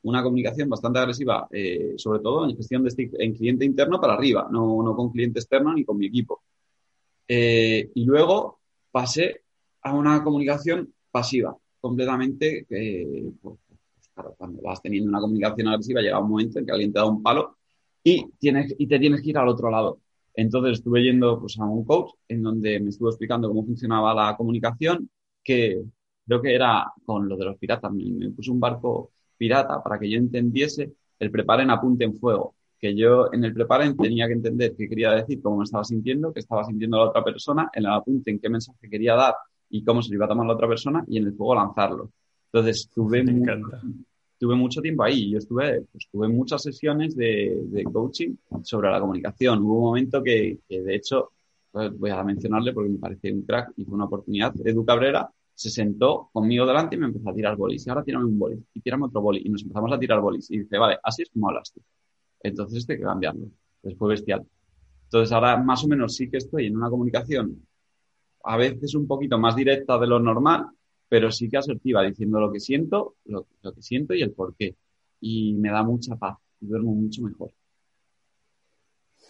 una 0.07 0.23
comunicación 0.23 0.69
bastante 0.69 1.01
agresiva, 1.01 1.49
eh, 1.51 1.95
sobre 1.97 2.21
todo 2.21 2.49
en 2.49 2.57
gestión 2.57 2.85
de 2.85 3.11
en 3.19 3.35
cliente 3.35 3.65
interno 3.65 4.01
para 4.01 4.15
arriba, 4.15 4.49
no, 4.51 4.81
no 4.83 4.95
con 4.95 5.11
cliente 5.11 5.41
externo 5.41 5.75
ni 5.75 5.85
con 5.85 5.99
mi 5.99 6.07
equipo. 6.07 6.43
Eh, 7.27 7.91
y 7.93 8.05
luego 8.05 8.61
pasé 8.93 9.43
a 9.83 9.93
una 9.93 10.23
comunicación 10.23 10.95
pasiva, 11.11 11.57
completamente, 11.81 12.67
eh, 12.71 13.33
pues, 13.43 13.59
claro, 14.15 14.37
cuando 14.39 14.63
vas 14.63 14.81
teniendo 14.81 15.09
una 15.09 15.21
comunicación 15.21 15.69
agresiva 15.69 16.01
llega 16.01 16.21
un 16.21 16.31
momento 16.31 16.61
en 16.61 16.67
que 16.67 16.73
alguien 16.73 16.93
te 16.93 17.01
da 17.01 17.07
un 17.07 17.21
palo 17.21 17.57
y, 18.05 18.31
tienes, 18.39 18.77
y 18.79 18.87
te 18.87 19.01
tienes 19.01 19.23
que 19.23 19.31
ir 19.31 19.39
al 19.39 19.49
otro 19.49 19.71
lado. 19.71 19.99
Entonces 20.37 20.79
estuve 20.79 21.03
yendo 21.03 21.41
pues, 21.41 21.59
a 21.59 21.65
un 21.65 21.85
coach 21.85 22.13
en 22.29 22.43
donde 22.43 22.79
me 22.79 22.91
estuvo 22.91 23.09
explicando 23.09 23.49
cómo 23.49 23.65
funcionaba 23.65 24.15
la 24.15 24.37
comunicación, 24.37 25.09
que 25.43 25.83
creo 26.27 26.43
que 26.43 26.55
era 26.55 26.93
con 27.05 27.29
lo 27.29 27.37
de 27.37 27.47
los 27.47 27.59
piratas. 27.59 27.91
Me, 27.91 28.05
me 28.05 28.31
puso 28.31 28.53
un 28.53 28.61
barco 28.61 29.13
pirata 29.37 29.83
para 29.83 29.99
que 29.99 30.11
yo 30.11 30.19
entendiese 30.19 30.93
el 31.19 31.31
preparen, 31.31 31.71
apunte 31.71 32.05
en 32.05 32.15
fuego. 32.15 32.55
Que 32.79 32.95
yo 32.95 33.33
en 33.33 33.45
el 33.45 33.55
preparen 33.55 33.97
tenía 33.97 34.27
que 34.27 34.35
entender 34.35 34.75
qué 34.77 34.87
quería 34.89 35.13
decir, 35.13 35.41
cómo 35.41 35.59
me 35.59 35.65
estaba 35.65 35.85
sintiendo, 35.85 36.33
qué 36.35 36.41
estaba 36.41 36.65
sintiendo 36.65 36.99
la 36.99 37.05
otra 37.05 37.25
persona, 37.25 37.71
en 37.73 37.85
el 37.85 37.91
apunte 37.91 38.31
en 38.31 38.39
qué 38.39 38.51
mensaje 38.51 38.91
quería 38.91 39.15
dar 39.15 39.35
y 39.71 39.83
cómo 39.83 40.03
se 40.03 40.11
lo 40.11 40.17
iba 40.17 40.27
a 40.27 40.29
tomar 40.29 40.47
la 40.47 40.53
otra 40.53 40.69
persona 40.69 41.03
y 41.09 41.17
en 41.17 41.25
el 41.25 41.35
fuego 41.35 41.55
lanzarlo. 41.55 42.11
Entonces 42.53 42.91
tuve, 42.95 43.25
tuve 44.39 44.55
mucho 44.55 44.81
tiempo 44.81 45.03
ahí. 45.03 45.31
Yo 45.31 45.39
estuve, 45.39 45.83
pues, 45.93 46.09
tuve 46.11 46.29
muchas 46.29 46.63
sesiones 46.63 47.17
de, 47.17 47.63
de, 47.67 47.85
coaching 47.85 48.35
sobre 48.63 48.91
la 48.91 49.01
comunicación. 49.01 49.63
Hubo 49.63 49.79
un 49.79 49.85
momento 49.85 50.23
que, 50.23 50.59
que 50.69 50.83
de 50.83 50.95
hecho, 50.95 51.33
pues, 51.71 51.97
voy 51.99 52.11
a 52.11 52.23
mencionarle 52.23 52.73
porque 52.73 52.91
me 52.91 52.99
parece 52.99 53.33
un 53.33 53.43
crack 53.43 53.73
y 53.77 53.85
fue 53.85 53.95
una 53.95 54.05
oportunidad. 54.05 54.55
Edu 54.65 54.85
Cabrera 54.85 55.29
se 55.55 55.71
sentó 55.71 56.29
conmigo 56.33 56.67
delante 56.67 56.97
y 56.97 56.99
me 56.99 57.07
empezó 57.07 57.31
a 57.31 57.35
tirar 57.35 57.57
bolis. 57.57 57.87
Y 57.87 57.91
ahora 57.91 58.05
tírame 58.05 58.27
un 58.27 58.39
bolis. 58.39 58.61
Y 58.75 58.81
tirame 58.81 59.07
otro 59.07 59.21
boli. 59.21 59.43
Y 59.45 59.49
nos 59.49 59.63
empezamos 59.63 59.93
a 59.93 59.99
tirar 59.99 60.21
bolis. 60.21 60.51
Y 60.51 60.61
dice, 60.61 60.79
vale, 60.79 60.99
así 61.03 61.23
es 61.23 61.31
como 61.31 61.49
hablas 61.49 61.73
tú. 61.73 61.81
Entonces 62.43 62.87
hay 62.89 62.97
que 62.97 63.03
cambiarlo. 63.03 63.47
Después 63.83 64.11
bestial. 64.11 64.47
Entonces 65.05 65.33
ahora 65.33 65.57
más 65.57 65.85
o 65.85 65.89
menos 65.89 66.15
sí 66.15 66.29
que 66.29 66.39
estoy 66.39 66.67
en 66.67 66.77
una 66.77 66.91
comunicación 66.91 67.63
a 68.47 68.57
veces 68.57 68.95
un 68.95 69.07
poquito 69.07 69.39
más 69.39 69.57
directa 69.57 69.99
de 69.99 70.07
lo 70.07 70.21
normal, 70.21 70.67
pero 71.09 71.31
sí 71.31 71.49
que 71.49 71.59
asertiva, 71.59 72.03
diciendo 72.03 72.41
lo 72.41 72.53
que 72.53 72.61
siento, 72.61 73.17
lo, 73.25 73.47
que 73.63 73.83
siento 73.83 74.15
y 74.15 74.23
el 74.23 74.33
por 74.33 74.55
qué. 74.57 74.77
Y 75.21 75.55
me 75.55 75.71
da 75.71 75.83
mucha 75.83 76.17
paz. 76.17 76.39
Y 76.61 76.67
duermo 76.67 76.95
mucho 76.95 77.23
mejor. 77.23 77.53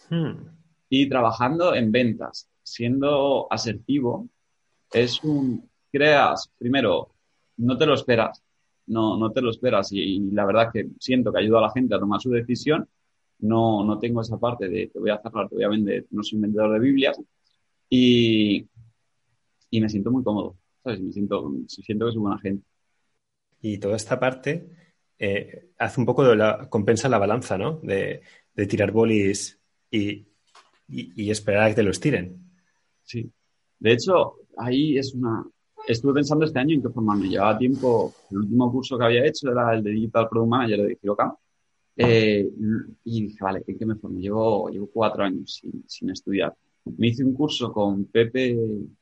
Hmm. 0.09 0.49
Y 0.89 1.09
trabajando 1.09 1.75
en 1.75 1.91
ventas, 1.91 2.49
siendo 2.63 3.51
asertivo, 3.51 4.29
es 4.91 5.23
un, 5.23 5.69
creas, 5.91 6.49
primero, 6.57 7.13
no 7.57 7.77
te 7.77 7.85
lo 7.85 7.93
esperas, 7.93 8.41
no, 8.87 9.17
no 9.17 9.31
te 9.31 9.41
lo 9.41 9.51
esperas 9.51 9.91
y, 9.91 10.19
la 10.31 10.45
verdad 10.45 10.69
que 10.71 10.87
siento 10.99 11.31
que 11.31 11.39
ayuda 11.39 11.59
a 11.59 11.63
la 11.63 11.71
gente 11.71 11.95
a 11.95 11.99
tomar 11.99 12.21
su 12.21 12.31
decisión, 12.31 12.87
no, 13.39 13.83
no 13.83 13.99
tengo 13.99 14.21
esa 14.21 14.37
parte 14.39 14.69
de 14.69 14.87
te 14.87 14.99
voy 14.99 15.09
a 15.09 15.19
cerrar, 15.21 15.49
te 15.49 15.55
voy 15.55 15.63
a 15.63 15.69
vender, 15.69 16.07
no 16.11 16.23
soy 16.23 16.37
un 16.37 16.43
vendedor 16.43 16.73
de 16.73 16.79
Biblias 16.79 17.19
y, 17.89 18.65
y 19.69 19.81
me 19.81 19.89
siento 19.89 20.11
muy 20.11 20.23
cómodo, 20.23 20.55
¿sabes? 20.87 21.01
Me 21.01 21.11
siento, 21.11 21.51
siento 21.67 22.05
que 22.05 22.11
soy 22.11 22.21
buena 22.21 22.39
gente. 22.39 22.65
Y 23.61 23.77
toda 23.77 23.95
esta 23.95 24.19
parte 24.19 24.69
eh, 25.19 25.71
hace 25.77 25.99
un 25.99 26.05
poco 26.05 26.23
de 26.23 26.35
la, 26.35 26.69
compensa 26.69 27.09
la 27.09 27.17
balanza, 27.17 27.57
¿no? 27.57 27.79
De, 27.83 28.21
de 28.53 28.67
tirar 28.67 28.91
bolis 28.91 29.59
y, 29.91 30.27
y, 30.87 31.23
y 31.23 31.31
esperar 31.31 31.63
a 31.63 31.69
que 31.69 31.75
te 31.75 31.83
los 31.83 31.99
tiren. 31.99 32.37
Sí. 33.03 33.29
De 33.79 33.93
hecho, 33.93 34.35
ahí 34.57 34.97
es 34.97 35.13
una, 35.13 35.45
estuve 35.87 36.13
pensando 36.13 36.45
este 36.45 36.59
año 36.59 36.75
en 36.75 36.81
qué 36.81 36.89
formarme. 36.89 37.29
Llevaba 37.29 37.57
tiempo, 37.57 38.13
el 38.31 38.37
último 38.37 38.71
curso 38.71 38.97
que 38.97 39.05
había 39.05 39.25
hecho 39.25 39.51
era 39.51 39.73
el 39.73 39.83
de 39.83 39.91
Digital 39.91 40.27
Product 40.29 40.49
Manager 40.49 40.87
de 40.87 40.97
Girocam. 41.01 41.33
Eh, 41.99 42.47
y 43.05 43.21
dije, 43.23 43.37
vale, 43.41 43.63
¿en 43.65 43.77
qué 43.77 43.85
me 43.85 43.95
formo? 43.95 44.19
Llevo, 44.19 44.69
llevo 44.69 44.87
cuatro 44.93 45.23
años 45.23 45.61
sin, 45.87 46.09
estudiar. 46.09 46.55
Me 46.97 47.07
hice 47.07 47.23
un 47.23 47.33
curso 47.33 47.71
con 47.73 48.05
Pepe, 48.05 48.55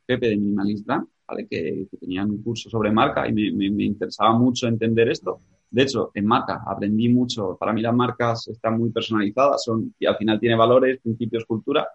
Pepe 0.05 0.29
de 0.29 0.37
Minimalist 0.37 0.85
Brand, 0.85 1.07
¿vale? 1.27 1.47
que, 1.47 1.87
que 1.89 1.97
tenía 1.97 2.23
un 2.23 2.41
curso 2.41 2.69
sobre 2.69 2.91
marca 2.91 3.27
y 3.27 3.33
me, 3.33 3.69
me, 3.71 3.83
interesaba 3.83 4.37
mucho 4.37 4.67
entender 4.67 5.09
esto. 5.09 5.39
De 5.69 5.83
hecho, 5.83 6.11
en 6.13 6.25
marca 6.25 6.63
aprendí 6.65 7.09
mucho. 7.09 7.57
Para 7.59 7.73
mí 7.73 7.81
las 7.81 7.95
marcas 7.95 8.47
están 8.47 8.77
muy 8.77 8.91
personalizadas 8.91 9.63
son, 9.63 9.93
y 9.99 10.05
al 10.05 10.17
final 10.17 10.39
tiene 10.39 10.55
valores, 10.55 10.99
principios, 11.01 11.45
cultura. 11.45 11.87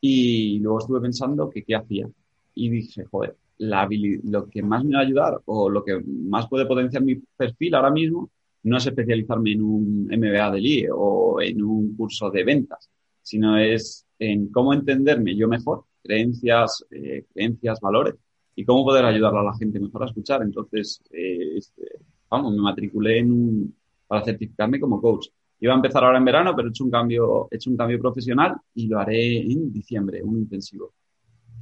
Y 0.00 0.58
luego 0.58 0.80
estuve 0.80 1.00
pensando 1.00 1.48
que 1.48 1.62
qué 1.62 1.76
hacía. 1.76 2.08
Y 2.54 2.68
dije, 2.68 3.04
joder, 3.06 3.36
lo 3.58 4.48
que 4.48 4.62
más 4.62 4.84
me 4.84 4.96
va 4.96 5.00
a 5.00 5.04
ayudar 5.04 5.40
o 5.46 5.70
lo 5.70 5.84
que 5.84 6.00
más 6.00 6.48
puede 6.48 6.66
potenciar 6.66 7.02
mi 7.02 7.16
perfil 7.16 7.74
ahora 7.74 7.90
mismo 7.90 8.30
no 8.64 8.76
es 8.76 8.86
especializarme 8.86 9.52
en 9.52 9.62
un 9.62 10.04
MBA 10.06 10.50
de 10.52 10.60
LIE 10.60 10.88
o 10.92 11.40
en 11.40 11.62
un 11.62 11.96
curso 11.96 12.30
de 12.30 12.44
ventas, 12.44 12.90
sino 13.20 13.56
es 13.56 14.06
en 14.18 14.48
cómo 14.48 14.72
entenderme 14.72 15.34
yo 15.34 15.48
mejor, 15.48 15.84
creencias, 16.02 16.84
eh, 16.90 17.24
creencias, 17.32 17.80
valores 17.80 18.14
y 18.54 18.64
cómo 18.64 18.84
poder 18.84 19.04
ayudar 19.04 19.34
a 19.36 19.42
la 19.42 19.54
gente 19.54 19.80
mejor 19.80 20.02
a 20.02 20.06
escuchar. 20.06 20.42
Entonces, 20.42 21.02
eh, 21.10 21.56
este, 21.56 21.82
vamos, 22.28 22.54
me 22.54 22.62
matriculé 22.62 23.18
en 23.18 23.32
un, 23.32 23.76
para 24.06 24.24
certificarme 24.24 24.80
como 24.80 25.00
coach. 25.00 25.28
Iba 25.60 25.72
a 25.72 25.76
empezar 25.76 26.04
ahora 26.04 26.18
en 26.18 26.24
verano, 26.24 26.54
pero 26.56 26.68
he 26.68 26.70
hecho 26.70 26.84
un 26.84 26.90
cambio, 26.90 27.48
he 27.50 27.56
hecho 27.56 27.70
un 27.70 27.76
cambio 27.76 27.98
profesional 27.98 28.56
y 28.74 28.88
lo 28.88 28.98
haré 28.98 29.38
en 29.38 29.72
diciembre, 29.72 30.22
un 30.22 30.38
intensivo 30.38 30.92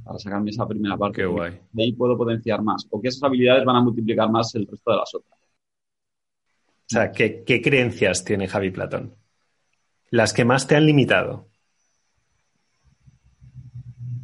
para 0.03 0.17
sacarme 0.17 0.49
esa 0.49 0.67
primera 0.67 0.97
parte. 0.97 1.17
Qué 1.17 1.25
guay. 1.25 1.59
De 1.71 1.83
ahí 1.83 1.93
puedo 1.93 2.17
potenciar 2.17 2.61
más, 2.61 2.87
o 2.89 3.01
que 3.01 3.09
esas 3.09 3.23
habilidades 3.23 3.65
van 3.65 3.75
a 3.75 3.81
multiplicar 3.81 4.29
más 4.29 4.53
el 4.55 4.67
resto 4.67 4.91
de 4.91 4.97
las 4.97 5.15
otras. 5.15 5.39
O 5.39 6.93
sea, 6.93 7.11
¿qué, 7.11 7.61
creencias 7.63 8.25
tiene 8.25 8.47
Javi 8.47 8.71
Platón? 8.71 9.15
Las 10.09 10.33
que 10.33 10.43
más 10.43 10.67
te 10.67 10.75
han 10.75 10.85
limitado. 10.85 11.47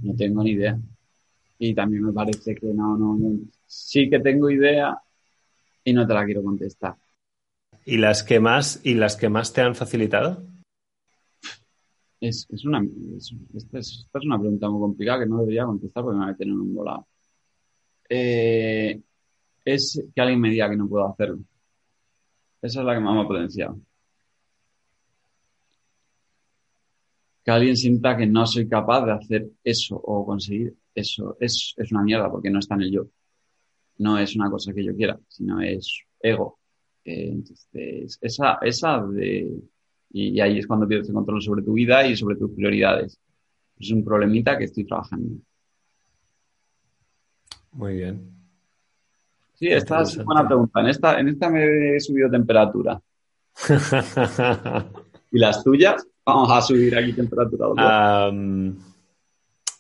No 0.01 0.13
tengo 0.15 0.43
ni 0.43 0.51
idea. 0.51 0.77
Y 1.59 1.73
también 1.73 2.03
me 2.03 2.13
parece 2.13 2.55
que 2.55 2.67
no, 2.67 2.97
no, 2.97 3.17
no. 3.17 3.39
Sí 3.65 4.09
que 4.09 4.19
tengo 4.19 4.49
idea 4.49 4.97
y 5.83 5.93
no 5.93 6.05
te 6.05 6.13
la 6.13 6.25
quiero 6.25 6.43
contestar. 6.43 6.95
¿Y 7.85 7.97
las 7.97 8.23
que 8.23 8.39
más, 8.39 8.81
y 8.83 8.93
las 8.93 9.15
que 9.15 9.29
más 9.29 9.53
te 9.53 9.61
han 9.61 9.73
facilitado? 9.73 10.43
Es, 12.19 12.47
una, 12.65 12.83
esta, 13.55 13.79
es, 13.79 14.07
una 14.23 14.39
pregunta 14.39 14.69
muy 14.69 14.81
complicada 14.81 15.19
que 15.19 15.29
no 15.29 15.39
debería 15.39 15.65
contestar 15.65 16.03
porque 16.03 16.17
me 16.17 16.25
va 16.25 16.31
a 16.31 16.35
en 16.37 16.51
un 16.51 16.75
volado. 16.75 17.07
Eh, 18.09 19.01
es 19.63 20.03
que 20.13 20.21
alguien 20.21 20.41
me 20.41 20.49
diga 20.49 20.69
que 20.69 20.77
no 20.77 20.87
puedo 20.87 21.07
hacerlo. 21.07 21.39
Esa 22.61 22.79
es 22.79 22.85
la 22.85 22.93
que 22.93 22.99
más 22.99 23.13
me 23.13 23.21
ha 23.21 23.27
potenciado. 23.27 23.79
Que 27.43 27.51
alguien 27.51 27.77
sienta 27.77 28.17
que 28.17 28.25
no 28.25 28.45
soy 28.45 28.67
capaz 28.67 29.05
de 29.05 29.11
hacer 29.11 29.47
eso 29.63 29.95
o 29.95 30.25
conseguir 30.25 30.75
eso. 30.97 31.37
Es, 31.39 31.73
es 31.77 31.91
una 31.91 32.03
mierda 32.03 32.29
porque 32.29 32.49
no 32.49 32.59
está 32.59 32.75
en 32.75 32.81
el 32.81 32.91
yo. 32.91 33.07
No 33.99 34.17
es 34.17 34.35
una 34.35 34.49
cosa 34.49 34.73
que 34.73 34.83
yo 34.83 34.95
quiera, 34.95 35.19
sino 35.27 35.61
es 35.61 36.01
ego. 36.19 36.59
Eh, 37.03 37.29
entonces, 37.31 38.17
esa, 38.21 38.59
esa 38.61 39.01
de 39.05 39.61
y, 40.11 40.39
ahí 40.39 40.59
es 40.59 40.67
cuando 40.67 40.87
pierdes 40.87 41.09
el 41.09 41.15
control 41.15 41.41
sobre 41.41 41.63
tu 41.63 41.73
vida 41.73 42.05
y 42.07 42.15
sobre 42.15 42.35
tus 42.35 42.51
prioridades. 42.51 43.19
Es 43.79 43.91
un 43.91 44.03
problemita 44.03 44.57
que 44.57 44.65
estoy 44.65 44.85
trabajando. 44.85 45.35
Muy 47.73 47.95
bien. 47.95 48.31
Sí, 49.53 49.67
esta 49.67 50.01
es 50.01 50.23
buena 50.23 50.47
pregunta. 50.47 50.79
En 50.81 50.87
esta, 50.87 51.19
en 51.19 51.29
esta 51.29 51.49
me 51.49 51.95
he 51.95 51.99
subido 51.99 52.29
temperatura. 52.29 52.99
¿Y 55.31 55.39
las 55.39 55.63
tuyas? 55.63 56.07
Vamos 56.25 56.51
a 56.51 56.61
subir 56.61 56.95
aquí 56.95 57.13
temperatura. 57.13 57.67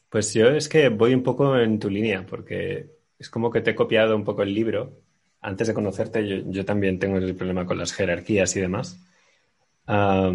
Pues 0.09 0.33
yo 0.33 0.49
es 0.49 0.69
que 0.69 0.89
voy 0.89 1.13
un 1.13 1.23
poco 1.23 1.57
en 1.57 1.79
tu 1.79 1.89
línea, 1.89 2.25
porque 2.25 2.97
es 3.19 3.29
como 3.29 3.51
que 3.51 3.61
te 3.61 3.71
he 3.71 3.75
copiado 3.75 4.15
un 4.15 4.23
poco 4.23 4.43
el 4.43 4.53
libro. 4.53 5.01
Antes 5.41 5.67
de 5.67 5.73
conocerte, 5.73 6.43
yo, 6.45 6.65
también 6.65 6.99
tengo 6.99 7.17
el 7.17 7.35
problema 7.35 7.65
con 7.65 7.77
las 7.77 7.93
jerarquías 7.93 8.55
y 8.55 8.61
demás. 8.61 8.99
yo 9.87 10.29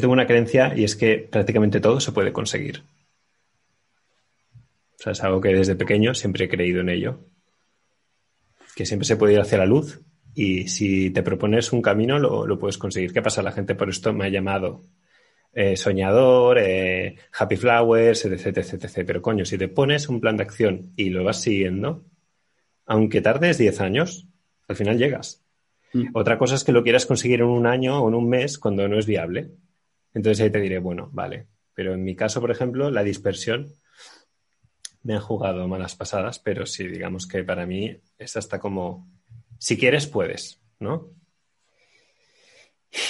tengo 0.00 0.12
una 0.12 0.26
creencia 0.26 0.74
y 0.76 0.84
es 0.84 0.96
que 0.96 1.18
prácticamente 1.30 1.80
todo 1.80 2.00
se 2.00 2.12
puede 2.12 2.32
conseguir. 2.32 2.82
O 4.98 5.02
sea, 5.02 5.12
es 5.12 5.22
algo 5.22 5.40
que 5.40 5.54
desde 5.54 5.76
pequeño 5.76 6.14
siempre 6.14 6.46
he 6.46 6.48
creído 6.48 6.80
en 6.80 6.88
ello. 6.88 7.20
Que 8.74 8.84
siempre 8.84 9.06
se 9.06 9.16
puede 9.16 9.34
ir 9.34 9.40
hacia 9.40 9.58
la 9.58 9.66
luz 9.66 10.00
y 10.34 10.68
si 10.68 11.10
te 11.10 11.22
propones 11.22 11.72
un 11.72 11.82
camino 11.82 12.18
lo, 12.18 12.58
puedes 12.58 12.78
conseguir. 12.78 13.12
¿Qué 13.12 13.22
pasa? 13.22 13.42
La 13.42 13.52
gente 13.52 13.74
por 13.74 13.88
esto 13.88 14.12
me 14.12 14.26
ha 14.26 14.28
llamado 14.28 14.82
eh, 15.52 15.76
soñador, 15.76 16.58
eh, 16.58 17.16
happy 17.38 17.56
flowers, 17.56 18.24
etc, 18.24 18.58
etc, 18.58 18.84
etc. 18.84 19.04
Pero 19.06 19.22
coño, 19.22 19.44
si 19.44 19.58
te 19.58 19.68
pones 19.68 20.08
un 20.08 20.20
plan 20.20 20.36
de 20.36 20.44
acción 20.44 20.92
y 20.96 21.10
lo 21.10 21.24
vas 21.24 21.40
siguiendo, 21.40 22.04
aunque 22.86 23.20
tardes 23.20 23.58
10 23.58 23.80
años, 23.80 24.26
al 24.68 24.76
final 24.76 24.98
llegas. 24.98 25.42
Mm. 25.92 26.08
Otra 26.14 26.38
cosa 26.38 26.54
es 26.54 26.64
que 26.64 26.72
lo 26.72 26.82
quieras 26.82 27.06
conseguir 27.06 27.40
en 27.40 27.46
un 27.46 27.66
año 27.66 28.02
o 28.02 28.08
en 28.08 28.14
un 28.14 28.28
mes 28.28 28.58
cuando 28.58 28.86
no 28.88 28.98
es 28.98 29.06
viable. 29.06 29.50
Entonces 30.14 30.42
ahí 30.42 30.50
te 30.50 30.60
diré, 30.60 30.78
bueno, 30.78 31.10
vale. 31.12 31.46
Pero 31.74 31.94
en 31.94 32.02
mi 32.02 32.16
caso, 32.16 32.40
por 32.40 32.50
ejemplo, 32.50 32.90
la 32.90 33.02
dispersión 33.02 33.72
me 35.02 35.14
han 35.14 35.20
jugado 35.20 35.66
malas 35.68 35.94
pasadas, 35.94 36.38
pero 36.38 36.66
sí, 36.66 36.86
digamos 36.86 37.26
que 37.26 37.44
para 37.44 37.66
mí 37.66 37.96
es 38.18 38.36
hasta 38.36 38.58
como, 38.58 39.08
si 39.58 39.78
quieres, 39.78 40.06
puedes, 40.06 40.60
¿no? 40.80 41.10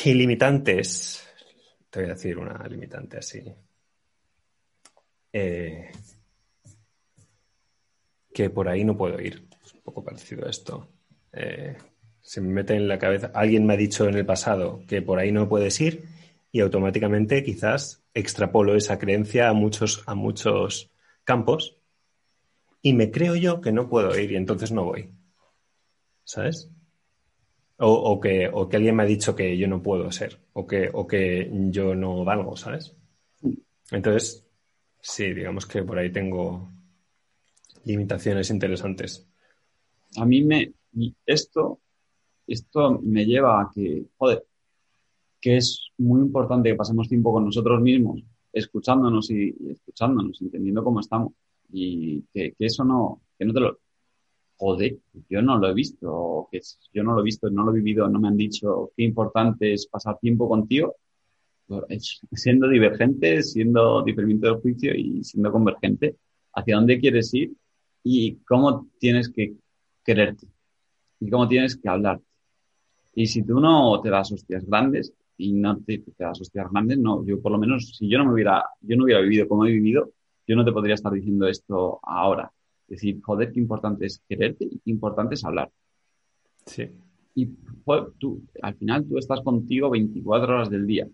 Y 0.05 0.15
limitantes, 0.15 1.28
te 1.91 2.01
voy 2.01 2.11
a 2.11 2.15
decir 2.15 2.39
una 2.39 2.67
limitante 2.69 3.19
así. 3.19 3.43
Eh, 5.33 5.91
que 8.33 8.51
por 8.51 8.69
ahí 8.69 8.85
no 8.85 8.97
puedo 8.97 9.21
ir. 9.21 9.49
Es 9.65 9.75
un 9.75 9.81
poco 9.81 10.05
parecido 10.05 10.47
a 10.47 10.51
esto. 10.51 10.89
Eh, 11.33 11.77
se 12.21 12.41
me 12.41 12.49
mete 12.49 12.75
en 12.75 12.89
la 12.89 12.99
cabeza, 12.99 13.31
alguien 13.35 13.67
me 13.67 13.75
ha 13.75 13.77
dicho 13.77 14.07
en 14.07 14.15
el 14.15 14.27
pasado 14.27 14.83
que 14.87 15.03
por 15.03 15.19
ahí 15.19 15.33
no 15.33 15.49
puedes 15.49 15.81
ir 15.81 16.05
y 16.53 16.61
automáticamente 16.61 17.43
quizás 17.43 18.05
extrapolo 18.15 18.77
esa 18.77 18.99
creencia 18.99 19.49
a 19.49 19.53
muchos, 19.53 20.03
a 20.07 20.15
muchos 20.15 20.91
campos 21.25 21.79
y 22.83 22.93
me 22.93 23.11
creo 23.11 23.35
yo 23.35 23.61
que 23.61 23.73
no 23.73 23.89
puedo 23.89 24.19
ir 24.19 24.33
y 24.33 24.37
entonces 24.37 24.73
no 24.73 24.85
voy. 24.85 25.11
¿Sabes? 26.25 26.71
O, 27.81 28.21
que, 28.21 28.51
alguien 28.73 28.97
me 28.97 29.05
ha 29.05 29.07
dicho 29.07 29.37
que 29.37 29.57
yo 29.57 29.69
no 29.69 29.81
puedo 29.81 30.11
ser 30.11 30.41
o 30.53 30.67
que, 30.67 30.91
o 30.93 31.07
que 31.07 31.49
yo 31.71 31.95
no 31.95 32.25
valgo, 32.25 32.57
¿sabes? 32.57 32.97
Entonces, 33.93 34.45
sí, 35.01 35.33
digamos 35.33 35.65
que 35.65 35.85
por 35.85 35.97
ahí 35.99 36.11
tengo 36.11 36.73
limitaciones 37.85 38.51
interesantes. 38.51 39.27
A 40.17 40.25
mí 40.25 40.43
me, 40.43 40.73
esto, 41.25 41.81
esto 42.47 43.01
me 43.03 43.25
lleva 43.25 43.61
a 43.61 43.71
que, 43.73 44.07
joder, 44.17 44.45
que 45.41 45.57
es 45.57 45.93
muy 45.99 46.21
importante 46.21 46.71
que 46.71 46.77
pasemos 46.77 47.09
tiempo 47.09 47.33
con 47.33 47.45
nosotros 47.45 47.81
mismos, 47.81 48.23
escuchándonos 48.53 49.31
y 49.31 49.55
escuchándonos, 49.71 50.41
entendiendo 50.43 50.83
cómo 50.83 51.01
estamos 51.01 51.33
y 51.71 52.23
que, 52.33 52.55
eso 52.59 52.85
no, 52.85 53.23
que 53.39 53.45
no 53.45 53.53
te 53.53 53.61
lo, 53.61 53.79
joder, 54.59 54.99
yo 55.31 55.41
no 55.41 55.59
lo 55.59 55.69
he 55.69 55.75
visto, 55.75 56.49
que 56.51 56.61
yo 56.93 57.03
no 57.03 57.15
lo 57.15 57.21
he 57.21 57.25
visto, 57.25 57.49
no 57.49 57.65
lo 57.65 57.71
he 57.71 57.77
vivido, 57.77 58.09
no 58.09 58.21
me 58.21 58.29
han 58.29 58.37
dicho 58.37 58.91
qué 58.97 59.05
importante 59.05 59.73
es 59.73 59.87
pasar 59.87 60.19
tiempo 60.19 60.49
contigo, 60.49 60.97
siendo 62.33 62.69
divergente, 62.69 63.43
siendo 63.43 64.03
diferente 64.03 64.47
del 64.47 64.57
juicio 64.57 64.95
y 64.95 65.23
siendo 65.23 65.53
convergente, 65.53 66.17
hacia 66.55 66.77
dónde 66.77 66.99
quieres 66.99 67.33
ir 67.35 67.53
y 68.03 68.37
cómo 68.47 68.89
tienes 68.99 69.29
que 69.31 69.55
quererte 70.05 70.49
y 71.21 71.31
cómo 71.31 71.47
tienes 71.47 71.77
que 71.77 71.89
hablar. 71.89 72.21
Y 73.15 73.27
si 73.27 73.43
tú 73.45 73.61
no 73.61 74.01
te 74.01 74.11
das 74.11 74.33
hostias 74.33 74.65
grandes 74.67 75.13
y 75.37 75.53
no 75.53 75.79
te, 75.79 75.99
te 75.99 76.13
das 76.25 76.41
hostias 76.41 76.69
grandes, 76.71 76.99
no, 76.99 77.25
yo 77.25 77.41
por 77.41 77.53
lo 77.53 77.59
menos, 77.59 77.97
si 77.97 78.09
yo 78.09 78.19
no 78.19 78.25
me 78.25 78.33
hubiera, 78.33 78.65
yo 78.81 78.97
no 78.97 79.05
hubiera 79.05 79.21
vivido 79.21 79.47
como 79.47 79.67
he 79.67 79.71
vivido, 79.71 80.11
yo 80.47 80.57
no 80.57 80.65
te 80.65 80.73
podría 80.73 80.95
estar 80.95 81.13
diciendo 81.13 81.47
esto 81.47 82.01
ahora. 82.03 82.51
Es 82.89 83.03
decir, 83.03 83.21
joder, 83.23 83.53
qué 83.53 83.61
importante 83.61 84.07
es 84.07 84.23
quererte 84.27 84.65
y 84.65 84.79
qué 84.79 84.91
importante 84.91 85.35
es 85.35 85.45
hablar. 85.45 85.71
Sí. 86.65 86.91
Y 87.35 87.47
tú, 88.19 88.43
al 88.63 88.75
final 88.75 89.07
tú 89.07 89.19
estás 89.19 89.43
contigo 89.43 89.91
24 89.91 90.55
horas 90.55 90.71
del 90.71 90.87
día. 90.87 91.07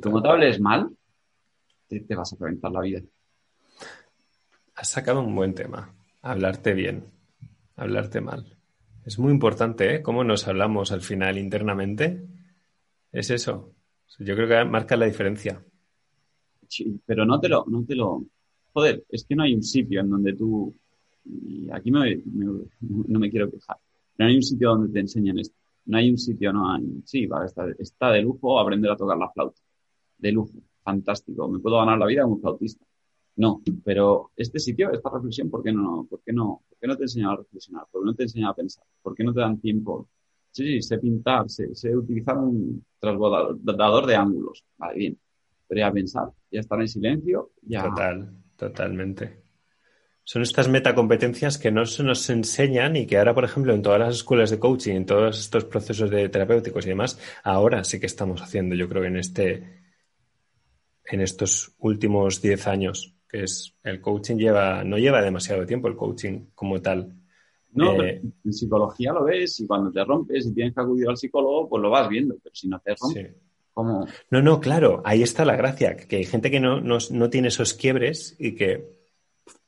como 0.00 0.22
te 0.22 0.28
hables 0.28 0.60
mal, 0.60 0.88
te, 1.88 2.00
te 2.00 2.14
vas 2.14 2.32
a 2.32 2.36
reventar 2.38 2.70
la 2.70 2.80
vida. 2.80 3.02
Has 4.76 4.88
sacado 4.88 5.20
un 5.20 5.34
buen 5.34 5.54
tema. 5.54 5.94
Hablarte 6.22 6.74
bien, 6.74 7.04
hablarte 7.74 8.20
mal. 8.20 8.56
Es 9.04 9.18
muy 9.18 9.32
importante, 9.32 9.96
¿eh? 9.96 10.02
Cómo 10.02 10.24
nos 10.24 10.46
hablamos 10.46 10.92
al 10.92 11.00
final 11.00 11.38
internamente. 11.38 12.24
Es 13.12 13.30
eso. 13.30 13.72
Yo 14.18 14.34
creo 14.34 14.48
que 14.48 14.64
marca 14.64 14.96
la 14.96 15.06
diferencia. 15.06 15.62
Sí, 16.68 17.00
pero 17.04 17.24
no 17.24 17.40
te 17.40 17.48
lo, 17.48 17.64
no 17.68 17.84
te 17.84 17.94
lo, 17.94 18.24
joder, 18.72 19.04
es 19.08 19.24
que 19.24 19.34
no 19.34 19.42
hay 19.42 19.54
un 19.54 19.62
sitio 19.62 20.00
en 20.00 20.10
donde 20.10 20.34
tú, 20.34 20.74
y 21.28 21.68
aquí 21.72 21.90
no 21.90 22.00
me 22.00 23.30
quiero 23.30 23.50
quejar, 23.50 23.76
no 24.18 24.26
hay 24.26 24.36
un 24.36 24.42
sitio 24.42 24.70
donde 24.70 24.92
te 24.92 25.00
enseñen 25.00 25.38
esto. 25.38 25.56
No 25.86 25.98
hay 25.98 26.10
un 26.10 26.18
sitio, 26.18 26.52
no 26.52 26.72
hay, 26.72 26.82
sí, 27.04 27.26
vale, 27.26 27.46
está, 27.78 28.10
de 28.10 28.22
lujo 28.22 28.58
aprender 28.58 28.90
a 28.90 28.96
tocar 28.96 29.16
la 29.16 29.30
flauta. 29.30 29.60
De 30.18 30.32
lujo, 30.32 30.52
fantástico. 30.82 31.48
Me 31.48 31.60
puedo 31.60 31.78
ganar 31.78 31.98
la 31.98 32.06
vida 32.06 32.22
como 32.22 32.38
flautista. 32.38 32.84
No, 33.36 33.62
pero 33.84 34.32
este 34.34 34.58
sitio, 34.58 34.90
esta 34.90 35.10
reflexión, 35.10 35.50
¿por 35.50 35.62
qué 35.62 35.70
no, 35.70 36.06
por 36.08 36.22
qué 36.22 36.32
no, 36.32 36.62
por 36.68 36.78
qué 36.78 36.86
no 36.86 36.96
te 36.96 37.04
enseñan 37.04 37.30
a 37.30 37.36
reflexionar? 37.36 37.84
¿Por 37.92 38.02
qué 38.02 38.06
no 38.06 38.14
te 38.14 38.22
enseñan 38.24 38.48
a 38.48 38.54
pensar? 38.54 38.84
¿Por 39.02 39.14
qué 39.14 39.22
no 39.22 39.32
te 39.32 39.40
dan 39.40 39.60
tiempo? 39.60 40.08
Sí, 40.50 40.64
sí, 40.64 40.82
sé 40.82 40.98
pintar, 40.98 41.48
sé, 41.50 41.74
sé 41.74 41.94
utilizar 41.94 42.38
un 42.38 42.84
transbordador 42.98 44.06
de 44.06 44.16
ángulos. 44.16 44.64
Vale, 44.78 44.98
bien. 44.98 45.18
Pero 45.68 45.80
ya 45.80 45.92
pensar, 45.92 46.30
ya 46.50 46.60
estar 46.60 46.80
en 46.80 46.88
silencio, 46.88 47.50
ya. 47.62 47.88
Total. 47.88 48.32
Totalmente. 48.56 49.45
Son 50.28 50.42
estas 50.42 50.66
metacompetencias 50.66 51.56
que 51.56 51.70
no 51.70 51.86
se 51.86 52.02
nos 52.02 52.28
enseñan 52.30 52.96
y 52.96 53.06
que 53.06 53.16
ahora, 53.16 53.32
por 53.32 53.44
ejemplo, 53.44 53.72
en 53.72 53.80
todas 53.80 54.00
las 54.00 54.16
escuelas 54.16 54.50
de 54.50 54.58
coaching, 54.58 54.96
en 54.96 55.06
todos 55.06 55.38
estos 55.38 55.66
procesos 55.66 56.10
de 56.10 56.28
terapéuticos 56.28 56.84
y 56.84 56.88
demás, 56.88 57.16
ahora 57.44 57.84
sí 57.84 58.00
que 58.00 58.06
estamos 58.06 58.42
haciendo, 58.42 58.74
yo 58.74 58.88
creo 58.88 59.02
que 59.02 59.08
en 59.08 59.18
este, 59.18 59.82
en 61.04 61.20
estos 61.20 61.76
últimos 61.78 62.42
10 62.42 62.66
años, 62.66 63.14
que 63.28 63.44
es 63.44 63.76
el 63.84 64.00
coaching 64.00 64.34
lleva, 64.34 64.82
no 64.82 64.98
lleva 64.98 65.22
demasiado 65.22 65.64
tiempo 65.64 65.86
el 65.86 65.94
coaching 65.94 66.46
como 66.56 66.82
tal. 66.82 67.14
No, 67.74 68.02
eh, 68.02 68.20
en 68.44 68.52
psicología 68.52 69.12
lo 69.12 69.22
ves 69.22 69.60
y 69.60 69.66
cuando 69.68 69.92
te 69.92 70.02
rompes 70.02 70.44
y 70.44 70.52
tienes 70.52 70.74
que 70.74 70.80
acudir 70.80 71.08
al 71.08 71.16
psicólogo, 71.16 71.68
pues 71.68 71.80
lo 71.80 71.90
vas 71.90 72.08
viendo, 72.08 72.34
pero 72.42 72.52
si 72.52 72.66
no 72.66 72.80
te 72.80 72.96
rompes, 72.96 73.32
no, 74.30 74.42
no, 74.42 74.60
claro, 74.60 75.02
ahí 75.04 75.22
está 75.22 75.44
la 75.44 75.54
gracia, 75.54 75.96
que 75.96 76.16
hay 76.16 76.24
gente 76.24 76.50
que 76.50 76.60
no, 76.60 76.80
no, 76.80 77.30
tiene 77.30 77.48
esos 77.48 77.74
quiebres 77.74 78.34
y 78.38 78.54
que 78.54 78.95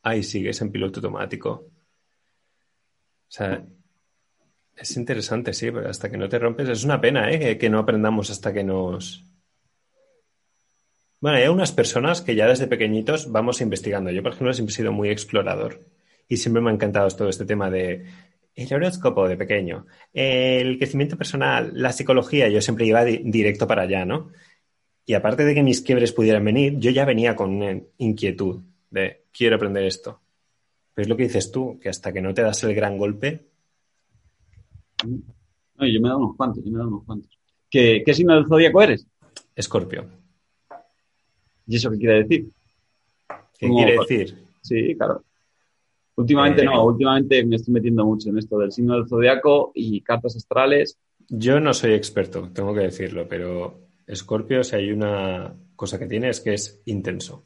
ahí 0.09 0.23
sigues 0.23 0.61
en 0.61 0.73
piloto 0.73 1.01
automático. 1.01 1.51
O 1.51 3.31
sea, 3.31 3.65
es 4.77 4.97
interesante, 4.97 5.53
sí, 5.53 5.71
pero 5.71 5.89
hasta 5.89 6.11
que 6.11 6.17
no 6.17 6.29
te 6.29 6.39
rompes, 6.39 6.69
es 6.69 6.85
una 6.85 7.01
pena, 7.01 7.31
¿eh? 7.31 7.59
Que, 7.59 7.69
no 7.69 7.79
aprendamos 7.79 8.31
hasta 8.31 8.53
que 8.53 8.65
nos... 8.65 9.25
Bueno, 11.21 11.39
hay 11.39 11.49
unas 11.49 11.73
personas 11.73 12.23
que 12.23 12.37
ya 12.37 12.47
desde 12.47 12.69
pequeñitos 12.69 13.31
vamos 13.33 13.61
investigando. 13.61 14.11
Yo, 14.11 14.23
por 14.23 14.33
ejemplo, 14.33 14.55
siempre 14.55 14.73
he 14.73 14.77
sido 14.77 14.93
muy 14.93 15.11
explorador 15.11 15.81
y 16.29 16.37
siempre 16.37 16.63
me 16.63 16.71
ha 16.71 16.75
encantado 16.75 17.09
todo 17.11 17.29
este 17.29 17.45
tema 17.45 17.71
de 17.71 18.07
el 18.55 18.75
horóscopo 18.75 19.29
de 19.29 19.37
pequeño, 19.37 19.87
el 20.13 20.79
crecimiento 20.79 21.17
personal, 21.17 21.71
la 21.75 21.93
psicología, 21.93 22.49
yo 22.49 22.61
siempre 22.61 22.87
iba 22.87 23.05
directo 23.05 23.69
para 23.69 23.83
allá, 23.83 24.05
¿no? 24.05 24.33
Y 25.07 25.15
aparte 25.15 25.45
de 25.45 25.55
que 25.55 25.63
mis 25.63 25.81
quiebres 25.81 26.13
pudieran 26.13 26.45
venir, 26.45 26.77
yo 26.79 26.91
ya 26.91 27.05
venía 27.05 27.37
con 27.37 27.89
inquietud 27.99 28.63
de 28.91 29.25
quiero 29.33 29.57
aprender 29.57 29.85
esto. 29.85 30.21
Pero 30.95 31.05
es 31.05 31.09
lo 31.09 31.17
que 31.17 31.25
dices 31.25 31.53
tú, 31.53 31.79
que 31.81 31.89
hasta 31.89 32.13
que 32.13 32.21
no 32.21 32.35
te 32.35 32.43
das 32.43 32.63
el 32.65 32.75
gran 32.75 32.99
golpe. 32.99 33.47
No, 35.05 35.87
yo 35.87 36.01
me 36.01 36.09
he 36.09 36.11
dado 36.11 36.19
unos 36.19 36.37
cuantos, 36.37 36.65
yo 36.65 36.71
me 36.71 36.77
he 36.77 36.79
dado 36.79 36.89
unos 36.89 37.05
cuantos. 37.05 37.39
¿Qué, 37.71 38.03
qué 38.05 38.15
signo 38.15 38.35
del 38.35 38.47
zodíaco 38.47 38.83
eres? 38.83 39.07
Escorpio. 39.55 40.07
¿Y 41.67 41.77
eso 41.77 41.91
qué 41.91 41.99
quiere 41.99 42.23
decir? 42.23 42.49
¿Qué 43.59 43.69
quiere 43.69 43.99
decir? 43.99 44.45
Sí, 44.63 44.95
claro. 44.97 45.23
Últimamente 46.17 46.65
no, 46.65 46.85
últimamente 46.85 47.45
me 47.45 47.57
estoy 47.57 47.75
metiendo 47.75 48.05
mucho 48.05 48.31
en 48.31 48.39
esto 48.39 48.59
del 48.59 48.73
signo 48.73 48.95
del 48.95 49.09
zodiaco 49.09 49.71
y 49.75 50.01
cartas 50.01 50.35
astrales. 50.35 50.99
Yo 51.29 51.61
no 51.61 51.73
soy 51.73 51.93
experto, 51.93 52.51
tengo 52.53 52.75
que 52.75 52.81
decirlo, 52.81 53.29
pero 53.29 53.89
Escorpio, 54.05 54.65
si 54.65 54.75
hay 54.75 54.91
una 54.91 55.55
cosa 55.77 55.97
que 55.99 56.07
tiene 56.07 56.31
es 56.31 56.41
que 56.41 56.55
es 56.55 56.83
intenso. 56.87 57.45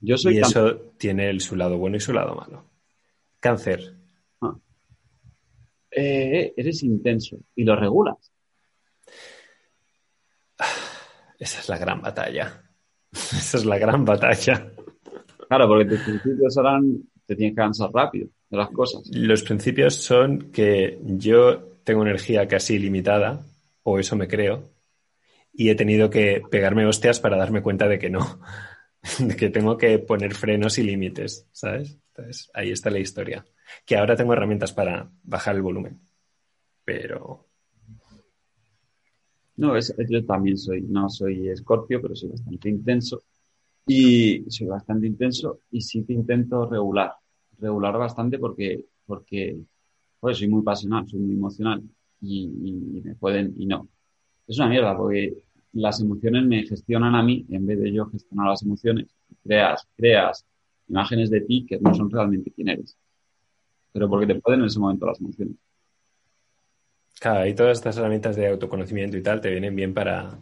Yo 0.00 0.16
soy 0.16 0.36
y 0.36 0.40
eso 0.40 0.92
tiene 0.96 1.38
su 1.40 1.56
lado 1.56 1.76
bueno 1.78 1.96
y 1.96 2.00
su 2.00 2.12
lado 2.12 2.34
malo. 2.34 2.64
Cáncer. 3.38 3.94
Ah. 4.40 4.56
Eh, 5.90 6.54
eres 6.56 6.82
intenso 6.82 7.38
y 7.54 7.64
lo 7.64 7.76
regulas. 7.76 8.32
Esa 11.38 11.60
es 11.60 11.68
la 11.68 11.78
gran 11.78 12.00
batalla. 12.00 12.62
Esa 13.12 13.58
es 13.58 13.64
la 13.64 13.78
gran 13.78 14.04
batalla. 14.04 14.72
Claro, 15.48 15.68
porque 15.68 15.84
tus 15.84 16.00
principios 16.00 16.54
serán, 16.54 17.02
te 17.26 17.34
tienes 17.34 17.52
que 17.52 17.62
cansar 17.62 17.90
rápido 17.92 18.28
de 18.48 18.56
las 18.56 18.70
cosas. 18.70 19.02
Los 19.12 19.42
principios 19.42 19.96
son 19.96 20.50
que 20.52 20.98
yo 21.02 21.70
tengo 21.84 22.02
energía 22.02 22.46
casi 22.46 22.74
ilimitada, 22.74 23.44
o 23.82 23.98
eso 23.98 24.14
me 24.16 24.28
creo, 24.28 24.70
y 25.52 25.70
he 25.70 25.74
tenido 25.74 26.08
que 26.08 26.42
pegarme 26.50 26.86
hostias 26.86 27.18
para 27.18 27.36
darme 27.36 27.62
cuenta 27.62 27.88
de 27.88 27.98
que 27.98 28.10
no, 28.10 28.40
de 29.18 29.36
que 29.36 29.50
tengo 29.50 29.76
que 29.76 29.98
poner 29.98 30.34
frenos 30.34 30.78
y 30.78 30.82
límites, 30.82 31.46
¿sabes? 31.52 31.98
Entonces, 32.08 32.50
ahí 32.54 32.70
está 32.70 32.90
la 32.90 32.98
historia. 32.98 33.44
Que 33.84 33.96
ahora 33.96 34.16
tengo 34.16 34.32
herramientas 34.32 34.72
para 34.72 35.10
bajar 35.22 35.56
el 35.56 35.62
volumen, 35.62 36.00
pero... 36.84 37.46
No, 39.56 39.76
es, 39.76 39.94
yo 40.08 40.24
también 40.24 40.56
soy, 40.56 40.82
no 40.82 41.08
soy 41.10 41.48
escorpio, 41.50 42.00
pero 42.00 42.16
soy 42.16 42.30
bastante 42.30 42.70
intenso 42.70 43.22
y 43.86 44.44
soy 44.48 44.68
bastante 44.68 45.06
intenso 45.06 45.60
y 45.70 45.82
sí 45.82 46.04
que 46.04 46.12
intento 46.14 46.66
regular, 46.68 47.12
regular 47.58 47.98
bastante 47.98 48.38
porque, 48.38 48.86
porque 49.04 49.58
pues, 50.18 50.38
soy 50.38 50.48
muy 50.48 50.62
pasional, 50.62 51.08
soy 51.08 51.20
muy 51.20 51.34
emocional 51.34 51.82
y, 52.20 53.02
me 53.04 53.14
pueden, 53.16 53.54
y 53.58 53.66
no. 53.66 53.88
Es 54.46 54.58
una 54.58 54.68
mierda 54.68 54.96
porque 54.96 55.44
las 55.72 56.00
emociones 56.00 56.44
me 56.44 56.62
gestionan 56.64 57.14
a 57.14 57.22
mí 57.22 57.46
en 57.50 57.66
vez 57.66 57.80
de 57.80 57.92
yo 57.92 58.06
gestionar 58.06 58.48
las 58.48 58.62
emociones. 58.62 59.06
Creas, 59.42 59.86
creas 59.96 60.44
imágenes 60.88 61.30
de 61.30 61.40
ti 61.42 61.66
que 61.66 61.78
no 61.78 61.94
son 61.94 62.10
realmente 62.10 62.50
quién 62.50 62.68
eres, 62.68 62.96
pero 63.92 64.08
porque 64.08 64.26
te 64.26 64.40
pueden 64.40 64.60
en 64.60 64.66
ese 64.66 64.78
momento 64.78 65.06
las 65.06 65.20
emociones. 65.20 65.54
Claro, 67.20 67.46
y 67.46 67.54
todas 67.54 67.78
estas 67.78 67.96
herramientas 67.96 68.34
de 68.34 68.48
autoconocimiento 68.48 69.16
y 69.16 69.22
tal 69.22 69.40
te 69.40 69.50
vienen 69.50 69.76
bien 69.76 69.94
para, 69.94 70.38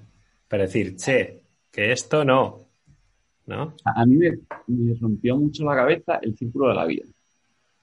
para 0.46 0.62
decir, 0.62 0.96
che, 0.96 1.42
que 1.70 1.92
esto 1.92 2.24
no, 2.24 2.66
¿no? 3.46 3.74
A, 3.84 4.06
mí 4.06 4.16
me, 4.16 4.38
rompió 5.00 5.36
mucho 5.36 5.64
la 5.64 5.74
cabeza 5.74 6.18
el 6.22 6.36
círculo 6.36 6.68
de 6.68 6.74
la 6.74 6.84
vida. 6.86 7.04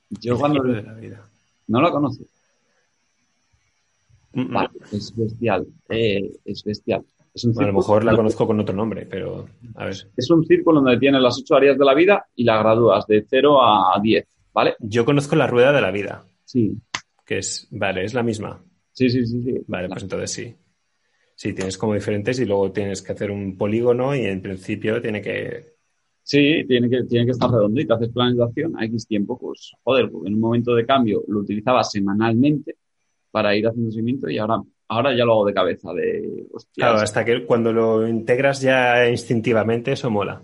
Yo 0.10 0.38
cuando... 0.38 0.64
de 0.64 0.82
la 0.82 0.94
vida. 0.94 1.30
¿No 1.68 1.82
lo 1.82 1.92
conoces? 1.92 2.28
es 4.92 5.16
bestial, 5.16 5.66
eh, 5.90 6.32
es 6.44 6.64
bestial. 6.64 7.06
A 7.58 7.66
lo 7.66 7.74
mejor 7.74 8.04
la 8.04 8.16
conozco 8.16 8.48
con 8.48 8.60
otro 8.60 8.76
nombre, 8.76 9.06
pero 9.06 9.46
a 9.76 9.86
ver. 9.86 9.96
Es 10.16 10.30
un 10.30 10.46
círculo 10.46 10.82
donde 10.82 11.00
tienes 11.00 11.22
las 11.22 11.38
ocho 11.40 11.56
áreas 11.56 11.78
de 11.78 11.86
la 11.86 11.94
vida 11.94 12.26
y 12.36 12.44
la 12.44 12.58
gradúas 12.60 13.06
de 13.08 13.26
0 13.30 13.62
a 13.62 14.00
10, 14.02 14.26
¿vale? 14.54 14.76
Yo 14.80 15.04
conozco 15.06 15.36
la 15.36 15.48
rueda 15.48 15.72
de 15.72 15.82
la 15.82 15.92
vida. 15.92 16.26
Sí. 16.46 16.78
Que 17.26 17.40
es, 17.40 17.68
vale, 17.72 18.06
es 18.06 18.14
la 18.14 18.24
misma. 18.24 18.64
Sí, 18.92 19.10
sí, 19.10 19.26
sí, 19.26 19.42
sí. 19.44 19.62
Vale, 19.68 19.90
pues 19.90 20.04
entonces 20.04 20.32
sí. 20.32 20.56
Sí, 21.36 21.54
tienes 21.54 21.78
como 21.78 21.94
diferentes 21.94 22.40
y 22.40 22.46
luego 22.46 22.72
tienes 22.72 23.02
que 23.02 23.12
hacer 23.12 23.30
un 23.30 23.58
polígono 23.58 24.16
y 24.16 24.22
en 24.22 24.42
principio 24.42 25.02
tiene 25.02 25.22
que... 25.22 25.76
Sí, 26.24 26.64
tiene 26.66 26.90
que, 26.90 27.04
tiene 27.04 27.26
que 27.26 27.34
estar 27.34 27.52
redondito. 27.52 27.94
Haces 27.94 28.10
planes 28.10 28.38
de 28.38 28.44
acción 28.44 28.74
a 28.80 28.86
X 28.86 29.06
tiempo, 29.06 29.38
pues 29.38 29.74
joder, 29.84 30.10
porque 30.10 30.30
en 30.30 30.36
un 30.36 30.40
momento 30.40 30.74
de 30.74 30.86
cambio 30.86 31.24
lo 31.28 31.40
utilizaba 31.40 31.84
semanalmente 31.84 32.78
para 33.30 33.56
ir 33.56 33.68
haciendo 33.68 33.92
seguimiento 33.92 34.30
y 34.30 34.38
ahora, 34.38 34.62
ahora 34.88 35.16
ya 35.16 35.26
lo 35.26 35.34
hago 35.34 35.46
de 35.46 35.54
cabeza. 35.54 35.94
De, 35.94 36.48
claro, 36.74 37.00
hasta 37.00 37.24
que 37.26 37.46
cuando 37.46 37.72
lo 37.74 38.08
integras 38.08 38.62
ya 38.62 39.10
instintivamente, 39.10 39.92
eso 39.92 40.10
mola. 40.10 40.42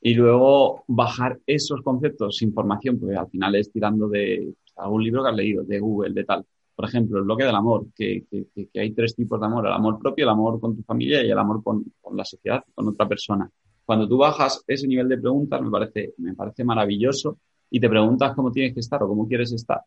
Y 0.00 0.14
luego 0.14 0.84
bajar 0.86 1.38
esos 1.46 1.82
conceptos, 1.82 2.42
información, 2.42 2.98
porque 2.98 3.16
al 3.16 3.28
final 3.28 3.56
es 3.56 3.72
tirando 3.72 4.08
de 4.08 4.54
algún 4.76 5.02
libro 5.02 5.22
que 5.22 5.30
has 5.30 5.36
leído, 5.36 5.64
de 5.64 5.80
Google, 5.80 6.12
de 6.12 6.24
tal 6.24 6.44
por 6.76 6.84
ejemplo, 6.84 7.18
el 7.18 7.24
bloque 7.24 7.44
del 7.44 7.54
amor, 7.54 7.86
que, 7.96 8.26
hay 8.74 8.92
tres 8.92 9.16
tipos 9.16 9.40
de 9.40 9.46
amor, 9.46 9.66
el 9.66 9.72
amor 9.72 9.98
propio, 9.98 10.24
el 10.24 10.28
amor 10.28 10.60
con 10.60 10.76
tu 10.76 10.82
familia 10.82 11.24
y 11.24 11.30
el 11.30 11.38
amor 11.38 11.62
con, 11.64 11.82
la 12.14 12.24
sociedad, 12.24 12.62
con 12.74 12.86
otra 12.88 13.08
persona. 13.08 13.50
Cuando 13.82 14.06
tú 14.06 14.18
bajas 14.18 14.62
ese 14.66 14.86
nivel 14.86 15.08
de 15.08 15.16
preguntas, 15.16 15.62
me 15.62 15.70
parece, 15.70 16.12
me 16.18 16.34
parece 16.34 16.64
maravilloso 16.64 17.38
y 17.70 17.80
te 17.80 17.88
preguntas 17.88 18.34
cómo 18.34 18.52
tienes 18.52 18.74
que 18.74 18.80
estar 18.80 19.02
o 19.02 19.08
cómo 19.08 19.26
quieres 19.26 19.52
estar. 19.52 19.80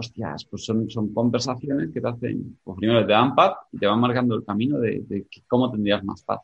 Hostias, 0.00 0.44
pues 0.44 0.64
son, 0.64 0.90
son 0.90 1.12
conversaciones 1.14 1.90
que 1.92 2.00
te 2.00 2.08
hacen, 2.08 2.58
pues 2.64 2.76
primero 2.78 3.06
te 3.06 3.12
dan 3.12 3.34
paz 3.34 3.54
y 3.72 3.78
te 3.78 3.86
van 3.86 4.00
marcando 4.00 4.34
el 4.34 4.44
camino 4.44 4.78
de, 4.78 5.02
de 5.06 5.26
cómo 5.46 5.70
tendrías 5.70 6.02
más 6.04 6.22
paz 6.22 6.40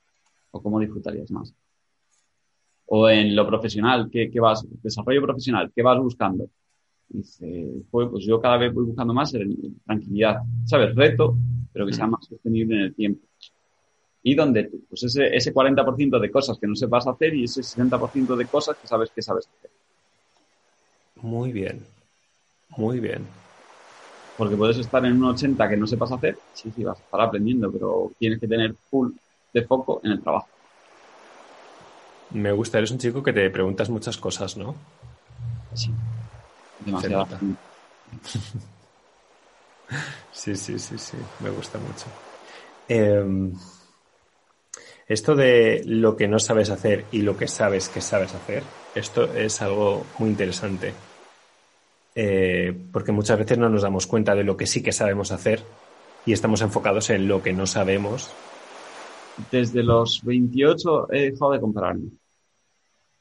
o 0.50 0.62
cómo 0.62 0.80
disfrutarías 0.80 1.30
más. 1.30 1.52
O 2.86 3.08
en 3.08 3.34
lo 3.34 3.46
profesional, 3.46 4.08
¿qué, 4.10 4.30
qué 4.30 4.40
vas, 4.40 4.64
desarrollo 4.82 5.22
profesional, 5.22 5.72
¿qué 5.74 5.82
vas 5.82 5.98
buscando? 5.98 6.48
Dice, 7.08 7.84
pues, 7.90 8.24
yo 8.24 8.40
cada 8.40 8.56
vez 8.56 8.72
voy 8.72 8.84
buscando 8.84 9.14
más 9.14 9.32
tranquilidad, 9.84 10.38
¿sabes? 10.64 10.94
Reto, 10.94 11.36
pero 11.72 11.86
que 11.86 11.92
sea 11.92 12.06
más 12.06 12.26
sostenible 12.26 12.76
en 12.76 12.82
el 12.82 12.94
tiempo. 12.94 13.26
Y 14.22 14.34
donde 14.34 14.70
pues 14.88 15.04
ese, 15.04 15.34
ese 15.36 15.54
40% 15.54 16.18
de 16.18 16.30
cosas 16.30 16.58
que 16.58 16.66
no 16.66 16.74
sepas 16.74 17.06
hacer 17.06 17.34
y 17.34 17.44
ese 17.44 17.62
60% 17.62 18.34
de 18.34 18.46
cosas 18.46 18.76
que 18.76 18.88
sabes 18.88 19.10
que 19.10 19.22
sabes 19.22 19.48
hacer. 19.48 19.70
Muy 21.22 21.52
bien, 21.52 21.84
muy 22.76 22.98
bien. 22.98 23.24
Porque 24.36 24.56
puedes 24.56 24.78
estar 24.78 25.04
en 25.04 25.14
un 25.14 25.24
80 25.24 25.68
que 25.68 25.76
no 25.76 25.86
sepas 25.86 26.12
hacer, 26.12 26.38
sí, 26.52 26.70
sí, 26.70 26.84
vas 26.84 27.00
a 27.00 27.02
estar 27.02 27.20
aprendiendo, 27.20 27.72
pero 27.72 28.12
tienes 28.18 28.38
que 28.38 28.48
tener 28.48 28.74
full 28.90 29.12
de 29.52 29.64
foco 29.64 30.00
en 30.04 30.12
el 30.12 30.22
trabajo. 30.22 30.48
Me 32.30 32.52
gusta, 32.52 32.78
eres 32.78 32.90
un 32.90 32.98
chico 32.98 33.22
que 33.22 33.32
te 33.32 33.48
preguntas 33.50 33.88
muchas 33.88 34.18
cosas, 34.18 34.56
¿no? 34.56 34.76
Sí 35.74 35.94
demasiado. 36.78 37.26
sí, 40.30 40.54
sí, 40.56 40.78
sí, 40.78 40.98
sí, 40.98 41.16
me 41.40 41.50
gusta 41.50 41.78
mucho. 41.78 42.10
Em, 42.88 43.52
esto 45.08 45.34
de 45.34 45.82
lo 45.84 46.16
que 46.16 46.28
no 46.28 46.38
sabes 46.38 46.70
hacer 46.70 47.08
y 47.12 47.22
lo 47.22 47.36
que 47.36 47.48
sabes 47.48 47.88
que 47.88 48.00
sabes 48.00 48.34
hacer, 48.34 48.64
esto 48.94 49.32
es 49.34 49.62
algo 49.62 50.06
muy 50.18 50.30
interesante. 50.30 50.94
Eh, 52.18 52.74
porque 52.92 53.12
muchas 53.12 53.38
veces 53.38 53.58
no 53.58 53.68
nos 53.68 53.82
damos 53.82 54.06
cuenta 54.06 54.34
de 54.34 54.42
lo 54.42 54.56
que 54.56 54.66
sí 54.66 54.82
que 54.82 54.90
sabemos 54.90 55.32
hacer 55.32 55.62
y 56.24 56.32
estamos 56.32 56.62
enfocados 56.62 57.10
en 57.10 57.28
lo 57.28 57.42
que 57.42 57.52
no 57.52 57.66
sabemos. 57.66 58.32
Desde 59.52 59.82
los 59.82 60.24
28 60.24 61.12
he 61.12 61.30
dejado 61.30 61.52
de 61.52 61.60
compararme 61.60 62.08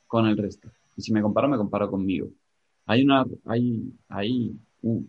con 0.08 0.26
el 0.28 0.38
resto. 0.38 0.70
Y 0.96 1.02
si 1.02 1.12
me 1.12 1.22
comparo, 1.22 1.50
me 1.50 1.58
comparo 1.58 1.91
conmigo. 1.91 2.30
Hay 2.86 3.04
una, 3.04 3.26
hay, 3.46 3.84
hay 4.08 4.56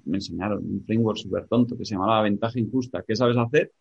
me 0.04 0.16
enseñaron 0.16 0.64
un 0.64 0.82
framework 0.84 1.18
súper 1.18 1.46
tonto 1.46 1.76
que 1.76 1.84
se 1.84 1.94
llamaba 1.94 2.22
ventaja 2.22 2.58
injusta. 2.58 3.04
¿Qué 3.06 3.14
sabes 3.14 3.36
hacer? 3.36 3.72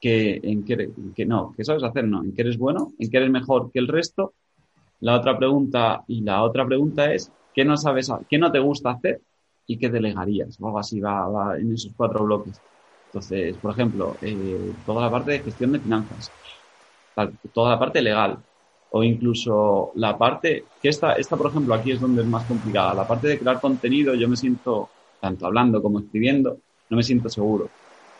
Que, 0.00 0.38
en 0.42 0.64
qué, 0.64 1.26
no, 1.26 1.52
¿qué 1.56 1.64
sabes 1.64 1.82
hacer? 1.82 2.06
No, 2.06 2.22
en 2.22 2.32
qué 2.32 2.42
eres 2.42 2.56
bueno, 2.56 2.92
en 2.98 3.10
qué 3.10 3.16
eres 3.16 3.30
mejor 3.30 3.72
que 3.72 3.78
el 3.80 3.88
resto. 3.88 4.34
La 5.00 5.16
otra 5.16 5.36
pregunta, 5.36 6.04
y 6.06 6.20
la 6.20 6.42
otra 6.42 6.66
pregunta 6.66 7.12
es, 7.12 7.32
¿qué 7.58 7.64
no 7.64 7.76
sabes, 7.76 8.08
qué 8.28 8.38
no 8.38 8.52
te 8.52 8.60
gusta 8.60 8.92
hacer 8.92 9.20
y 9.66 9.78
qué 9.78 9.88
delegarías? 9.90 10.60
Algo 10.62 10.78
así 10.78 11.00
va, 11.00 11.28
va 11.28 11.58
en 11.58 11.72
esos 11.72 11.92
cuatro 11.96 12.24
bloques. 12.24 12.62
Entonces, 13.08 13.58
por 13.58 13.72
ejemplo, 13.72 14.16
eh, 14.22 14.76
toda 14.86 15.02
la 15.06 15.10
parte 15.10 15.32
de 15.32 15.40
gestión 15.40 15.72
de 15.72 15.80
finanzas, 15.80 16.32
toda 17.52 17.70
la 17.70 17.78
parte 17.78 18.00
legal, 18.02 18.38
o 18.90 19.02
incluso 19.02 19.92
la 19.96 20.16
parte, 20.16 20.70
que 20.80 20.88
esta, 20.88 21.14
esta 21.14 21.36
por 21.36 21.50
ejemplo 21.50 21.74
aquí 21.74 21.90
es 21.92 22.00
donde 22.00 22.22
es 22.22 22.28
más 22.28 22.44
complicada, 22.46 22.94
la 22.94 23.06
parte 23.08 23.28
de 23.28 23.38
crear 23.38 23.60
contenido 23.60 24.14
yo 24.14 24.28
me 24.28 24.36
siento, 24.36 24.92
tanto 25.20 25.46
hablando 25.46 25.82
como 25.82 25.98
escribiendo, 26.00 26.58
no 26.90 26.96
me 26.96 27.02
siento 27.02 27.28
seguro. 27.28 27.72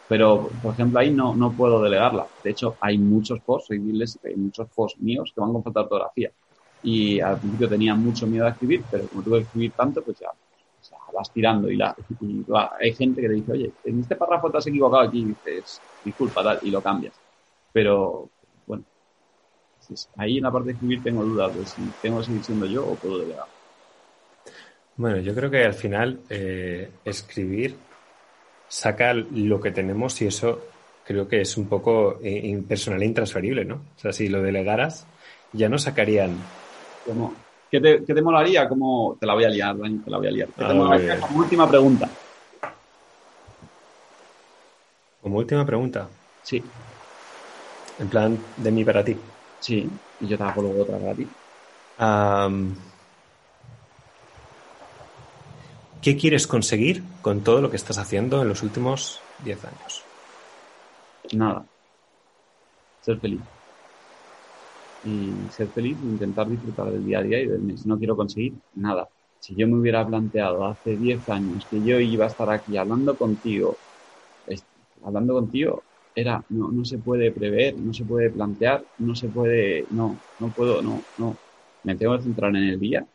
Pero, 0.09 0.51
por 0.62 0.74
ejemplo, 0.74 1.01
ahí 1.01 1.14
no, 1.14 1.36
no 1.36 1.55
puedo 1.57 1.82
delegarla. 1.82 2.28
De 2.43 2.51
hecho, 2.51 2.76
hay 2.80 2.99
muchos 2.99 3.41
posts, 3.41 3.70
hay 3.72 3.78
hay 4.24 4.36
muchos 4.36 4.68
posts 4.74 5.01
míos 5.01 5.32
que 5.34 5.41
van 5.41 5.53
con 5.53 5.62
ortografía. 5.66 6.32
Y 6.83 7.20
al 7.20 7.39
principio 7.39 7.68
tenía 7.68 7.95
mucho 7.95 8.26
miedo 8.26 8.47
a 8.47 8.51
escribir, 8.51 8.85
pero 8.91 9.07
como 9.09 9.22
tuve 9.22 9.39
que 9.39 9.45
escribir 9.45 9.72
tanto, 9.72 10.03
pues 10.03 10.18
ya 10.18 10.29
vas 11.12 11.33
tirando 11.33 11.70
y, 11.70 11.76
la, 11.76 11.97
hay 12.79 12.95
gente 12.95 13.20
que 13.20 13.29
te 13.29 13.35
dice, 13.35 13.53
oye, 13.53 13.72
en 13.85 14.01
este 14.01 14.14
párrafo 14.16 14.51
te 14.51 14.59
has 14.59 14.66
equivocado 14.66 15.03
aquí, 15.03 15.20
y 15.20 15.24
dices, 15.24 15.81
disculpa, 16.05 16.43
tal, 16.43 16.59
y 16.62 16.70
lo 16.70 16.81
cambias. 16.81 17.14
Pero, 17.72 18.31
ahí 20.16 20.37
en 20.37 20.45
la 20.45 20.53
parte 20.53 20.66
de 20.66 20.72
escribir 20.74 21.03
tengo 21.03 21.24
dudas 21.24 21.57
de 21.57 21.64
si 21.64 21.83
tengo 22.03 22.18
que 22.18 22.26
seguir 22.26 22.45
siendo 22.45 22.66
yo 22.66 22.87
o 22.87 22.95
puedo 22.95 23.18
delegar. 23.18 23.47
Bueno, 24.97 25.18
yo 25.18 25.35
creo 25.35 25.51
que 25.51 25.64
al 25.64 25.74
final 25.74 26.20
eh, 26.29 26.91
escribir 27.05 27.76
saca 28.68 29.14
lo 29.14 29.61
que 29.61 29.70
tenemos 29.70 30.20
y 30.20 30.26
eso 30.26 30.61
creo 31.07 31.26
que 31.26 31.41
es 31.41 31.57
un 31.57 31.68
poco 31.68 32.18
eh, 32.22 32.49
impersonal 32.49 33.03
e 33.03 33.07
intransferible, 33.07 33.64
¿no? 33.64 33.76
O 33.97 33.99
sea, 33.99 34.12
si 34.12 34.29
lo 34.29 34.43
delegaras, 34.43 35.07
ya 35.53 35.68
no 35.68 35.79
sacarían. 35.79 36.37
¿Qué 37.71 37.81
te, 37.81 38.05
qué 38.05 38.15
te 38.15 38.23
molaría? 38.23 38.69
Como 38.69 39.17
te 39.21 39.27
la 39.27 39.35
voy 39.35 39.45
a 39.45 39.49
liar, 39.49 39.77
te 39.77 40.11
la 40.11 40.19
voy 40.19 40.27
a 40.27 40.31
liar. 40.31 40.49
¿Qué 40.49 40.65
te 40.65 40.65
ah, 40.65 40.75
molaría 40.75 41.21
como 41.21 41.39
última 41.39 41.69
pregunta? 41.69 42.11
Como 45.21 45.39
última 45.39 45.67
pregunta. 45.67 46.09
Sí. 46.43 46.65
En 47.99 48.09
plan, 48.09 48.39
de 48.57 48.73
mí 48.73 48.85
para 48.85 49.05
ti. 49.05 49.17
Sí, 49.61 49.91
y 50.21 50.29
yo 50.29 50.39
te 50.39 50.45
hago 50.45 50.63
luego 50.63 50.83
otra 50.83 50.99
para 50.99 51.15
ti. 51.15 51.29
¿qué 56.01 56.17
quieres 56.17 56.47
conseguir 56.47 57.03
con 57.23 57.43
todo 57.43 57.61
lo 57.61 57.71
que 57.71 57.77
estás 57.77 57.99
haciendo 57.99 58.41
en 58.41 58.49
los 58.49 58.63
últimos 58.63 59.21
10 59.41 59.65
años? 59.65 60.05
Nada. 61.33 61.67
Ser 63.03 63.19
feliz. 63.21 63.41
Y 65.03 65.49
ser 65.51 65.71
feliz 65.73 66.01
e 66.03 66.07
intentar 66.07 66.49
disfrutar 66.49 66.91
del 66.93 67.05
día 67.05 67.19
a 67.21 67.23
día 67.23 67.41
y 67.41 67.47
del 67.47 67.63
mes. 67.63 67.87
No 67.87 67.99
quiero 67.99 68.17
conseguir 68.17 68.55
nada. 68.75 69.09
Si 69.39 69.55
yo 69.55 69.69
me 69.69 69.79
hubiera 69.79 70.07
planteado 70.07 70.65
hace 70.67 70.97
10 70.97 71.29
años 71.29 71.67
que 71.71 71.83
yo 71.83 72.01
iba 72.01 72.25
a 72.25 72.29
estar 72.29 72.51
aquí 72.51 72.77
hablando 72.77 73.17
contigo, 73.17 73.81
hablando 75.03 75.35
contigo, 75.35 75.85
era, 76.15 76.45
no, 76.51 76.71
no 76.73 76.85
se 76.85 76.99
puede 76.99 77.31
prever, 77.33 77.79
no 77.79 77.93
se 77.93 78.05
puede 78.05 78.31
plantear, 78.31 78.85
no 78.99 79.15
se 79.15 79.29
puede, 79.29 79.87
no, 79.91 80.21
no 80.39 80.53
puedo, 80.53 80.83
no, 80.83 81.07
no. 81.17 81.39
Me 81.85 81.97
tengo 81.97 82.17
que 82.17 82.25
centrar 82.25 82.55
en 82.57 82.65
el 82.65 82.81
día, 82.81 83.07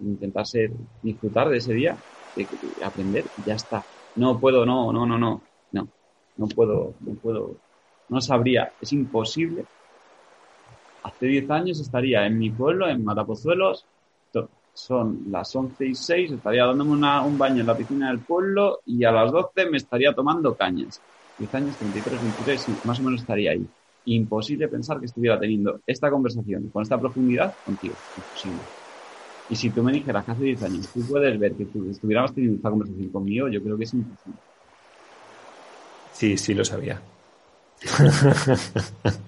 intentar 0.00 0.46
ser, 0.46 0.72
disfrutar 1.02 1.48
de 1.50 1.58
ese 1.58 1.74
día, 1.74 1.98
de, 2.34 2.48
aprender, 2.82 3.30
ya 3.36 3.54
está. 3.54 3.86
No 4.14 4.40
puedo, 4.40 4.64
no, 4.64 4.92
no, 4.92 5.06
no, 5.06 5.18
no, 5.18 5.42
no, 5.72 5.88
no 6.36 6.46
puedo, 6.48 6.96
no 7.00 7.14
puedo, 7.16 7.60
no 8.08 8.20
sabría, 8.20 8.74
es 8.80 8.92
imposible. 8.92 9.66
Hace 11.06 11.26
10 11.26 11.50
años 11.50 11.80
estaría 11.80 12.26
en 12.26 12.36
mi 12.36 12.50
pueblo, 12.50 12.88
en 12.88 13.04
Matapozuelos, 13.04 13.86
son 14.74 15.24
las 15.30 15.54
11 15.54 15.86
y 15.86 15.94
6, 15.94 16.32
estaría 16.32 16.66
dándome 16.66 16.92
un 16.92 17.38
baño 17.38 17.60
en 17.60 17.66
la 17.66 17.76
piscina 17.76 18.08
del 18.08 18.18
pueblo 18.20 18.80
y 18.84 19.04
a 19.04 19.12
las 19.12 19.30
12 19.30 19.70
me 19.70 19.76
estaría 19.76 20.12
tomando 20.12 20.54
cañas. 20.54 21.00
10 21.38 21.54
años, 21.54 21.78
33, 21.78 22.20
23, 22.20 22.84
más 22.84 22.98
o 22.98 23.02
menos 23.04 23.20
estaría 23.20 23.52
ahí. 23.52 23.64
Imposible 24.06 24.66
pensar 24.68 24.98
que 24.98 25.06
estuviera 25.06 25.38
teniendo 25.38 25.80
esta 25.86 26.10
conversación 26.10 26.68
con 26.70 26.82
esta 26.82 26.98
profundidad 26.98 27.54
contigo. 27.64 27.94
Imposible. 28.16 28.60
Y 29.48 29.56
si 29.56 29.70
tú 29.70 29.82
me 29.84 29.92
dijeras 29.92 30.24
que 30.24 30.32
hace 30.32 30.42
10 30.42 30.62
años 30.64 30.88
tú 30.92 31.00
puedes 31.08 31.38
ver 31.38 31.54
que 31.54 31.66
tú 31.66 31.88
estuviéramos 31.88 32.34
teniendo 32.34 32.56
esta 32.56 32.70
conversación 32.70 33.08
conmigo, 33.10 33.48
yo 33.48 33.62
creo 33.62 33.78
que 33.78 33.84
es 33.84 33.94
imposible. 33.94 34.40
Sí, 36.12 36.36
sí 36.36 36.52
lo 36.52 36.64
sabía. 36.64 37.00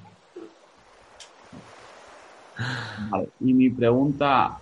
Y 3.41 3.55
mi 3.55 3.71
pregunta 3.71 4.59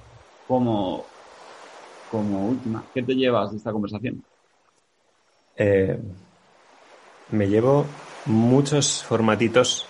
como, 0.47 1.05
como 2.11 2.49
última, 2.49 2.85
¿qué 2.93 3.03
te 3.03 3.15
llevas 3.15 3.51
de 3.51 3.57
esta 3.59 3.73
conversación? 3.73 4.23
Eh, 5.57 5.99
me 7.31 7.49
llevo 7.49 7.87
muchos 8.27 9.03
formatitos, 9.03 9.87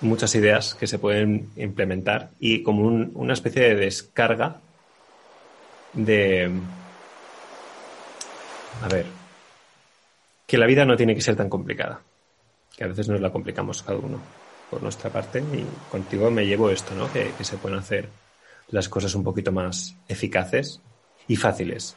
muchas 0.00 0.34
ideas 0.34 0.74
que 0.74 0.86
se 0.86 0.98
pueden 0.98 1.50
implementar 1.56 2.30
y 2.38 2.62
como 2.62 2.82
una 2.86 3.32
especie 3.32 3.62
de 3.62 3.74
descarga 3.74 4.60
de... 5.94 6.50
A 8.82 8.88
ver, 8.88 9.06
que 10.46 10.58
la 10.58 10.66
vida 10.66 10.84
no 10.84 10.96
tiene 10.96 11.14
que 11.14 11.20
ser 11.20 11.36
tan 11.36 11.48
complicada, 11.48 12.00
que 12.76 12.84
a 12.84 12.88
veces 12.88 13.08
nos 13.08 13.20
la 13.20 13.30
complicamos 13.30 13.82
cada 13.82 13.98
uno 13.98 14.41
por 14.72 14.82
nuestra 14.82 15.10
parte 15.10 15.40
y 15.40 15.66
contigo 15.90 16.30
me 16.30 16.46
llevo 16.46 16.70
esto, 16.70 16.94
¿no? 16.94 17.12
Que, 17.12 17.30
que 17.36 17.44
se 17.44 17.58
pueden 17.58 17.78
hacer 17.78 18.08
las 18.70 18.88
cosas 18.88 19.14
un 19.14 19.22
poquito 19.22 19.52
más 19.52 19.94
eficaces 20.08 20.80
y 21.28 21.36
fáciles. 21.36 21.94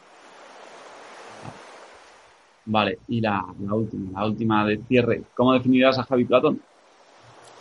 Vale, 2.65 2.99
y 3.07 3.21
la, 3.21 3.45
última, 3.71 4.19
la 4.19 4.25
última 4.27 4.67
de 4.67 4.81
cierre. 4.89 5.21
¿Cómo 5.33 5.53
definirás 5.53 5.97
a 5.99 6.03
Javi 6.03 6.25
Platón? 6.25 6.59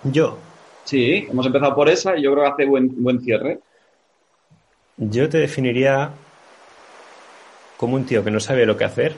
Yo. 0.03 0.37
Sí, 0.83 1.29
hemos 1.31 1.47
empezado 1.47 1.77
por 1.77 1.89
esa 1.89 2.19
y 2.19 2.23
yo 2.23 2.33
creo 2.33 2.45
que 2.45 2.51
hace 2.51 2.65
buen, 2.67 3.01
buen 3.01 3.21
cierre. 3.21 3.61
Yo 4.97 5.29
te 5.29 5.39
definiría 5.39 6.11
como 7.77 7.95
un 7.95 8.05
tío 8.05 8.25
que 8.25 8.33
no 8.33 8.41
sabe 8.41 8.67
lo 8.67 8.77
que 8.77 8.85
hacer 8.85 9.15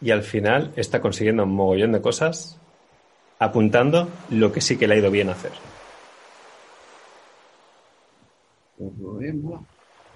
y 0.00 0.10
al 0.10 0.24
final 0.24 0.72
está 0.74 1.00
consiguiendo 1.00 1.44
un 1.44 1.54
mogollón 1.54 1.92
de 1.92 2.00
cosas 2.00 2.58
apuntando 3.38 4.08
lo 4.30 4.52
que 4.52 4.60
sí 4.60 4.76
que 4.76 4.86
le 4.86 4.94
ha 4.94 4.98
ido 4.98 5.10
bien 5.10 5.30
hacer. 5.30 5.52
Mola. 8.78 9.60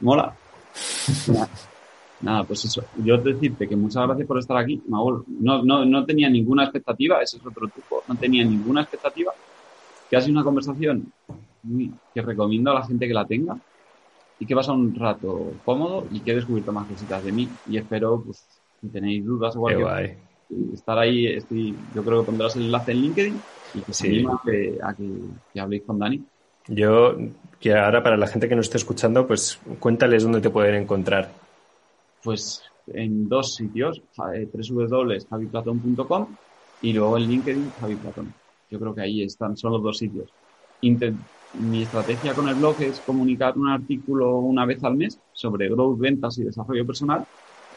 Mola. 0.01 1.49
Nada, 2.21 2.45
pues 2.45 2.65
eso. 2.65 2.85
Yo 3.05 3.19
decirte 3.19 3.69
que 3.69 3.77
muchas 3.77 4.07
gracias 4.07 4.29
por 4.29 4.39
estar 4.39 4.57
aquí, 4.57 4.81
No, 4.87 5.25
no, 5.29 5.85
no 5.85 6.05
tenía 6.05 6.31
ninguna 6.31 6.65
expectativa, 6.65 7.21
ese 7.21 7.37
es 7.37 7.47
otro 7.47 7.69
truco. 7.69 8.05
No 8.07 8.15
tenía 8.17 8.45
ninguna 8.45 8.83
expectativa. 8.83 9.33
Que 10.09 10.17
ha 10.17 10.21
sido 10.21 10.35
una 10.35 10.45
conversación 10.45 11.13
que 12.15 12.23
recomiendo 12.23 12.71
a 12.71 12.75
la 12.75 12.87
gente 12.87 13.09
que 13.09 13.15
la 13.15 13.25
tenga 13.25 13.57
y 14.39 14.47
que 14.47 14.55
pasa 14.55 14.73
un 14.73 14.95
rato 14.95 15.55
cómodo 15.65 16.07
y 16.11 16.21
que 16.21 16.33
he 16.33 16.35
descubierto 16.35 16.73
más 16.73 16.87
cositas 16.87 17.25
de 17.25 17.33
mí. 17.33 17.49
Y 17.69 17.77
espero, 17.77 18.23
pues, 18.25 18.45
si 18.81 18.89
tenéis 18.89 19.25
dudas 19.25 19.57
o 19.57 19.61
cualquier 19.61 20.19
estar 20.73 20.99
ahí, 20.99 21.27
estoy, 21.27 21.77
yo 21.95 22.05
creo 22.05 22.21
que 22.21 22.27
pondrás 22.27 22.57
el 22.57 22.65
enlace 22.65 22.93
en 22.93 22.99
LinkedIn 22.99 23.43
y 23.75 23.83
que 23.83 23.93
se 23.93 24.25
a, 24.27 24.41
que, 24.45 24.79
a 24.83 24.95
que 24.95 25.61
habléis 25.61 25.83
con 25.85 25.99
Dani. 25.99 26.25
Yo, 26.69 27.17
que 27.61 27.75
ahora 27.75 28.03
para 28.03 28.17
la 28.17 28.27
gente 28.27 28.49
que 28.49 28.55
nos 28.55 28.67
esté 28.67 28.79
escuchando, 28.79 29.27
pues 29.27 29.59
cuéntales 29.81 30.23
dónde 30.23 30.41
te 30.41 30.51
pueden 30.51 30.77
encontrar. 30.83 31.33
Pues 32.23 32.63
en 32.87 33.29
dos 33.29 33.55
sitios, 33.55 34.03
eh, 34.35 34.49
www.javiplatón.com 34.53 36.37
y 36.81 36.93
luego 36.93 37.17
en 37.17 37.25
LinkedIn 37.25 37.73
Javi 37.81 37.97
Platón. 37.97 38.35
Yo 38.71 38.79
creo 38.79 38.95
que 38.95 39.03
ahí 39.03 39.23
están, 39.23 39.57
son 39.57 39.73
los 39.73 39.83
dos 39.83 39.99
sitios. 39.99 40.33
mi 40.81 41.83
estrategia 41.83 42.35
con 42.35 42.49
el 42.49 42.55
blog 42.55 42.81
es 42.83 43.01
comunicar 43.01 43.57
un 43.59 43.69
artículo 43.69 44.39
una 44.39 44.65
vez 44.65 44.83
al 44.85 44.97
mes 44.97 45.21
sobre 45.33 45.69
growth, 45.69 45.99
ventas 45.99 46.39
y 46.39 46.45
desarrollo 46.45 46.87
personal, 46.87 47.27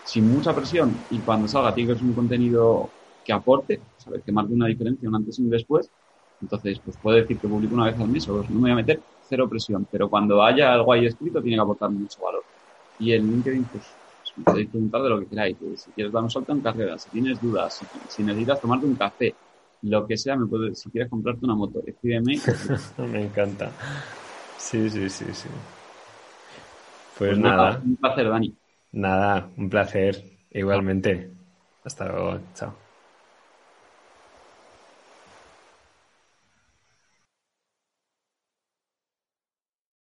sin 0.06 0.30
mucha 0.30 0.54
presión 0.54 0.96
y 1.10 1.20
cuando 1.20 1.48
salga 1.48 1.74
tiene 1.74 1.92
que 1.92 2.00
ser 2.00 2.08
un 2.08 2.14
contenido 2.14 2.92
que 3.24 3.34
aporte, 3.34 3.82
saber 3.98 4.22
que 4.22 4.32
marque 4.32 4.54
una 4.54 4.68
diferencia 4.68 5.10
un 5.10 5.16
antes 5.16 5.40
y 5.40 5.42
un 5.42 5.50
después. 5.50 5.92
Entonces, 6.40 6.80
pues 6.80 6.96
puedo 6.98 7.18
decir 7.18 7.40
que 7.40 7.48
publico 7.48 7.74
una 7.74 7.86
vez 7.86 8.00
al 8.00 8.10
mes 8.10 8.30
o 8.30 8.36
dos, 8.36 8.50
no 8.50 8.56
me 8.56 8.62
voy 8.62 8.72
a 8.72 8.76
meter 8.76 9.02
cero 9.22 9.50
presión, 9.50 9.88
pero 9.90 10.08
cuando 10.08 10.44
haya 10.44 10.74
algo 10.74 10.94
ahí 10.94 11.08
escrito 11.08 11.42
tiene 11.42 11.58
que 11.58 11.62
aportar 11.62 11.90
mucho 11.90 12.22
valor. 12.22 12.44
Y 13.00 13.14
en 13.14 13.32
LinkedIn, 13.32 13.66
pues 13.66 13.98
podéis 14.44 14.70
preguntar 14.70 15.02
de 15.02 15.10
lo 15.10 15.20
que 15.22 15.28
queráis. 15.28 15.58
Si 15.76 15.92
quieres 15.92 16.14
dar 16.14 16.22
un 16.22 16.30
salto 16.30 16.54
en 16.54 16.62
carrera, 16.62 17.00
si 17.00 17.10
tienes 17.10 17.42
dudas, 17.42 17.82
si, 18.08 18.24
necesitas 18.24 18.62
tomarte 18.62 18.86
un 18.86 18.96
café, 18.96 19.36
lo 19.82 20.06
que 20.06 20.18
sea, 20.18 20.36
me 20.36 20.46
puedes, 20.46 20.80
si 20.80 20.90
quieres 20.92 21.10
comprarte 21.10 21.46
una 21.46 21.56
moto, 21.56 21.82
escríbeme. 21.86 22.38
me 23.12 23.26
encanta. 23.26 23.72
Sí, 24.58 24.88
sí, 24.88 25.10
sí, 25.10 25.26
sí. 25.34 25.50
Pues, 27.18 27.32
pues 27.32 27.40
nada. 27.40 27.82
Un 27.84 27.96
placer, 27.96 28.30
Dani. 28.30 28.56
Nada, 28.96 29.52
un 29.58 29.70
placer. 29.70 30.40
Igualmente. 30.50 31.32
Hasta 31.84 32.06
luego. 32.08 32.52
Chao. 32.54 32.85